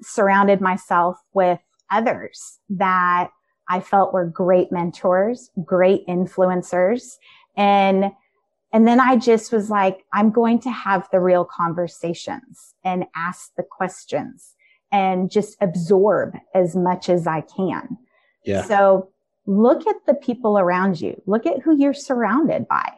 surrounded 0.00 0.62
myself 0.62 1.18
with 1.34 1.58
others 1.90 2.58
that 2.70 3.28
I 3.68 3.80
felt 3.80 4.14
were 4.14 4.24
great 4.24 4.72
mentors, 4.72 5.50
great 5.62 6.06
influencers. 6.06 7.18
And, 7.54 8.12
and 8.72 8.88
then 8.88 8.98
I 8.98 9.16
just 9.16 9.52
was 9.52 9.68
like, 9.68 10.06
I'm 10.14 10.30
going 10.30 10.58
to 10.60 10.70
have 10.70 11.06
the 11.12 11.20
real 11.20 11.44
conversations 11.44 12.76
and 12.82 13.04
ask 13.14 13.50
the 13.58 13.62
questions 13.62 14.54
and 14.90 15.30
just 15.30 15.58
absorb 15.60 16.34
as 16.54 16.74
much 16.74 17.10
as 17.10 17.26
I 17.26 17.42
can. 17.42 17.98
Yeah. 18.46 18.62
So 18.62 19.10
look 19.50 19.84
at 19.86 19.96
the 20.06 20.14
people 20.14 20.58
around 20.58 21.00
you. 21.00 21.20
Look 21.26 21.44
at 21.44 21.60
who 21.60 21.76
you're 21.76 21.92
surrounded 21.92 22.68
by. 22.68 22.92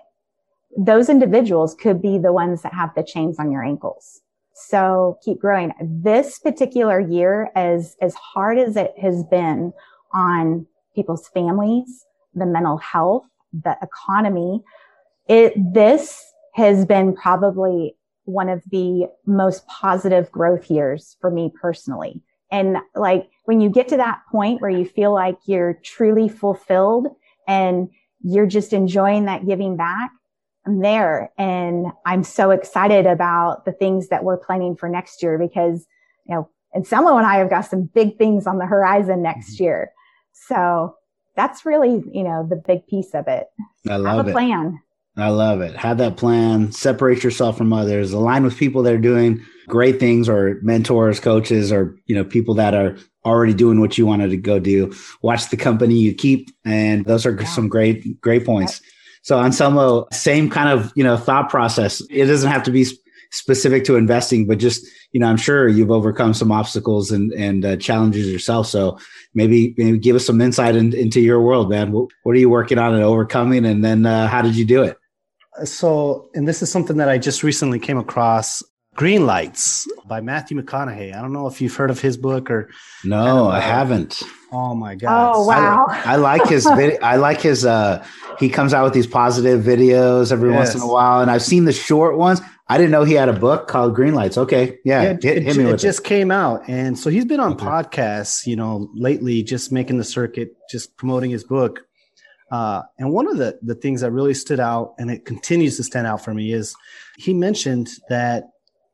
Those 0.76 1.08
individuals 1.08 1.74
could 1.74 2.02
be 2.02 2.18
the 2.18 2.32
ones 2.32 2.62
that 2.62 2.74
have 2.74 2.94
the 2.94 3.02
chains 3.02 3.38
on 3.38 3.50
your 3.50 3.64
ankles. 3.64 4.20
So 4.54 5.18
keep 5.24 5.38
growing. 5.38 5.72
This 5.80 6.38
particular 6.38 7.00
year, 7.00 7.50
as, 7.56 7.96
as 8.02 8.14
hard 8.14 8.58
as 8.58 8.76
it 8.76 8.92
has 9.00 9.24
been 9.24 9.72
on 10.12 10.66
people's 10.94 11.26
families, 11.28 12.04
the 12.34 12.44
mental 12.44 12.76
health, 12.76 13.24
the 13.52 13.76
economy, 13.82 14.62
it, 15.28 15.54
this 15.56 16.22
has 16.54 16.84
been 16.84 17.14
probably 17.14 17.96
one 18.24 18.50
of 18.50 18.62
the 18.70 19.08
most 19.24 19.66
positive 19.68 20.30
growth 20.30 20.70
years 20.70 21.16
for 21.20 21.30
me 21.30 21.50
personally. 21.60 22.20
And 22.50 22.76
like 22.94 23.30
when 23.44 23.60
you 23.60 23.68
get 23.68 23.88
to 23.88 23.96
that 23.96 24.20
point 24.30 24.60
where 24.60 24.70
you 24.70 24.84
feel 24.84 25.12
like 25.12 25.36
you're 25.46 25.78
truly 25.82 26.28
fulfilled 26.28 27.08
and 27.48 27.88
you're 28.20 28.46
just 28.46 28.72
enjoying 28.72 29.24
that 29.24 29.46
giving 29.46 29.76
back, 29.76 30.10
I'm 30.66 30.80
there 30.80 31.32
and 31.36 31.86
I'm 32.06 32.22
so 32.22 32.50
excited 32.50 33.06
about 33.06 33.64
the 33.64 33.72
things 33.72 34.08
that 34.08 34.22
we're 34.22 34.36
planning 34.36 34.76
for 34.76 34.88
next 34.88 35.22
year 35.22 35.38
because, 35.38 35.86
you 36.26 36.34
know, 36.34 36.48
Anselmo 36.74 37.16
and 37.16 37.26
I 37.26 37.36
have 37.38 37.50
got 37.50 37.62
some 37.62 37.90
big 37.94 38.16
things 38.16 38.46
on 38.46 38.58
the 38.58 38.66
horizon 38.66 39.22
next 39.22 39.54
mm-hmm. 39.54 39.64
year. 39.64 39.92
So 40.32 40.94
that's 41.34 41.66
really, 41.66 42.02
you 42.12 42.22
know, 42.22 42.46
the 42.48 42.56
big 42.56 42.86
piece 42.86 43.14
of 43.14 43.26
it. 43.26 43.48
I 43.88 43.96
love 43.96 44.18
Have 44.18 44.26
a 44.26 44.30
it. 44.30 44.32
plan. 44.32 44.80
I 45.16 45.28
love 45.28 45.60
it. 45.60 45.76
Have 45.76 45.98
that 45.98 46.16
plan. 46.16 46.72
Separate 46.72 47.22
yourself 47.22 47.58
from 47.58 47.72
others. 47.72 48.12
Align 48.12 48.44
with 48.44 48.56
people 48.56 48.82
that 48.82 48.94
are 48.94 48.98
doing 48.98 49.44
great 49.68 50.00
things, 50.00 50.28
or 50.28 50.58
mentors, 50.62 51.20
coaches, 51.20 51.70
or 51.70 51.96
you 52.06 52.14
know 52.14 52.24
people 52.24 52.54
that 52.54 52.74
are 52.74 52.96
already 53.24 53.54
doing 53.54 53.80
what 53.80 53.98
you 53.98 54.06
wanted 54.06 54.30
to 54.30 54.36
go 54.38 54.58
do. 54.58 54.92
Watch 55.20 55.50
the 55.50 55.56
company 55.56 55.94
you 55.96 56.14
keep, 56.14 56.48
and 56.64 57.04
those 57.04 57.26
are 57.26 57.38
Yeah. 57.38 57.46
some 57.46 57.68
great 57.68 58.20
great 58.22 58.46
points. 58.46 58.80
So 59.22 59.38
Anselmo, 59.38 60.06
same 60.12 60.48
kind 60.48 60.70
of 60.70 60.92
you 60.96 61.04
know 61.04 61.16
thought 61.18 61.50
process. 61.50 62.02
It 62.10 62.26
doesn't 62.26 62.50
have 62.50 62.62
to 62.64 62.70
be 62.70 62.86
specific 63.32 63.84
to 63.84 63.96
investing, 63.96 64.46
but 64.46 64.58
just 64.58 64.86
you 65.12 65.20
know 65.20 65.26
I'm 65.26 65.36
sure 65.36 65.68
you've 65.68 65.90
overcome 65.90 66.32
some 66.32 66.50
obstacles 66.50 67.10
and 67.10 67.32
and 67.32 67.64
uh, 67.66 67.76
challenges 67.76 68.32
yourself. 68.32 68.66
So 68.66 68.98
maybe 69.34 69.74
maybe 69.76 69.98
give 69.98 70.16
us 70.16 70.24
some 70.24 70.40
insight 70.40 70.74
in, 70.74 70.94
into 70.94 71.20
your 71.20 71.42
world, 71.42 71.68
man. 71.68 71.92
What, 71.92 72.08
what 72.22 72.34
are 72.34 72.38
you 72.40 72.48
working 72.48 72.78
on 72.78 72.94
and 72.94 73.04
overcoming, 73.04 73.66
and 73.66 73.84
then 73.84 74.06
uh, 74.06 74.26
how 74.26 74.40
did 74.40 74.56
you 74.56 74.64
do 74.64 74.82
it? 74.82 74.96
So, 75.64 76.30
and 76.34 76.46
this 76.48 76.62
is 76.62 76.70
something 76.70 76.96
that 76.96 77.08
I 77.08 77.18
just 77.18 77.42
recently 77.42 77.78
came 77.78 77.98
across 77.98 78.62
Green 78.94 79.26
Lights 79.26 79.86
by 80.06 80.20
Matthew 80.20 80.60
McConaughey. 80.60 81.14
I 81.16 81.20
don't 81.22 81.32
know 81.32 81.46
if 81.46 81.60
you've 81.60 81.74
heard 81.74 81.90
of 81.90 82.00
his 82.00 82.16
book 82.16 82.50
or, 82.50 82.68
No, 83.04 83.16
Kind 83.24 83.38
of, 83.38 83.46
I 83.48 83.56
uh, 83.58 83.60
haven't. 83.60 84.22
oh 84.52 84.74
my 84.74 84.94
God. 84.94 85.32
Oh, 85.34 85.46
wow. 85.46 85.86
I 85.88 86.16
like 86.16 86.46
his 86.46 86.64
video. 86.76 86.98
I 87.02 87.16
like 87.16 87.40
his. 87.40 87.64
uh 87.64 88.04
He 88.38 88.48
comes 88.48 88.74
out 88.74 88.84
with 88.84 88.92
these 88.92 89.06
positive 89.06 89.62
videos 89.62 90.32
every 90.32 90.50
once 90.50 90.74
in 90.74 90.80
a 90.80 90.86
while, 90.86 91.20
and 91.20 91.30
I've 91.30 91.42
seen 91.42 91.64
the 91.64 91.72
short 91.72 92.16
ones. 92.18 92.40
I 92.68 92.78
didn't 92.78 92.90
know 92.92 93.04
he 93.04 93.12
had 93.14 93.28
a 93.28 93.34
book 93.34 93.68
called 93.68 93.94
Green 93.94 94.14
Lights. 94.14 94.38
Okay, 94.38 94.78
yeah, 94.84 95.02
Yeah, 95.02 95.08
hit, 95.20 95.24
it, 95.24 95.42
hit 95.42 95.52
ju- 95.54 95.58
me 95.62 95.68
it 95.68 95.72
with 95.72 95.80
just 95.80 96.04
came 96.04 96.30
out. 96.30 96.62
And 96.68 96.98
so 96.98 97.10
he's 97.10 97.26
been 97.26 97.40
on 97.40 97.52
Okay. 97.52 97.64
podcasts, 97.66 98.46
you 98.46 98.56
know, 98.56 98.88
lately, 98.94 99.42
just 99.42 99.70
making 99.72 99.98
the 99.98 100.04
circuit, 100.04 100.54
just 100.70 100.96
promoting 100.96 101.30
his 101.30 101.44
book. 101.44 101.80
Uh, 102.52 102.82
and 102.98 103.10
one 103.10 103.26
of 103.26 103.38
the, 103.38 103.58
the 103.62 103.74
things 103.74 104.02
that 104.02 104.10
really 104.10 104.34
stood 104.34 104.60
out, 104.60 104.94
and 104.98 105.10
it 105.10 105.24
continues 105.24 105.78
to 105.78 105.82
stand 105.82 106.06
out 106.06 106.22
for 106.22 106.34
me, 106.34 106.52
is 106.52 106.76
he 107.16 107.32
mentioned 107.32 107.88
that 108.10 108.44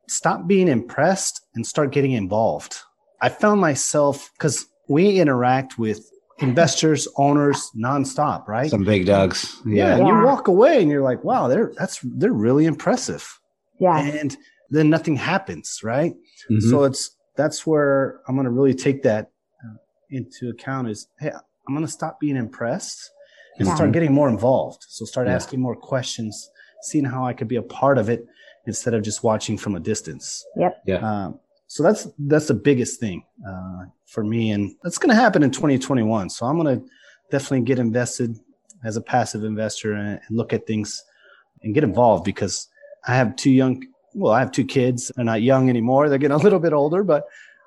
stop 0.08 0.46
being 0.46 0.68
impressed 0.68 1.44
and 1.56 1.66
start 1.66 1.90
getting 1.90 2.12
involved. 2.12 2.76
I 3.20 3.28
found 3.28 3.60
myself, 3.60 4.30
because 4.38 4.64
we 4.88 5.20
interact 5.20 5.76
with 5.76 6.08
investors, 6.38 7.08
owners 7.16 7.68
nonstop, 7.76 8.42
it. 8.42 8.48
right? 8.48 8.70
Some 8.70 8.84
big 8.84 9.06
dogs. 9.06 9.60
yeah. 9.66 9.88
Yeah, 9.88 9.96
And 9.96 10.06
you 10.06 10.24
walk 10.24 10.46
away 10.46 10.80
and 10.80 10.88
you're 10.88 11.02
like, 11.02 11.24
wow, 11.24 11.48
they're 11.48 11.72
that's 11.76 11.98
they're 12.04 12.32
really 12.32 12.64
impressive. 12.64 13.40
Yeah. 13.80 13.98
And 13.98 14.36
then 14.70 14.88
nothing 14.88 15.16
happens, 15.16 15.80
right? 15.82 16.14
Mhm. 16.48 16.62
So 16.70 16.84
it's 16.84 17.16
that's 17.36 17.66
where 17.66 18.20
I'm 18.28 18.36
going 18.36 18.44
to 18.44 18.52
really 18.52 18.74
take 18.74 19.02
that 19.02 19.32
uh, 19.64 19.76
into 20.10 20.48
account 20.50 20.88
is 20.88 21.08
hey, 21.18 21.32
I'm 21.32 21.74
going 21.74 21.84
to 21.84 21.90
stop 21.90 22.20
being 22.20 22.36
impressed 22.36 23.10
and 23.58 23.66
Yeah. 23.66 23.74
start 23.74 23.92
getting 23.92 24.12
more 24.12 24.28
involved. 24.28 24.84
So 24.88 25.04
start 25.04 25.26
Yeah. 25.26 25.34
asking 25.34 25.60
more 25.60 25.76
questions, 25.76 26.50
seeing 26.82 27.04
how 27.04 27.24
I 27.24 27.32
could 27.32 27.48
be 27.48 27.56
a 27.56 27.62
part 27.62 27.98
of 27.98 28.08
it 28.08 28.26
instead 28.66 28.94
of 28.94 29.02
just 29.02 29.22
watching 29.24 29.56
from 29.58 29.74
a 29.74 29.80
distance. 29.80 30.44
Yep. 30.56 30.82
Yeah. 30.86 30.96
Um, 31.26 31.40
so 31.66 31.82
that's 31.82 32.08
that's 32.18 32.46
the 32.48 32.54
biggest 32.54 32.98
thing 33.00 33.24
uh, 33.46 33.84
for 34.06 34.24
me, 34.24 34.52
and 34.52 34.74
that's 34.82 34.98
going 34.98 35.10
to 35.10 35.20
happen 35.20 35.42
in 35.42 35.50
2021. 35.50 36.30
So 36.30 36.46
I'm 36.46 36.58
going 36.58 36.80
to 36.80 36.86
definitely 37.30 37.62
get 37.66 37.78
invested 37.78 38.38
as 38.84 38.96
a 38.96 39.00
passive 39.02 39.44
investor 39.44 39.92
and, 39.92 40.20
and 40.26 40.36
look 40.36 40.52
at 40.52 40.66
things 40.66 41.04
and 41.62 41.74
get 41.74 41.84
involved 41.84 42.24
because 42.24 42.68
I 43.06 43.14
have 43.16 43.36
two 43.36 43.50
young. 43.50 43.82
Well, 44.14 44.32
I 44.32 44.38
have 44.40 44.50
two 44.52 44.64
kids. 44.64 45.12
They're 45.14 45.24
not 45.24 45.42
young 45.42 45.68
anymore. 45.68 46.08
They're 46.08 46.18
getting 46.18 46.34
a 46.40 46.42
little 46.42 46.58
bit 46.58 46.72
older, 46.72 47.02
but 47.04 47.24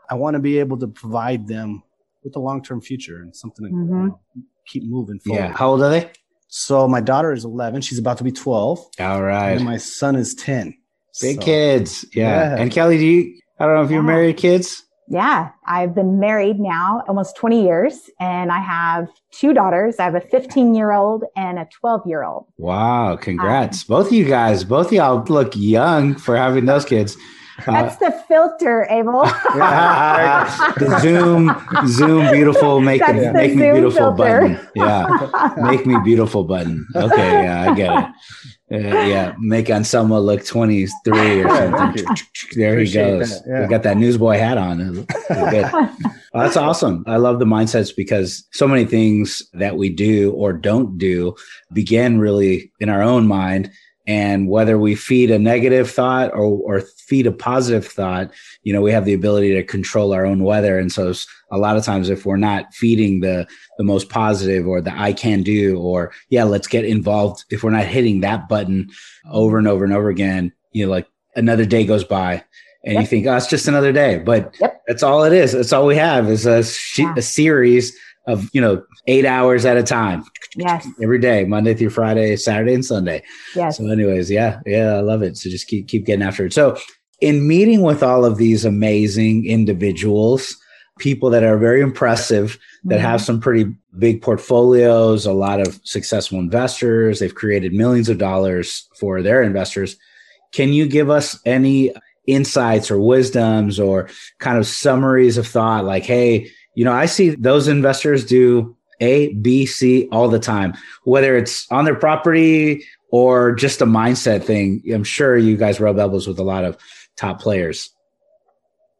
I 0.09 0.15
want 0.15 0.33
to 0.35 0.39
be 0.39 0.57
able 0.59 0.77
to 0.79 0.87
provide 0.87 1.47
them 1.47 1.83
with 2.23 2.35
a 2.35 2.39
long 2.39 2.61
term 2.63 2.81
future 2.81 3.21
and 3.21 3.35
something 3.35 3.65
to 3.65 3.71
you 3.71 3.77
Mhm. 3.77 4.07
know, 4.07 4.19
keep 4.65 4.83
moving 4.85 5.19
forward. 5.19 5.39
yeah. 5.41 5.53
How 5.57 5.69
old 5.71 5.81
are 5.81 5.89
they? 5.89 6.09
So 6.47 6.87
my 6.87 6.99
daughter 7.01 7.31
is 7.31 7.45
11. 7.45 7.81
She's 7.81 7.97
about 7.99 8.17
to 8.17 8.23
be 8.23 8.31
12, 8.31 8.79
All 8.99 9.21
right, 9.23 9.51
and 9.53 9.63
my 9.65 9.77
son 9.77 10.15
is 10.15 10.35
10. 10.35 10.73
big 11.21 11.37
So- 11.37 11.41
kids. 11.45 12.05
Yeah. 12.13 12.55
Yeah. 12.55 12.61
And 12.61 12.71
Kelly, 12.71 12.97
do 12.97 13.05
you? 13.05 13.33
I 13.59 13.65
don't 13.65 13.75
know 13.75 13.83
if 13.83 13.91
you're 13.91 14.01
Yeah. 14.01 14.07
married, 14.07 14.37
kids. 14.37 14.83
Yeah, 15.07 15.49
I've 15.67 15.93
been 15.93 16.19
married 16.21 16.57
now 16.57 17.03
almost 17.05 17.35
20 17.35 17.63
years 17.63 18.09
and 18.19 18.49
I 18.49 18.59
have 18.61 19.09
two 19.31 19.53
daughters. 19.53 19.95
I 19.99 20.03
have 20.03 20.15
a 20.15 20.21
15 20.21 20.73
year 20.73 20.93
old 20.93 21.25
and 21.35 21.59
a 21.59 21.67
12 21.81 22.03
year 22.07 22.23
old. 22.23 22.45
Wow, 22.57 23.17
congrats, 23.17 23.83
both 23.83 24.07
of 24.07 24.13
you 24.13 24.23
guys. 24.23 24.63
Both 24.63 24.87
of 24.87 24.93
y'all 24.93 25.21
look 25.27 25.51
young 25.55 26.15
for 26.15 26.37
having 26.37 26.65
those 26.65 26.85
kids. 26.85 27.17
Uh, 27.59 27.71
That's 27.71 27.97
the 27.97 28.11
filter, 28.27 28.87
Abel. 28.89 29.23
the 29.23 30.99
Zoom, 31.01 31.55
Zoom, 31.87 32.31
beautiful, 32.31 32.79
make 32.81 33.01
That's 33.01 33.13
the, 33.19 33.25
the 33.27 33.33
make 33.33 33.55
me 33.55 33.61
Zoom 33.63 33.73
beautiful 33.73 34.15
filter. 34.15 34.17
button. 34.17 34.69
Yeah, 34.75 35.53
make 35.57 35.85
me 35.85 35.95
beautiful 36.03 36.43
button. 36.43 36.87
Okay, 36.95 37.43
yeah, 37.43 37.71
I 37.71 37.75
get 37.75 37.91
it. 37.99 38.05
Uh, 38.73 38.99
yeah, 39.01 39.35
make 39.39 39.69
Anselmo 39.69 40.19
look 40.19 40.45
twenty 40.45 40.87
three 41.03 41.43
or 41.43 41.49
something. 41.49 42.05
there 42.55 42.79
he 42.79 42.91
goes. 42.91 43.41
that, 43.41 43.47
yeah. 43.47 43.61
He 43.63 43.67
got 43.67 43.83
that 43.83 43.97
newsboy 43.97 44.37
hat 44.37 44.57
on. 44.57 45.05
Good. 45.29 45.71
Well, 46.33 46.43
that's 46.43 46.55
awesome. 46.55 47.03
I 47.07 47.17
love 47.17 47.39
the 47.39 47.45
mindsets 47.45 47.93
because 47.93 48.47
so 48.53 48.65
many 48.65 48.85
things 48.85 49.43
that 49.51 49.75
we 49.75 49.89
do 49.89 50.31
or 50.31 50.53
don't 50.53 50.97
do 50.97 51.35
begin 51.73 52.21
really 52.21 52.71
in 52.79 52.87
our 52.87 53.01
own 53.01 53.27
mind. 53.27 53.69
And 54.07 54.49
whether 54.49 54.77
we 54.79 54.95
feed 54.95 55.29
a 55.29 55.37
negative 55.37 55.89
thought 55.91 56.31
or, 56.33 56.45
or 56.45 56.81
feed 56.81 57.27
a 57.27 57.31
positive 57.31 57.85
thought, 57.85 58.31
you 58.63 58.73
know, 58.73 58.81
we 58.81 58.91
have 58.91 59.05
the 59.05 59.13
ability 59.13 59.53
to 59.53 59.63
control 59.63 60.11
our 60.13 60.25
own 60.25 60.43
weather. 60.43 60.79
And 60.79 60.91
so 60.91 61.13
a 61.51 61.57
lot 61.59 61.77
of 61.77 61.83
times 61.85 62.09
if 62.09 62.25
we're 62.25 62.37
not 62.37 62.73
feeding 62.73 63.19
the, 63.19 63.47
the 63.77 63.83
most 63.83 64.09
positive 64.09 64.67
or 64.67 64.81
the 64.81 64.91
I 64.99 65.13
can 65.13 65.43
do, 65.43 65.77
or 65.79 66.11
yeah, 66.29 66.45
let's 66.45 66.67
get 66.67 66.83
involved. 66.85 67.45
If 67.51 67.63
we're 67.63 67.69
not 67.71 67.85
hitting 67.85 68.21
that 68.21 68.49
button 68.49 68.89
over 69.29 69.59
and 69.59 69.67
over 69.67 69.83
and 69.85 69.93
over 69.93 70.09
again, 70.09 70.51
you 70.71 70.85
know, 70.85 70.91
like 70.91 71.07
another 71.35 71.65
day 71.65 71.85
goes 71.85 72.03
by 72.03 72.43
and 72.83 72.99
you 72.99 73.05
think, 73.05 73.27
oh, 73.27 73.35
it's 73.35 73.45
just 73.47 73.67
another 73.67 73.91
day. 73.93 74.17
But 74.17 74.55
Yep. 74.59 74.81
that's 74.87 75.03
all 75.03 75.23
it 75.23 75.33
is. 75.33 75.51
That's 75.51 75.71
all 75.73 75.85
we 75.85 75.95
have 75.97 76.27
is 76.29 76.47
a, 76.47 76.63
she- 76.63 77.03
Yeah. 77.03 77.13
a 77.15 77.21
series 77.21 77.95
of, 78.27 78.49
you 78.53 78.61
know, 78.61 78.83
eight 79.07 79.25
hours 79.25 79.65
at 79.65 79.77
a 79.77 79.83
time 79.83 80.23
yes, 80.55 80.87
every 81.01 81.19
day, 81.19 81.43
Monday 81.45 81.73
through 81.73 81.89
Friday, 81.89 82.35
Saturday 82.35 82.73
and 82.73 82.85
Sunday. 82.85 83.23
yes. 83.55 83.77
So, 83.77 83.87
anyways, 83.87 84.29
yeah, 84.29 84.59
yeah, 84.65 84.93
I 84.95 84.99
love 85.01 85.23
it. 85.23 85.37
So 85.37 85.49
just 85.49 85.67
keep 85.67 85.87
keep 85.87 86.05
getting 86.05 86.23
after 86.23 86.45
it. 86.45 86.53
So, 86.53 86.77
in 87.19 87.47
meeting 87.47 87.81
with 87.81 88.03
all 88.03 88.25
of 88.25 88.37
these 88.37 88.63
amazing 88.65 89.45
individuals, 89.47 90.55
people 90.99 91.29
that 91.31 91.43
are 91.43 91.57
very 91.57 91.81
impressive, 91.81 92.57
that 92.85 92.99
Mhm. 92.99 93.03
have 93.03 93.21
some 93.21 93.39
pretty 93.39 93.71
big 93.97 94.21
portfolios, 94.21 95.25
a 95.25 95.33
lot 95.33 95.59
of 95.59 95.79
successful 95.83 96.39
investors, 96.39 97.19
they've 97.19 97.33
created 97.35 97.73
millions 97.73 98.09
of 98.09 98.17
dollars 98.17 98.87
for 98.99 99.21
their 99.21 99.41
investors. 99.41 99.97
Can 100.53 100.73
you 100.73 100.85
give 100.87 101.09
us 101.09 101.39
any 101.45 101.91
insights 102.27 102.91
or 102.91 102.99
wisdoms 102.99 103.79
or 103.79 104.07
kind 104.39 104.57
of 104.57 104.67
summaries 104.67 105.37
of 105.37 105.47
thought 105.47 105.85
like, 105.85 106.03
hey, 106.05 106.49
you 106.75 106.85
know, 106.85 106.93
I 106.93 107.05
see 107.05 107.29
those 107.31 107.67
investors 107.67 108.25
do 108.25 108.75
A, 108.99 109.33
B, 109.33 109.65
C 109.65 110.07
all 110.11 110.29
the 110.29 110.39
time, 110.39 110.73
whether 111.03 111.35
it's 111.37 111.69
on 111.71 111.85
their 111.85 111.95
property 111.95 112.85
or 113.11 113.53
just 113.53 113.81
a 113.81 113.85
mindset 113.85 114.43
thing. 114.43 114.81
I'm 114.93 115.03
sure 115.03 115.37
you 115.37 115.57
guys 115.57 115.79
rub 115.79 115.99
elbows 115.99 116.27
with 116.27 116.39
a 116.39 116.43
lot 116.43 116.63
of 116.63 116.77
top 117.17 117.41
players. 117.41 117.89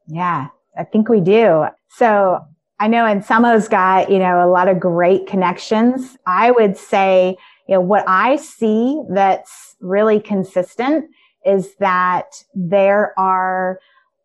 Yeah, 0.07 0.47
I 0.77 0.83
think 0.83 1.07
we 1.07 1.21
do. 1.21 1.65
So 1.89 2.45
I 2.79 2.87
know 2.87 3.05
Anselmo's 3.05 3.67
got, 3.67 4.11
you 4.11 4.19
know, 4.19 4.43
a 4.43 4.49
lot 4.49 4.67
of 4.67 4.79
great 4.79 5.27
connections. 5.27 6.17
I 6.25 6.51
would 6.51 6.75
say, 6.75 7.37
you 7.69 7.75
know, 7.75 7.81
what 7.81 8.03
I 8.07 8.35
see 8.35 9.01
that's 9.09 9.75
really 9.79 10.19
consistent 10.19 11.09
is 11.45 11.75
that 11.75 12.43
there 12.53 13.17
are, 13.17 13.79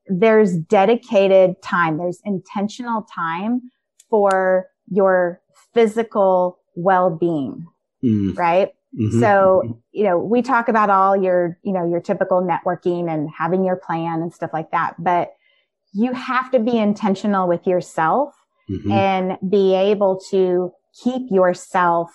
there's 0.08 0.56
dedicated 0.56 1.60
time, 1.62 1.98
there's 1.98 2.20
intentional 2.24 3.06
time 3.14 3.70
for 4.10 4.66
your 4.88 5.40
physical 5.74 6.58
well-being, 6.74 7.66
Mm, 8.04 8.36
right? 8.36 8.72
mhm. 8.98 9.20
So, 9.20 9.80
you 9.92 10.04
know, 10.04 10.18
we 10.18 10.42
talk 10.42 10.68
about 10.68 10.90
all 10.90 11.16
your, 11.16 11.58
you 11.62 11.72
know, 11.72 11.88
your 11.88 12.00
typical 12.00 12.42
networking 12.42 13.10
and 13.10 13.28
having 13.36 13.64
your 13.64 13.76
plan 13.76 14.20
and 14.22 14.32
stuff 14.32 14.50
like 14.52 14.70
that, 14.72 14.94
but 14.98 15.30
you 15.92 16.12
have 16.12 16.50
to 16.50 16.58
be 16.58 16.76
intentional 16.78 17.48
with 17.48 17.66
yourself 17.66 18.34
Mhm. 18.70 18.92
and 18.92 19.50
be 19.50 19.74
able 19.74 20.20
to 20.30 20.72
keep 21.02 21.30
yourself, 21.30 22.10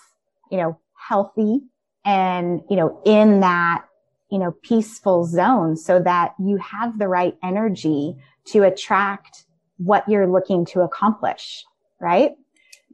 you 0.50 0.56
know, 0.58 0.78
healthy 1.08 1.62
and, 2.04 2.62
you 2.70 2.76
know, 2.76 3.00
in 3.04 3.40
that, 3.40 3.84
you 4.32 4.38
know, 4.38 4.52
peaceful 4.62 5.24
zone 5.24 5.76
so 5.76 6.00
that 6.00 6.34
you 6.38 6.56
have 6.56 6.98
the 6.98 7.06
right 7.06 7.36
energy 7.44 8.16
to 8.46 8.62
attract 8.62 9.44
what 9.76 10.08
you're 10.08 10.26
looking 10.26 10.64
to 10.64 10.80
accomplish, 10.80 11.64
right? 12.00 12.32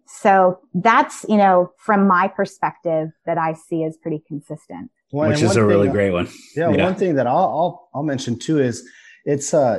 So 0.07 0.59
that's, 0.75 1.25
you 1.29 1.37
know, 1.37 1.73
from 1.77 2.07
my 2.09 2.29
perspective 2.29 3.11
that 3.27 3.39
I 3.39 3.53
see 3.53 3.85
as 3.85 3.97
pretty 3.97 4.23
consistent. 4.27 4.91
One- 5.11 5.29
which 5.31 5.43
is 5.43 5.57
a 5.57 5.65
really 5.65 5.87
thing- 5.87 5.93
great 5.95 6.11
one. 6.11 6.29
Yeah, 6.57 6.71
Yeah. 6.71 6.85
one 6.85 6.97
thing 6.97 7.15
that 7.15 7.27
I'll, 7.27 7.37
I'll 7.59 7.89
I'll 7.95 8.03
mention 8.03 8.39
too 8.39 8.59
is 8.59 8.87
it's 9.25 9.55
uh 9.55 9.79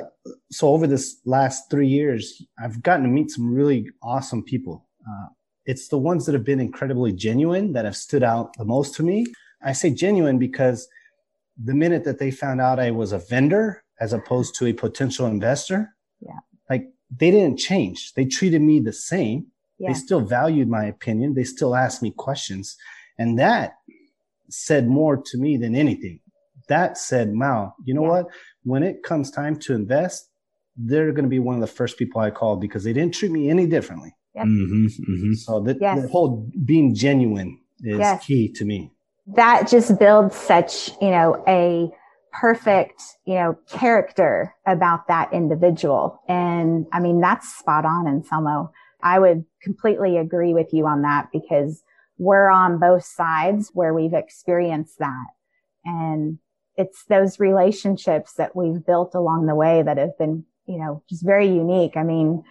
so 0.51 0.69
over 0.69 0.87
this 0.87 1.05
last 1.25 1.69
three 1.71 1.87
years 1.87 2.21
I've 2.63 2.81
gotten 2.87 3.03
to 3.05 3.11
meet 3.11 3.29
some 3.31 3.53
really 3.53 3.81
awesome 4.01 4.41
people. 4.43 4.75
Uh, 5.09 5.27
it's 5.65 5.89
the 5.89 5.97
ones 5.99 6.25
that 6.25 6.33
have 6.33 6.45
been 6.45 6.59
incredibly 6.59 7.11
genuine 7.11 7.73
that 7.73 7.85
have 7.85 7.97
stood 8.07 8.23
out 8.23 8.45
the 8.57 8.65
most 8.65 8.95
to 8.95 9.03
me. 9.03 9.25
I 9.61 9.73
say 9.73 9.89
genuine 10.05 10.37
because 10.39 10.87
the 11.63 11.73
minute 11.73 12.03
that 12.05 12.19
they 12.19 12.31
found 12.31 12.61
out 12.61 12.79
I 12.79 12.91
was 12.91 13.11
a 13.11 13.19
vendor 13.19 13.83
as 13.99 14.13
opposed 14.13 14.55
to 14.55 14.65
a 14.65 14.73
potential 14.73 15.25
investor, 15.27 15.95
Yeah. 16.21 16.39
like 16.69 16.85
they 17.15 17.31
didn't 17.31 17.57
change. 17.57 18.13
They 18.13 18.25
treated 18.25 18.61
me 18.61 18.79
the 18.79 18.93
same. 18.93 19.47
Yeah. 19.77 19.89
They 19.89 19.93
still 19.95 20.21
valued 20.21 20.69
my 20.69 20.85
opinion. 20.85 21.33
They 21.33 21.43
still 21.43 21.75
asked 21.75 22.01
me 22.01 22.11
questions. 22.11 22.77
And 23.17 23.37
that 23.39 23.73
said 24.49 24.87
more 24.87 25.17
to 25.17 25.37
me 25.37 25.57
than 25.57 25.75
anything. 25.75 26.19
That 26.69 26.97
said, 26.97 27.33
Mao, 27.33 27.73
you 27.85 27.93
know 27.93 28.03
Yeah. 28.03 28.09
what? 28.09 28.27
When 28.63 28.83
it 28.83 29.03
comes 29.03 29.31
time 29.31 29.57
to 29.61 29.73
invest, 29.73 30.29
they're 30.77 31.11
going 31.11 31.23
to 31.25 31.29
be 31.29 31.39
one 31.39 31.55
of 31.55 31.61
the 31.61 31.67
first 31.67 31.97
people 31.97 32.21
I 32.21 32.31
call 32.31 32.55
because 32.55 32.83
they 32.83 32.93
didn't 32.93 33.13
treat 33.13 33.31
me 33.31 33.49
any 33.49 33.65
differently. 33.67 34.13
Yep. 34.35 34.45
hmm 34.45 34.85
hmm 34.87 35.33
So 35.33 35.59
the, 35.59 35.77
Yes. 35.81 36.01
the 36.01 36.07
whole 36.07 36.49
being 36.63 36.93
genuine 36.95 37.59
is 37.81 37.99
Yes. 37.99 38.25
key 38.25 38.49
to 38.53 38.63
me. 38.65 38.91
That 39.35 39.67
just 39.69 39.99
builds 39.99 40.35
such, 40.35 40.89
you 41.01 41.09
know, 41.09 41.43
a 41.47 41.91
perfect, 42.31 43.01
you 43.25 43.35
know, 43.35 43.57
character 43.69 44.55
about 44.65 45.07
that 45.07 45.33
individual. 45.33 46.21
And 46.27 46.85
I 46.91 46.99
mean, 46.99 47.21
that's 47.21 47.53
spot 47.57 47.85
on, 47.85 48.07
Anselmo. 48.07 48.71
I 49.01 49.19
would 49.19 49.45
completely 49.61 50.17
agree 50.17 50.53
with 50.53 50.73
you 50.73 50.85
on 50.85 51.01
that 51.03 51.29
because 51.31 51.83
we're 52.17 52.49
on 52.49 52.79
both 52.79 53.05
sides 53.05 53.71
where 53.73 53.93
we've 53.93 54.13
experienced 54.13 54.99
that. 54.99 55.27
And 55.85 56.39
it's 56.75 57.05
those 57.05 57.39
relationships 57.39 58.33
that 58.33 58.55
we've 58.55 58.85
built 58.85 59.15
along 59.15 59.45
the 59.45 59.55
way 59.55 59.81
that 59.81 59.97
have 59.97 60.17
been, 60.17 60.45
you 60.65 60.77
know, 60.77 61.03
just 61.09 61.25
very 61.25 61.47
unique. 61.47 61.97
I 61.97 62.03
mean, 62.03 62.43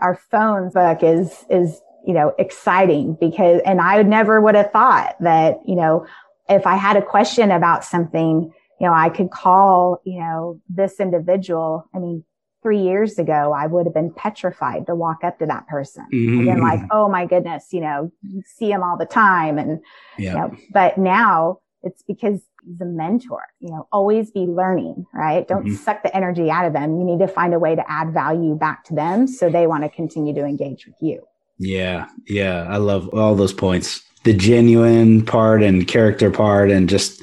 our 0.00 0.16
phone 0.30 0.70
book 0.70 1.02
is, 1.02 1.44
is, 1.50 1.80
you 2.06 2.12
know, 2.12 2.34
exciting 2.38 3.16
because, 3.18 3.62
and 3.64 3.80
I 3.80 4.02
never 4.02 4.40
would 4.40 4.54
have 4.54 4.72
thought 4.72 5.16
that, 5.20 5.60
you 5.66 5.74
know, 5.74 6.06
if 6.48 6.66
I 6.66 6.76
had 6.76 6.96
a 6.96 7.02
question 7.02 7.50
about 7.50 7.84
something, 7.84 8.52
you 8.80 8.86
know, 8.86 8.92
I 8.92 9.08
could 9.08 9.30
call, 9.30 10.00
you 10.04 10.20
know, 10.20 10.60
this 10.68 11.00
individual. 11.00 11.88
I 11.94 11.98
mean, 11.98 12.24
three 12.62 12.80
years 12.80 13.18
ago, 13.18 13.52
I 13.52 13.66
would 13.66 13.86
have 13.86 13.94
been 13.94 14.12
petrified 14.12 14.86
to 14.86 14.94
walk 14.94 15.22
up 15.22 15.38
to 15.38 15.46
that 15.46 15.66
person. 15.68 16.04
I've 16.04 16.10
been 16.10 16.60
like, 16.60 16.80
oh 16.90 17.08
my 17.08 17.26
goodness, 17.26 17.72
you 17.72 17.80
know, 17.80 18.10
you 18.22 18.42
see 18.46 18.70
him 18.70 18.82
all 18.82 18.96
the 18.96 19.06
time. 19.06 19.58
And, 19.58 19.80
yeah. 20.18 20.32
you 20.32 20.38
know, 20.38 20.56
but 20.72 20.96
now 20.98 21.58
it's 21.82 22.02
because 22.02 22.40
he's 22.64 22.80
a 22.80 22.86
mentor, 22.86 23.42
you 23.60 23.68
know, 23.68 23.86
always 23.92 24.30
be 24.30 24.40
learning, 24.46 25.04
right? 25.12 25.46
Don't 25.46 25.66
Mhm. 25.66 25.76
suck 25.76 26.02
the 26.02 26.16
energy 26.16 26.50
out 26.50 26.64
of 26.64 26.72
them. 26.72 26.98
You 26.98 27.04
need 27.04 27.18
to 27.18 27.28
find 27.28 27.52
a 27.52 27.58
way 27.58 27.74
to 27.76 27.90
add 27.90 28.14
value 28.14 28.54
back 28.54 28.84
to 28.84 28.94
them 28.94 29.26
so 29.26 29.50
they 29.50 29.66
want 29.66 29.84
to 29.84 29.90
continue 29.90 30.34
to 30.34 30.44
engage 30.44 30.86
with 30.86 30.96
you. 31.00 31.22
Yeah, 31.58 32.08
yeah, 32.26 32.66
I 32.68 32.78
love 32.78 33.08
all 33.14 33.34
those 33.34 33.52
points. 33.52 34.02
The 34.24 34.34
genuine 34.34 35.24
part 35.24 35.62
and 35.62 35.86
character 35.86 36.30
part, 36.30 36.70
and 36.70 36.88
just 36.88 37.22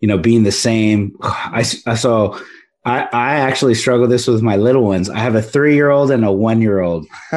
you 0.00 0.08
know 0.08 0.18
being 0.18 0.44
the 0.44 0.52
same. 0.52 1.16
I, 1.22 1.64
I 1.86 1.94
so 1.94 2.40
I 2.84 3.02
I 3.12 3.34
actually 3.36 3.74
struggle 3.74 4.06
this 4.06 4.26
with 4.26 4.42
my 4.42 4.56
little 4.56 4.84
ones. 4.84 5.10
I 5.10 5.18
have 5.18 5.34
a 5.34 5.42
three 5.42 5.74
year 5.74 5.90
old 5.90 6.10
and 6.10 6.24
a 6.24 6.32
one 6.32 6.62
year 6.62 6.80
old, 6.80 7.06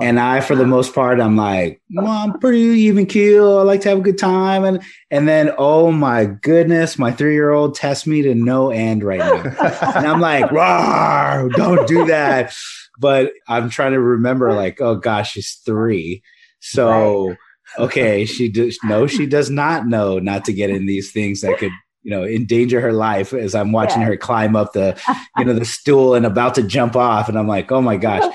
and 0.00 0.18
I 0.18 0.40
for 0.40 0.56
the 0.56 0.66
most 0.66 0.94
part 0.94 1.20
I'm 1.20 1.36
like, 1.36 1.82
well, 1.94 2.06
I'm 2.06 2.38
pretty 2.38 2.60
even 2.60 3.04
keel. 3.04 3.58
I 3.58 3.62
like 3.62 3.82
to 3.82 3.90
have 3.90 3.98
a 3.98 4.02
good 4.02 4.18
time, 4.18 4.64
and 4.64 4.82
and 5.10 5.28
then 5.28 5.52
oh 5.58 5.92
my 5.92 6.24
goodness, 6.24 6.98
my 6.98 7.12
three 7.12 7.34
year 7.34 7.50
old 7.50 7.74
tests 7.74 8.06
me 8.06 8.22
to 8.22 8.34
no 8.34 8.70
end 8.70 9.04
right 9.04 9.18
now, 9.18 9.42
and 9.96 10.06
I'm 10.06 10.20
like, 10.20 10.46
Rawr, 10.46 11.52
don't 11.52 11.86
do 11.86 12.06
that. 12.06 12.54
But 12.98 13.32
I'm 13.48 13.70
trying 13.70 13.92
to 13.92 14.00
remember, 14.00 14.52
like, 14.52 14.80
oh 14.80 14.94
gosh, 14.94 15.32
she's 15.32 15.60
three. 15.64 16.22
So, 16.60 17.34
okay, 17.78 18.24
she 18.24 18.48
does 18.50 18.78
no, 18.84 19.06
she 19.06 19.26
does 19.26 19.50
not 19.50 19.86
know 19.86 20.18
not 20.18 20.44
to 20.46 20.52
get 20.52 20.70
in 20.70 20.86
these 20.86 21.12
things 21.12 21.40
that 21.42 21.58
could, 21.58 21.72
you 22.02 22.10
know, 22.10 22.24
endanger 22.24 22.80
her 22.80 22.92
life 22.92 23.32
as 23.32 23.54
I'm 23.54 23.72
watching 23.72 24.00
Yeah. 24.00 24.08
her 24.08 24.16
climb 24.16 24.56
up 24.56 24.72
the, 24.72 24.98
you 25.36 25.44
know, 25.44 25.52
the 25.52 25.64
stool 25.64 26.14
and 26.14 26.24
about 26.26 26.54
to 26.56 26.62
jump 26.62 26.96
off. 26.96 27.28
And 27.28 27.38
I'm 27.38 27.48
like, 27.48 27.70
oh 27.70 27.82
my 27.82 27.96
gosh. 27.96 28.32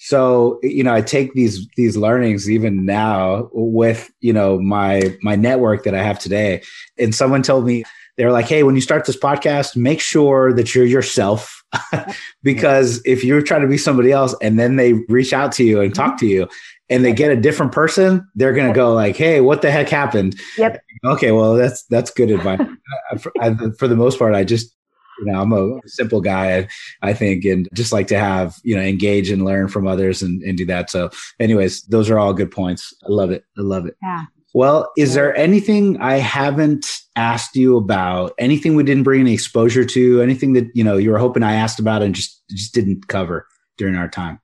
So, 0.00 0.60
you 0.62 0.84
know, 0.84 0.94
I 0.94 1.00
take 1.02 1.34
these 1.34 1.66
these 1.76 1.96
learnings 1.96 2.48
even 2.48 2.84
now 2.86 3.48
with, 3.52 4.08
you 4.20 4.32
know, 4.32 4.60
my 4.60 5.16
my 5.22 5.34
network 5.34 5.82
that 5.84 5.94
I 5.94 6.02
have 6.02 6.18
today. 6.20 6.62
And 6.98 7.12
someone 7.14 7.42
told 7.42 7.66
me 7.66 7.82
they 8.16 8.24
were 8.24 8.32
like, 8.32 8.46
"Hey, 8.48 8.62
when 8.62 8.74
you 8.76 8.80
start 8.80 9.04
this 9.06 9.16
podcast, 9.16 9.76
make 9.76 10.00
sure 10.00 10.52
that 10.52 10.74
you're 10.74 10.84
yourself, 10.84 11.64
because 12.42 13.00
if 13.04 13.24
you're 13.24 13.42
trying 13.42 13.62
to 13.62 13.68
be 13.68 13.78
somebody 13.78 14.12
else, 14.12 14.34
and 14.42 14.58
then 14.58 14.76
they 14.76 14.92
reach 15.08 15.32
out 15.32 15.52
to 15.52 15.64
you 15.64 15.80
and 15.80 15.94
talk 15.94 16.18
to 16.18 16.26
you, 16.26 16.48
and 16.90 17.04
they 17.04 17.12
get 17.12 17.30
a 17.30 17.36
different 17.36 17.72
person, 17.72 18.28
they're 18.34 18.52
gonna 18.52 18.72
go 18.72 18.94
like, 18.94 19.16
"Hey, 19.16 19.40
what 19.40 19.62
the 19.62 19.70
heck 19.70 19.88
happened?" 19.88 20.38
Yep. 20.56 20.82
Okay, 21.04 21.32
well, 21.32 21.54
that's 21.54 21.84
that's 21.84 22.10
good 22.10 22.30
advice. 22.30 22.60
For, 23.20 23.32
I, 23.40 23.54
for 23.78 23.88
the 23.88 23.96
most 23.96 24.18
part, 24.18 24.34
I 24.34 24.44
just, 24.44 24.74
you 25.18 25.32
know, 25.32 25.40
I'm 25.40 25.52
a 25.52 25.80
simple 25.86 26.20
guy, 26.20 26.58
I, 26.58 26.68
I 27.00 27.12
think, 27.14 27.44
and 27.46 27.66
just 27.72 27.90
like 27.90 28.06
to 28.08 28.18
have, 28.18 28.56
you 28.64 28.76
know, 28.76 28.82
engage 28.82 29.30
and 29.30 29.46
learn 29.46 29.68
from 29.68 29.86
others 29.86 30.20
and, 30.20 30.42
and 30.42 30.58
do 30.58 30.66
that. 30.66 30.90
So, 30.90 31.08
anyways, 31.40 31.82
those 31.84 32.10
are 32.10 32.18
all 32.18 32.34
good 32.34 32.50
points. 32.50 32.92
I 33.04 33.06
love 33.08 33.30
it. 33.30 33.44
I 33.56 33.62
love 33.62 33.86
it. 33.86 33.96
Yeah. 34.02 34.24
Well, 34.54 34.90
is 34.96 35.14
there 35.14 35.34
anything 35.36 35.98
I 36.00 36.16
haven't 36.16 36.86
asked 37.16 37.56
you 37.56 37.76
about? 37.76 38.32
Anything 38.38 38.74
we 38.74 38.82
didn't 38.82 39.04
bring 39.04 39.20
any 39.20 39.34
exposure 39.34 39.84
to? 39.84 40.20
Anything 40.20 40.54
that 40.54 40.66
you 40.74 40.84
know 40.84 40.96
you 40.96 41.10
were 41.10 41.18
hoping 41.18 41.42
I 41.42 41.54
asked 41.54 41.78
about 41.78 42.02
and 42.02 42.14
just 42.14 42.42
just 42.50 42.74
didn't 42.74 43.08
cover 43.08 43.46
during 43.76 43.94
our 43.94 44.08
time? 44.08 44.40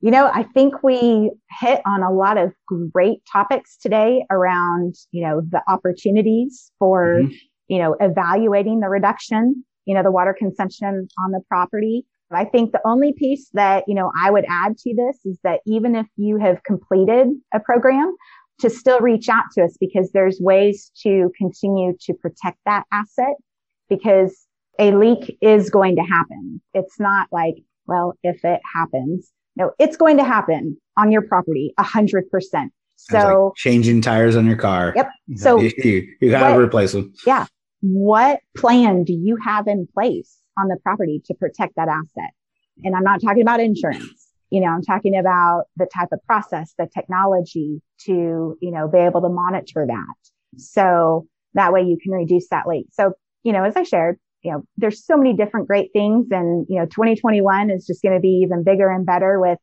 You 0.00 0.10
know, 0.10 0.30
I 0.32 0.42
think 0.42 0.82
we 0.82 1.30
hit 1.58 1.80
on 1.86 2.02
a 2.02 2.12
lot 2.12 2.36
of 2.36 2.52
great 2.92 3.22
topics 3.30 3.76
today 3.76 4.26
around, 4.30 4.94
you 5.10 5.22
know, 5.22 5.40
the 5.40 5.62
opportunities 5.68 6.70
for, 6.78 7.22
Mhm. 7.22 7.32
you 7.68 7.78
know, 7.78 7.94
evaluating 7.94 8.80
the 8.80 8.88
reduction, 8.88 9.64
you 9.86 9.94
know, 9.94 10.02
the 10.02 10.10
water 10.10 10.34
consumption 10.34 11.08
on 11.24 11.30
the 11.32 11.40
property. 11.48 12.04
I 12.30 12.44
think 12.44 12.72
the 12.72 12.86
only 12.86 13.12
piece 13.12 13.48
that, 13.54 13.84
you 13.86 13.94
know, 13.94 14.12
I 14.20 14.30
would 14.30 14.44
add 14.48 14.76
to 14.78 14.94
this 14.94 15.24
is 15.24 15.38
that 15.44 15.60
even 15.64 15.94
if 15.94 16.06
you 16.16 16.38
have 16.38 16.62
completed 16.64 17.28
a 17.54 17.60
program, 17.60 18.14
to 18.58 18.70
still 18.70 19.00
reach 19.00 19.28
out 19.28 19.44
to 19.52 19.62
us 19.62 19.76
because 19.78 20.10
there's 20.12 20.40
ways 20.40 20.90
to 21.02 21.30
continue 21.36 21.94
to 22.00 22.14
protect 22.14 22.58
that 22.64 22.86
asset 22.90 23.34
because 23.88 24.46
a 24.78 24.92
leak 24.92 25.36
is 25.40 25.68
going 25.70 25.96
to 25.96 26.02
happen. 26.02 26.60
It's 26.72 26.98
not 26.98 27.28
like, 27.30 27.56
well, 27.86 28.14
if 28.22 28.44
it 28.44 28.60
happens, 28.74 29.30
no, 29.56 29.72
it's 29.78 29.96
going 29.96 30.16
to 30.18 30.24
happen 30.24 30.76
on 30.96 31.10
your 31.10 31.22
property 31.22 31.72
a 31.78 31.82
hundred 31.82 32.30
percent. 32.30 32.72
Sounds 32.96 33.24
like 33.24 33.32
So 33.32 33.52
changing 33.56 34.00
tires 34.02 34.36
on 34.36 34.46
your 34.46 34.56
car. 34.56 34.92
Yep. 34.96 35.10
So 35.36 35.60
you, 35.60 35.72
you, 35.78 36.08
you 36.20 36.30
gotta 36.30 36.54
what- 36.54 36.62
replace 36.62 36.92
them. 36.92 37.12
Yeah. 37.26 37.46
What 37.80 38.40
plan 38.56 39.04
do 39.04 39.12
you 39.12 39.36
have 39.44 39.66
in 39.68 39.86
place 39.92 40.38
on 40.58 40.68
the 40.68 40.76
property 40.82 41.22
to 41.26 41.34
protect 41.34 41.76
that 41.76 41.88
asset? 41.88 42.30
And 42.84 42.96
I'm 42.96 43.04
not 43.04 43.20
talking 43.20 43.42
about 43.42 43.60
insurance. 43.60 44.28
You 44.50 44.60
know, 44.60 44.68
I'm 44.68 44.82
talking 44.82 45.16
about 45.16 45.64
the 45.76 45.86
type 45.86 46.08
of 46.12 46.20
process, 46.26 46.72
the 46.78 46.88
technology 46.92 47.82
to, 48.06 48.56
you 48.60 48.70
know, 48.70 48.88
be 48.88 48.98
able 48.98 49.20
to 49.22 49.28
monitor 49.28 49.84
that. 49.86 50.60
So 50.60 51.26
that 51.54 51.72
way 51.72 51.82
you 51.82 51.98
can 52.02 52.12
reduce 52.12 52.48
that 52.48 52.66
leak. 52.66 52.86
So, 52.92 53.12
you 53.42 53.52
know, 53.52 53.64
as 53.64 53.76
I 53.76 53.82
shared, 53.82 54.18
you 54.42 54.52
know, 54.52 54.64
there's 54.76 55.04
so 55.04 55.16
many 55.16 55.34
different 55.34 55.66
great 55.66 55.90
things 55.92 56.28
and, 56.30 56.66
you 56.68 56.78
know, 56.78 56.86
2021 56.86 57.70
is 57.70 57.86
just 57.86 58.02
going 58.02 58.14
to 58.14 58.20
be 58.20 58.42
even 58.44 58.62
bigger 58.62 58.90
and 58.90 59.04
better 59.04 59.40
with, 59.40 59.58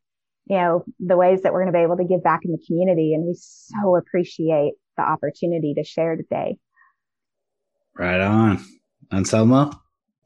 you 0.45 0.57
know, 0.57 0.83
the 0.99 1.15
ways 1.15 1.41
that 1.41 1.53
we're 1.53 1.61
going 1.61 1.71
to 1.71 1.77
be 1.77 1.83
able 1.83 1.97
to 1.97 2.03
give 2.03 2.23
back 2.23 2.41
in 2.43 2.51
the 2.51 2.61
community. 2.67 3.13
And 3.13 3.25
we 3.25 3.33
so 3.35 3.95
appreciate 3.95 4.73
the 4.97 5.03
opportunity 5.03 5.73
to 5.75 5.83
share 5.83 6.15
today. 6.15 6.57
Right 7.97 8.19
on. 8.19 8.63
Anselmo? 9.11 9.71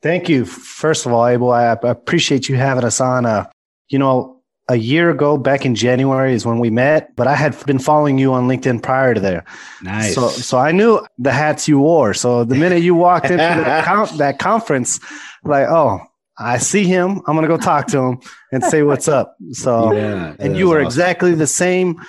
Thank 0.01 0.29
you. 0.29 0.45
First 0.45 1.05
of 1.05 1.11
all, 1.11 1.25
Abel, 1.25 1.51
I 1.51 1.65
I 1.65 1.71
appreciate 1.89 2.47
you 2.47 2.55
having 2.55 2.83
us 2.83 3.01
on. 3.01 3.25
Uh, 3.25 3.49
you 3.89 3.99
know, 3.99 4.36
a 4.69 4.75
year 4.75 5.09
ago, 5.09 5.37
back 5.37 5.65
in 5.65 5.75
January, 5.75 6.33
is 6.33 6.45
when 6.45 6.59
we 6.59 6.69
met, 6.69 7.15
but 7.15 7.27
I 7.27 7.35
had 7.35 7.55
been 7.65 7.79
following 7.79 8.17
you 8.17 8.33
on 8.33 8.47
LinkedIn 8.47 8.83
prior 8.83 9.13
to 9.13 9.19
there. 9.19 9.45
Nice. 9.81 10.13
So, 10.13 10.29
so 10.29 10.57
I 10.57 10.71
knew 10.71 11.05
the 11.17 11.31
hats 11.31 11.67
you 11.67 11.79
wore. 11.79 12.13
So 12.13 12.43
the 12.43 12.55
minute 12.55 12.81
you 12.81 12.93
walked 12.93 13.25
into 13.25 13.37
that, 13.37 13.85
con- 13.85 14.17
that 14.17 14.39
conference, 14.39 14.99
like, 15.43 15.67
oh, 15.67 16.01
I 16.37 16.57
see 16.57 16.83
him. 16.83 17.21
I'm 17.25 17.35
gonna 17.35 17.47
go 17.47 17.57
talk 17.57 17.87
to 17.87 17.99
him 17.99 18.19
and 18.51 18.63
say 18.63 18.83
what's 18.83 19.07
up. 19.07 19.37
So, 19.53 19.93
yeah. 19.93 20.35
and 20.39 20.57
you 20.57 20.69
were 20.69 20.77
awesome. 20.77 20.87
exactly 20.87 21.33
the 21.33 21.47
same 21.47 21.99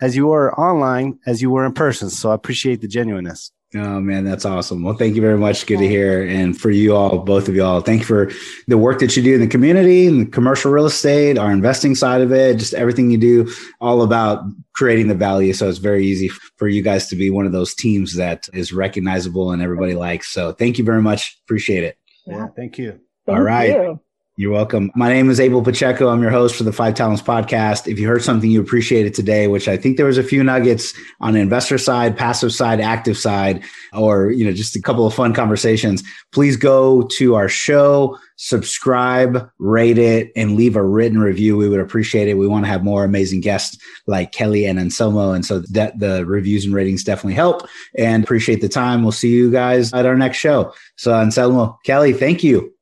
as 0.00 0.16
you 0.16 0.28
were 0.28 0.58
online 0.58 1.18
as 1.26 1.42
you 1.42 1.50
were 1.50 1.66
in 1.66 1.72
person. 1.72 2.08
So 2.08 2.30
I 2.30 2.34
appreciate 2.34 2.80
the 2.80 2.88
genuineness. 2.88 3.52
Oh 3.72 4.00
man, 4.00 4.24
that's 4.24 4.44
awesome. 4.44 4.82
Well, 4.82 4.96
thank 4.96 5.14
you 5.14 5.22
very 5.22 5.38
much. 5.38 5.64
Good 5.64 5.78
to 5.78 5.86
hear. 5.86 6.26
And 6.26 6.58
for 6.58 6.70
you 6.70 6.96
all, 6.96 7.18
both 7.18 7.48
of 7.48 7.54
y'all, 7.54 7.80
thank 7.80 8.00
you 8.00 8.06
for 8.06 8.32
the 8.66 8.76
work 8.76 8.98
that 8.98 9.16
you 9.16 9.22
do 9.22 9.34
in 9.34 9.40
the 9.40 9.46
community 9.46 10.08
and 10.08 10.26
the 10.26 10.30
commercial 10.30 10.72
real 10.72 10.86
estate, 10.86 11.38
our 11.38 11.52
investing 11.52 11.94
side 11.94 12.20
of 12.20 12.32
it, 12.32 12.56
just 12.56 12.74
everything 12.74 13.12
you 13.12 13.18
do, 13.18 13.48
all 13.80 14.02
about 14.02 14.42
creating 14.74 15.06
the 15.06 15.14
value. 15.14 15.52
So 15.52 15.68
it's 15.68 15.78
very 15.78 16.04
easy 16.04 16.28
for 16.56 16.66
you 16.66 16.82
guys 16.82 17.06
to 17.10 17.16
be 17.16 17.30
one 17.30 17.46
of 17.46 17.52
those 17.52 17.72
teams 17.72 18.16
that 18.16 18.48
is 18.52 18.72
recognizable 18.72 19.52
and 19.52 19.62
everybody 19.62 19.94
likes. 19.94 20.30
So 20.30 20.50
thank 20.50 20.76
you 20.76 20.84
very 20.84 21.02
much. 21.02 21.38
Appreciate 21.44 21.84
it. 21.84 21.96
Yeah, 22.26 22.48
thank 22.56 22.76
you. 22.76 22.98
Thank 23.24 23.38
All 23.38 23.44
right. 23.44 23.70
you. 23.70 24.00
You're 24.40 24.52
welcome. 24.52 24.90
My 24.94 25.10
name 25.10 25.28
is 25.28 25.38
Abel 25.38 25.60
Pacheco. 25.62 26.08
I'm 26.08 26.22
your 26.22 26.30
host 26.30 26.56
for 26.56 26.62
the 26.62 26.72
Five 26.72 26.94
Talents 26.94 27.20
podcast. 27.20 27.86
If 27.86 27.98
you 27.98 28.08
heard 28.08 28.22
something 28.22 28.50
you 28.50 28.62
appreciated 28.62 29.12
today, 29.12 29.48
which 29.48 29.68
I 29.68 29.76
think 29.76 29.98
there 29.98 30.06
was 30.06 30.16
a 30.16 30.22
few 30.22 30.42
nuggets 30.42 30.94
on 31.20 31.36
investor 31.36 31.76
side, 31.76 32.16
passive 32.16 32.50
side, 32.50 32.80
active 32.80 33.18
side, 33.18 33.62
or 33.92 34.30
you 34.30 34.46
know, 34.46 34.52
just 34.52 34.76
a 34.76 34.80
couple 34.80 35.06
of 35.06 35.12
fun 35.12 35.34
conversations, 35.34 36.02
please 36.32 36.56
go 36.56 37.02
to 37.02 37.34
our 37.34 37.50
show, 37.50 38.16
subscribe, 38.36 39.46
rate 39.58 39.98
it, 39.98 40.32
and 40.34 40.56
leave 40.56 40.74
a 40.74 40.82
written 40.82 41.18
review. 41.18 41.58
We 41.58 41.68
would 41.68 41.78
appreciate 41.78 42.26
it. 42.26 42.38
We 42.38 42.48
want 42.48 42.64
to 42.64 42.70
have 42.70 42.82
more 42.82 43.04
amazing 43.04 43.42
guests 43.42 43.76
like 44.06 44.32
Kelly 44.32 44.64
and 44.64 44.80
Anselmo. 44.80 45.32
And 45.32 45.44
so 45.44 45.58
that 45.72 45.98
the 45.98 46.24
reviews 46.24 46.64
and 46.64 46.72
ratings 46.72 47.04
definitely 47.04 47.34
help 47.34 47.68
and 47.98 48.24
appreciate 48.24 48.62
the 48.62 48.70
time. 48.70 49.02
We'll 49.02 49.12
see 49.12 49.28
you 49.28 49.50
guys 49.50 49.92
at 49.92 50.06
our 50.06 50.16
next 50.16 50.38
show. 50.38 50.72
So 50.96 51.12
Anselmo, 51.12 51.78
Kelly, 51.84 52.14
thank 52.14 52.42
you. 52.42 52.72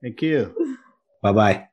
Thank 0.00 0.22
you. 0.22 0.54
Bye 1.22 1.32
bye. 1.32 1.68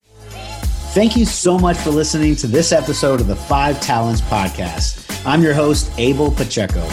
Thank 0.96 1.18
you 1.18 1.26
so 1.26 1.60
much 1.60 1.78
for 1.78 1.89
listening 1.89 2.36
to 2.38 2.48
this 2.48 2.72
episode 2.72 3.20
of 3.20 3.28
the 3.28 3.36
Five 3.36 3.82
Talents 3.82 4.22
Podcast. 4.22 5.02
I'm 5.26 5.41
your 5.41 5.54
host, 5.54 5.91
Abel 5.98 6.32
Pacheco. 6.32 6.88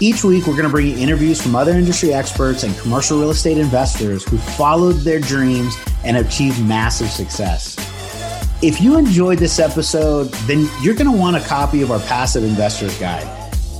Each 0.00 0.24
week, 0.24 0.46
we're 0.46 0.54
going 0.54 0.64
to 0.64 0.70
bring 0.70 0.86
you 0.88 0.96
interviews 0.96 1.40
from 1.40 1.54
other 1.54 1.72
industry 1.72 2.12
experts 2.12 2.62
and 2.62 2.76
commercial 2.78 3.18
real 3.18 3.30
estate 3.30 3.58
investors 3.58 4.24
who 4.28 4.36
followed 4.36 4.94
their 4.98 5.20
dreams 5.20 5.76
and 6.04 6.16
achieved 6.16 6.64
massive 6.64 7.08
success. 7.08 7.76
If 8.62 8.80
you 8.80 8.96
enjoyed 8.96 9.38
this 9.38 9.58
episode, 9.58 10.28
then 10.46 10.68
you're 10.80 10.94
going 10.94 11.10
to 11.10 11.16
want 11.16 11.36
a 11.36 11.40
copy 11.40 11.82
of 11.82 11.90
our 11.90 12.00
Passive 12.00 12.44
Investors 12.44 12.96
Guide, 12.98 13.26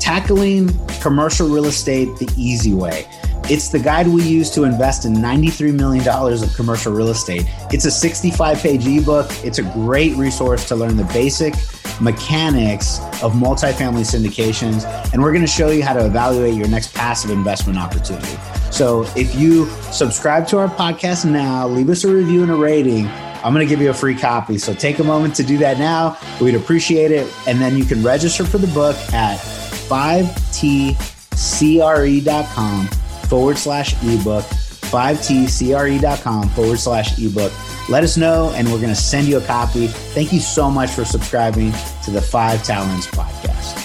Tackling 0.01 0.71
Commercial 1.01 1.49
Real 1.49 1.67
Estate 1.67 2.09
the 2.19 2.29
Easy 2.37 2.75
Way. 2.75 3.07
It's 3.51 3.68
the 3.68 3.78
guide 3.78 4.07
we 4.07 4.22
use 4.22 4.51
to 4.53 4.64
invest 4.64 5.05
in 5.05 5.12
$93 5.14 5.74
million 5.74 6.09
of 6.09 6.55
commercial 6.55 6.93
real 6.93 7.09
estate. 7.09 7.45
It's 7.72 7.84
a 7.84 7.90
65 7.90 8.59
page 8.59 8.86
ebook. 8.86 9.26
It's 9.45 9.59
a 9.59 9.62
great 9.62 10.16
resource 10.16 10.66
to 10.68 10.76
learn 10.76 10.97
the 10.97 11.05
basic 11.05 11.55
mechanics 12.01 13.01
of 13.22 13.32
multifamily 13.32 14.05
syndications. 14.05 14.84
And 15.12 15.22
we're 15.22 15.32
going 15.32 15.43
to 15.43 15.49
show 15.49 15.70
you 15.70 15.82
how 15.82 15.93
to 15.93 16.07
evaluate 16.07 16.55
your 16.55 16.68
next 16.68 16.95
passive 16.95 17.30
investment 17.30 17.78
opportunity. 17.78 18.38
So 18.70 19.03
if 19.16 19.34
you 19.34 19.66
subscribe 19.90 20.47
to 20.49 20.59
our 20.59 20.68
podcast 20.68 21.28
now, 21.28 21.66
leave 21.66 21.90
us 21.90 22.05
a 22.05 22.09
review 22.09 22.43
and 22.43 22.51
a 22.51 22.57
rating. 22.57 23.09
I'm 23.09 23.53
going 23.53 23.66
to 23.66 23.70
give 23.70 23.82
you 23.82 23.90
a 23.90 23.95
free 23.95 24.14
copy. 24.14 24.57
So 24.57 24.72
take 24.72 25.01
a 25.01 25.05
moment 25.05 25.34
to 25.36 25.43
do 25.43 25.59
that 25.59 25.78
now. 25.78 26.16
We'd 26.40 26.55
appreciate 26.55 27.11
it. 27.11 27.30
And 27.49 27.61
then 27.61 27.76
you 27.76 27.84
can 27.84 28.05
register 28.05 28.45
for 28.45 28.59
the 28.59 28.68
book 28.68 28.95
at 29.12 29.40
5tcre.com 29.88 32.88
forward 33.33 33.57
slash 33.57 33.95
ebook, 34.03 34.45
5tcre.com 34.93 36.51
forward 36.51 36.78
slash 36.78 37.18
ebook. 37.18 37.51
Let 37.89 38.05
us 38.05 38.18
know, 38.18 38.53
and 38.55 38.68
we're 38.68 38.76
going 38.76 38.91
to 38.91 38.95
send 38.95 39.26
you 39.26 39.39
a 39.39 39.41
copy. 39.41 39.87
Thank 39.87 40.35
you 40.35 40.41
so 40.41 40.70
much 40.70 40.91
for 40.91 41.07
subscribing 41.07 41.72
to 42.05 42.11
the 42.11 42.20
Five 42.20 42.62
Talents 42.62 43.07
Podcast. 43.07 43.82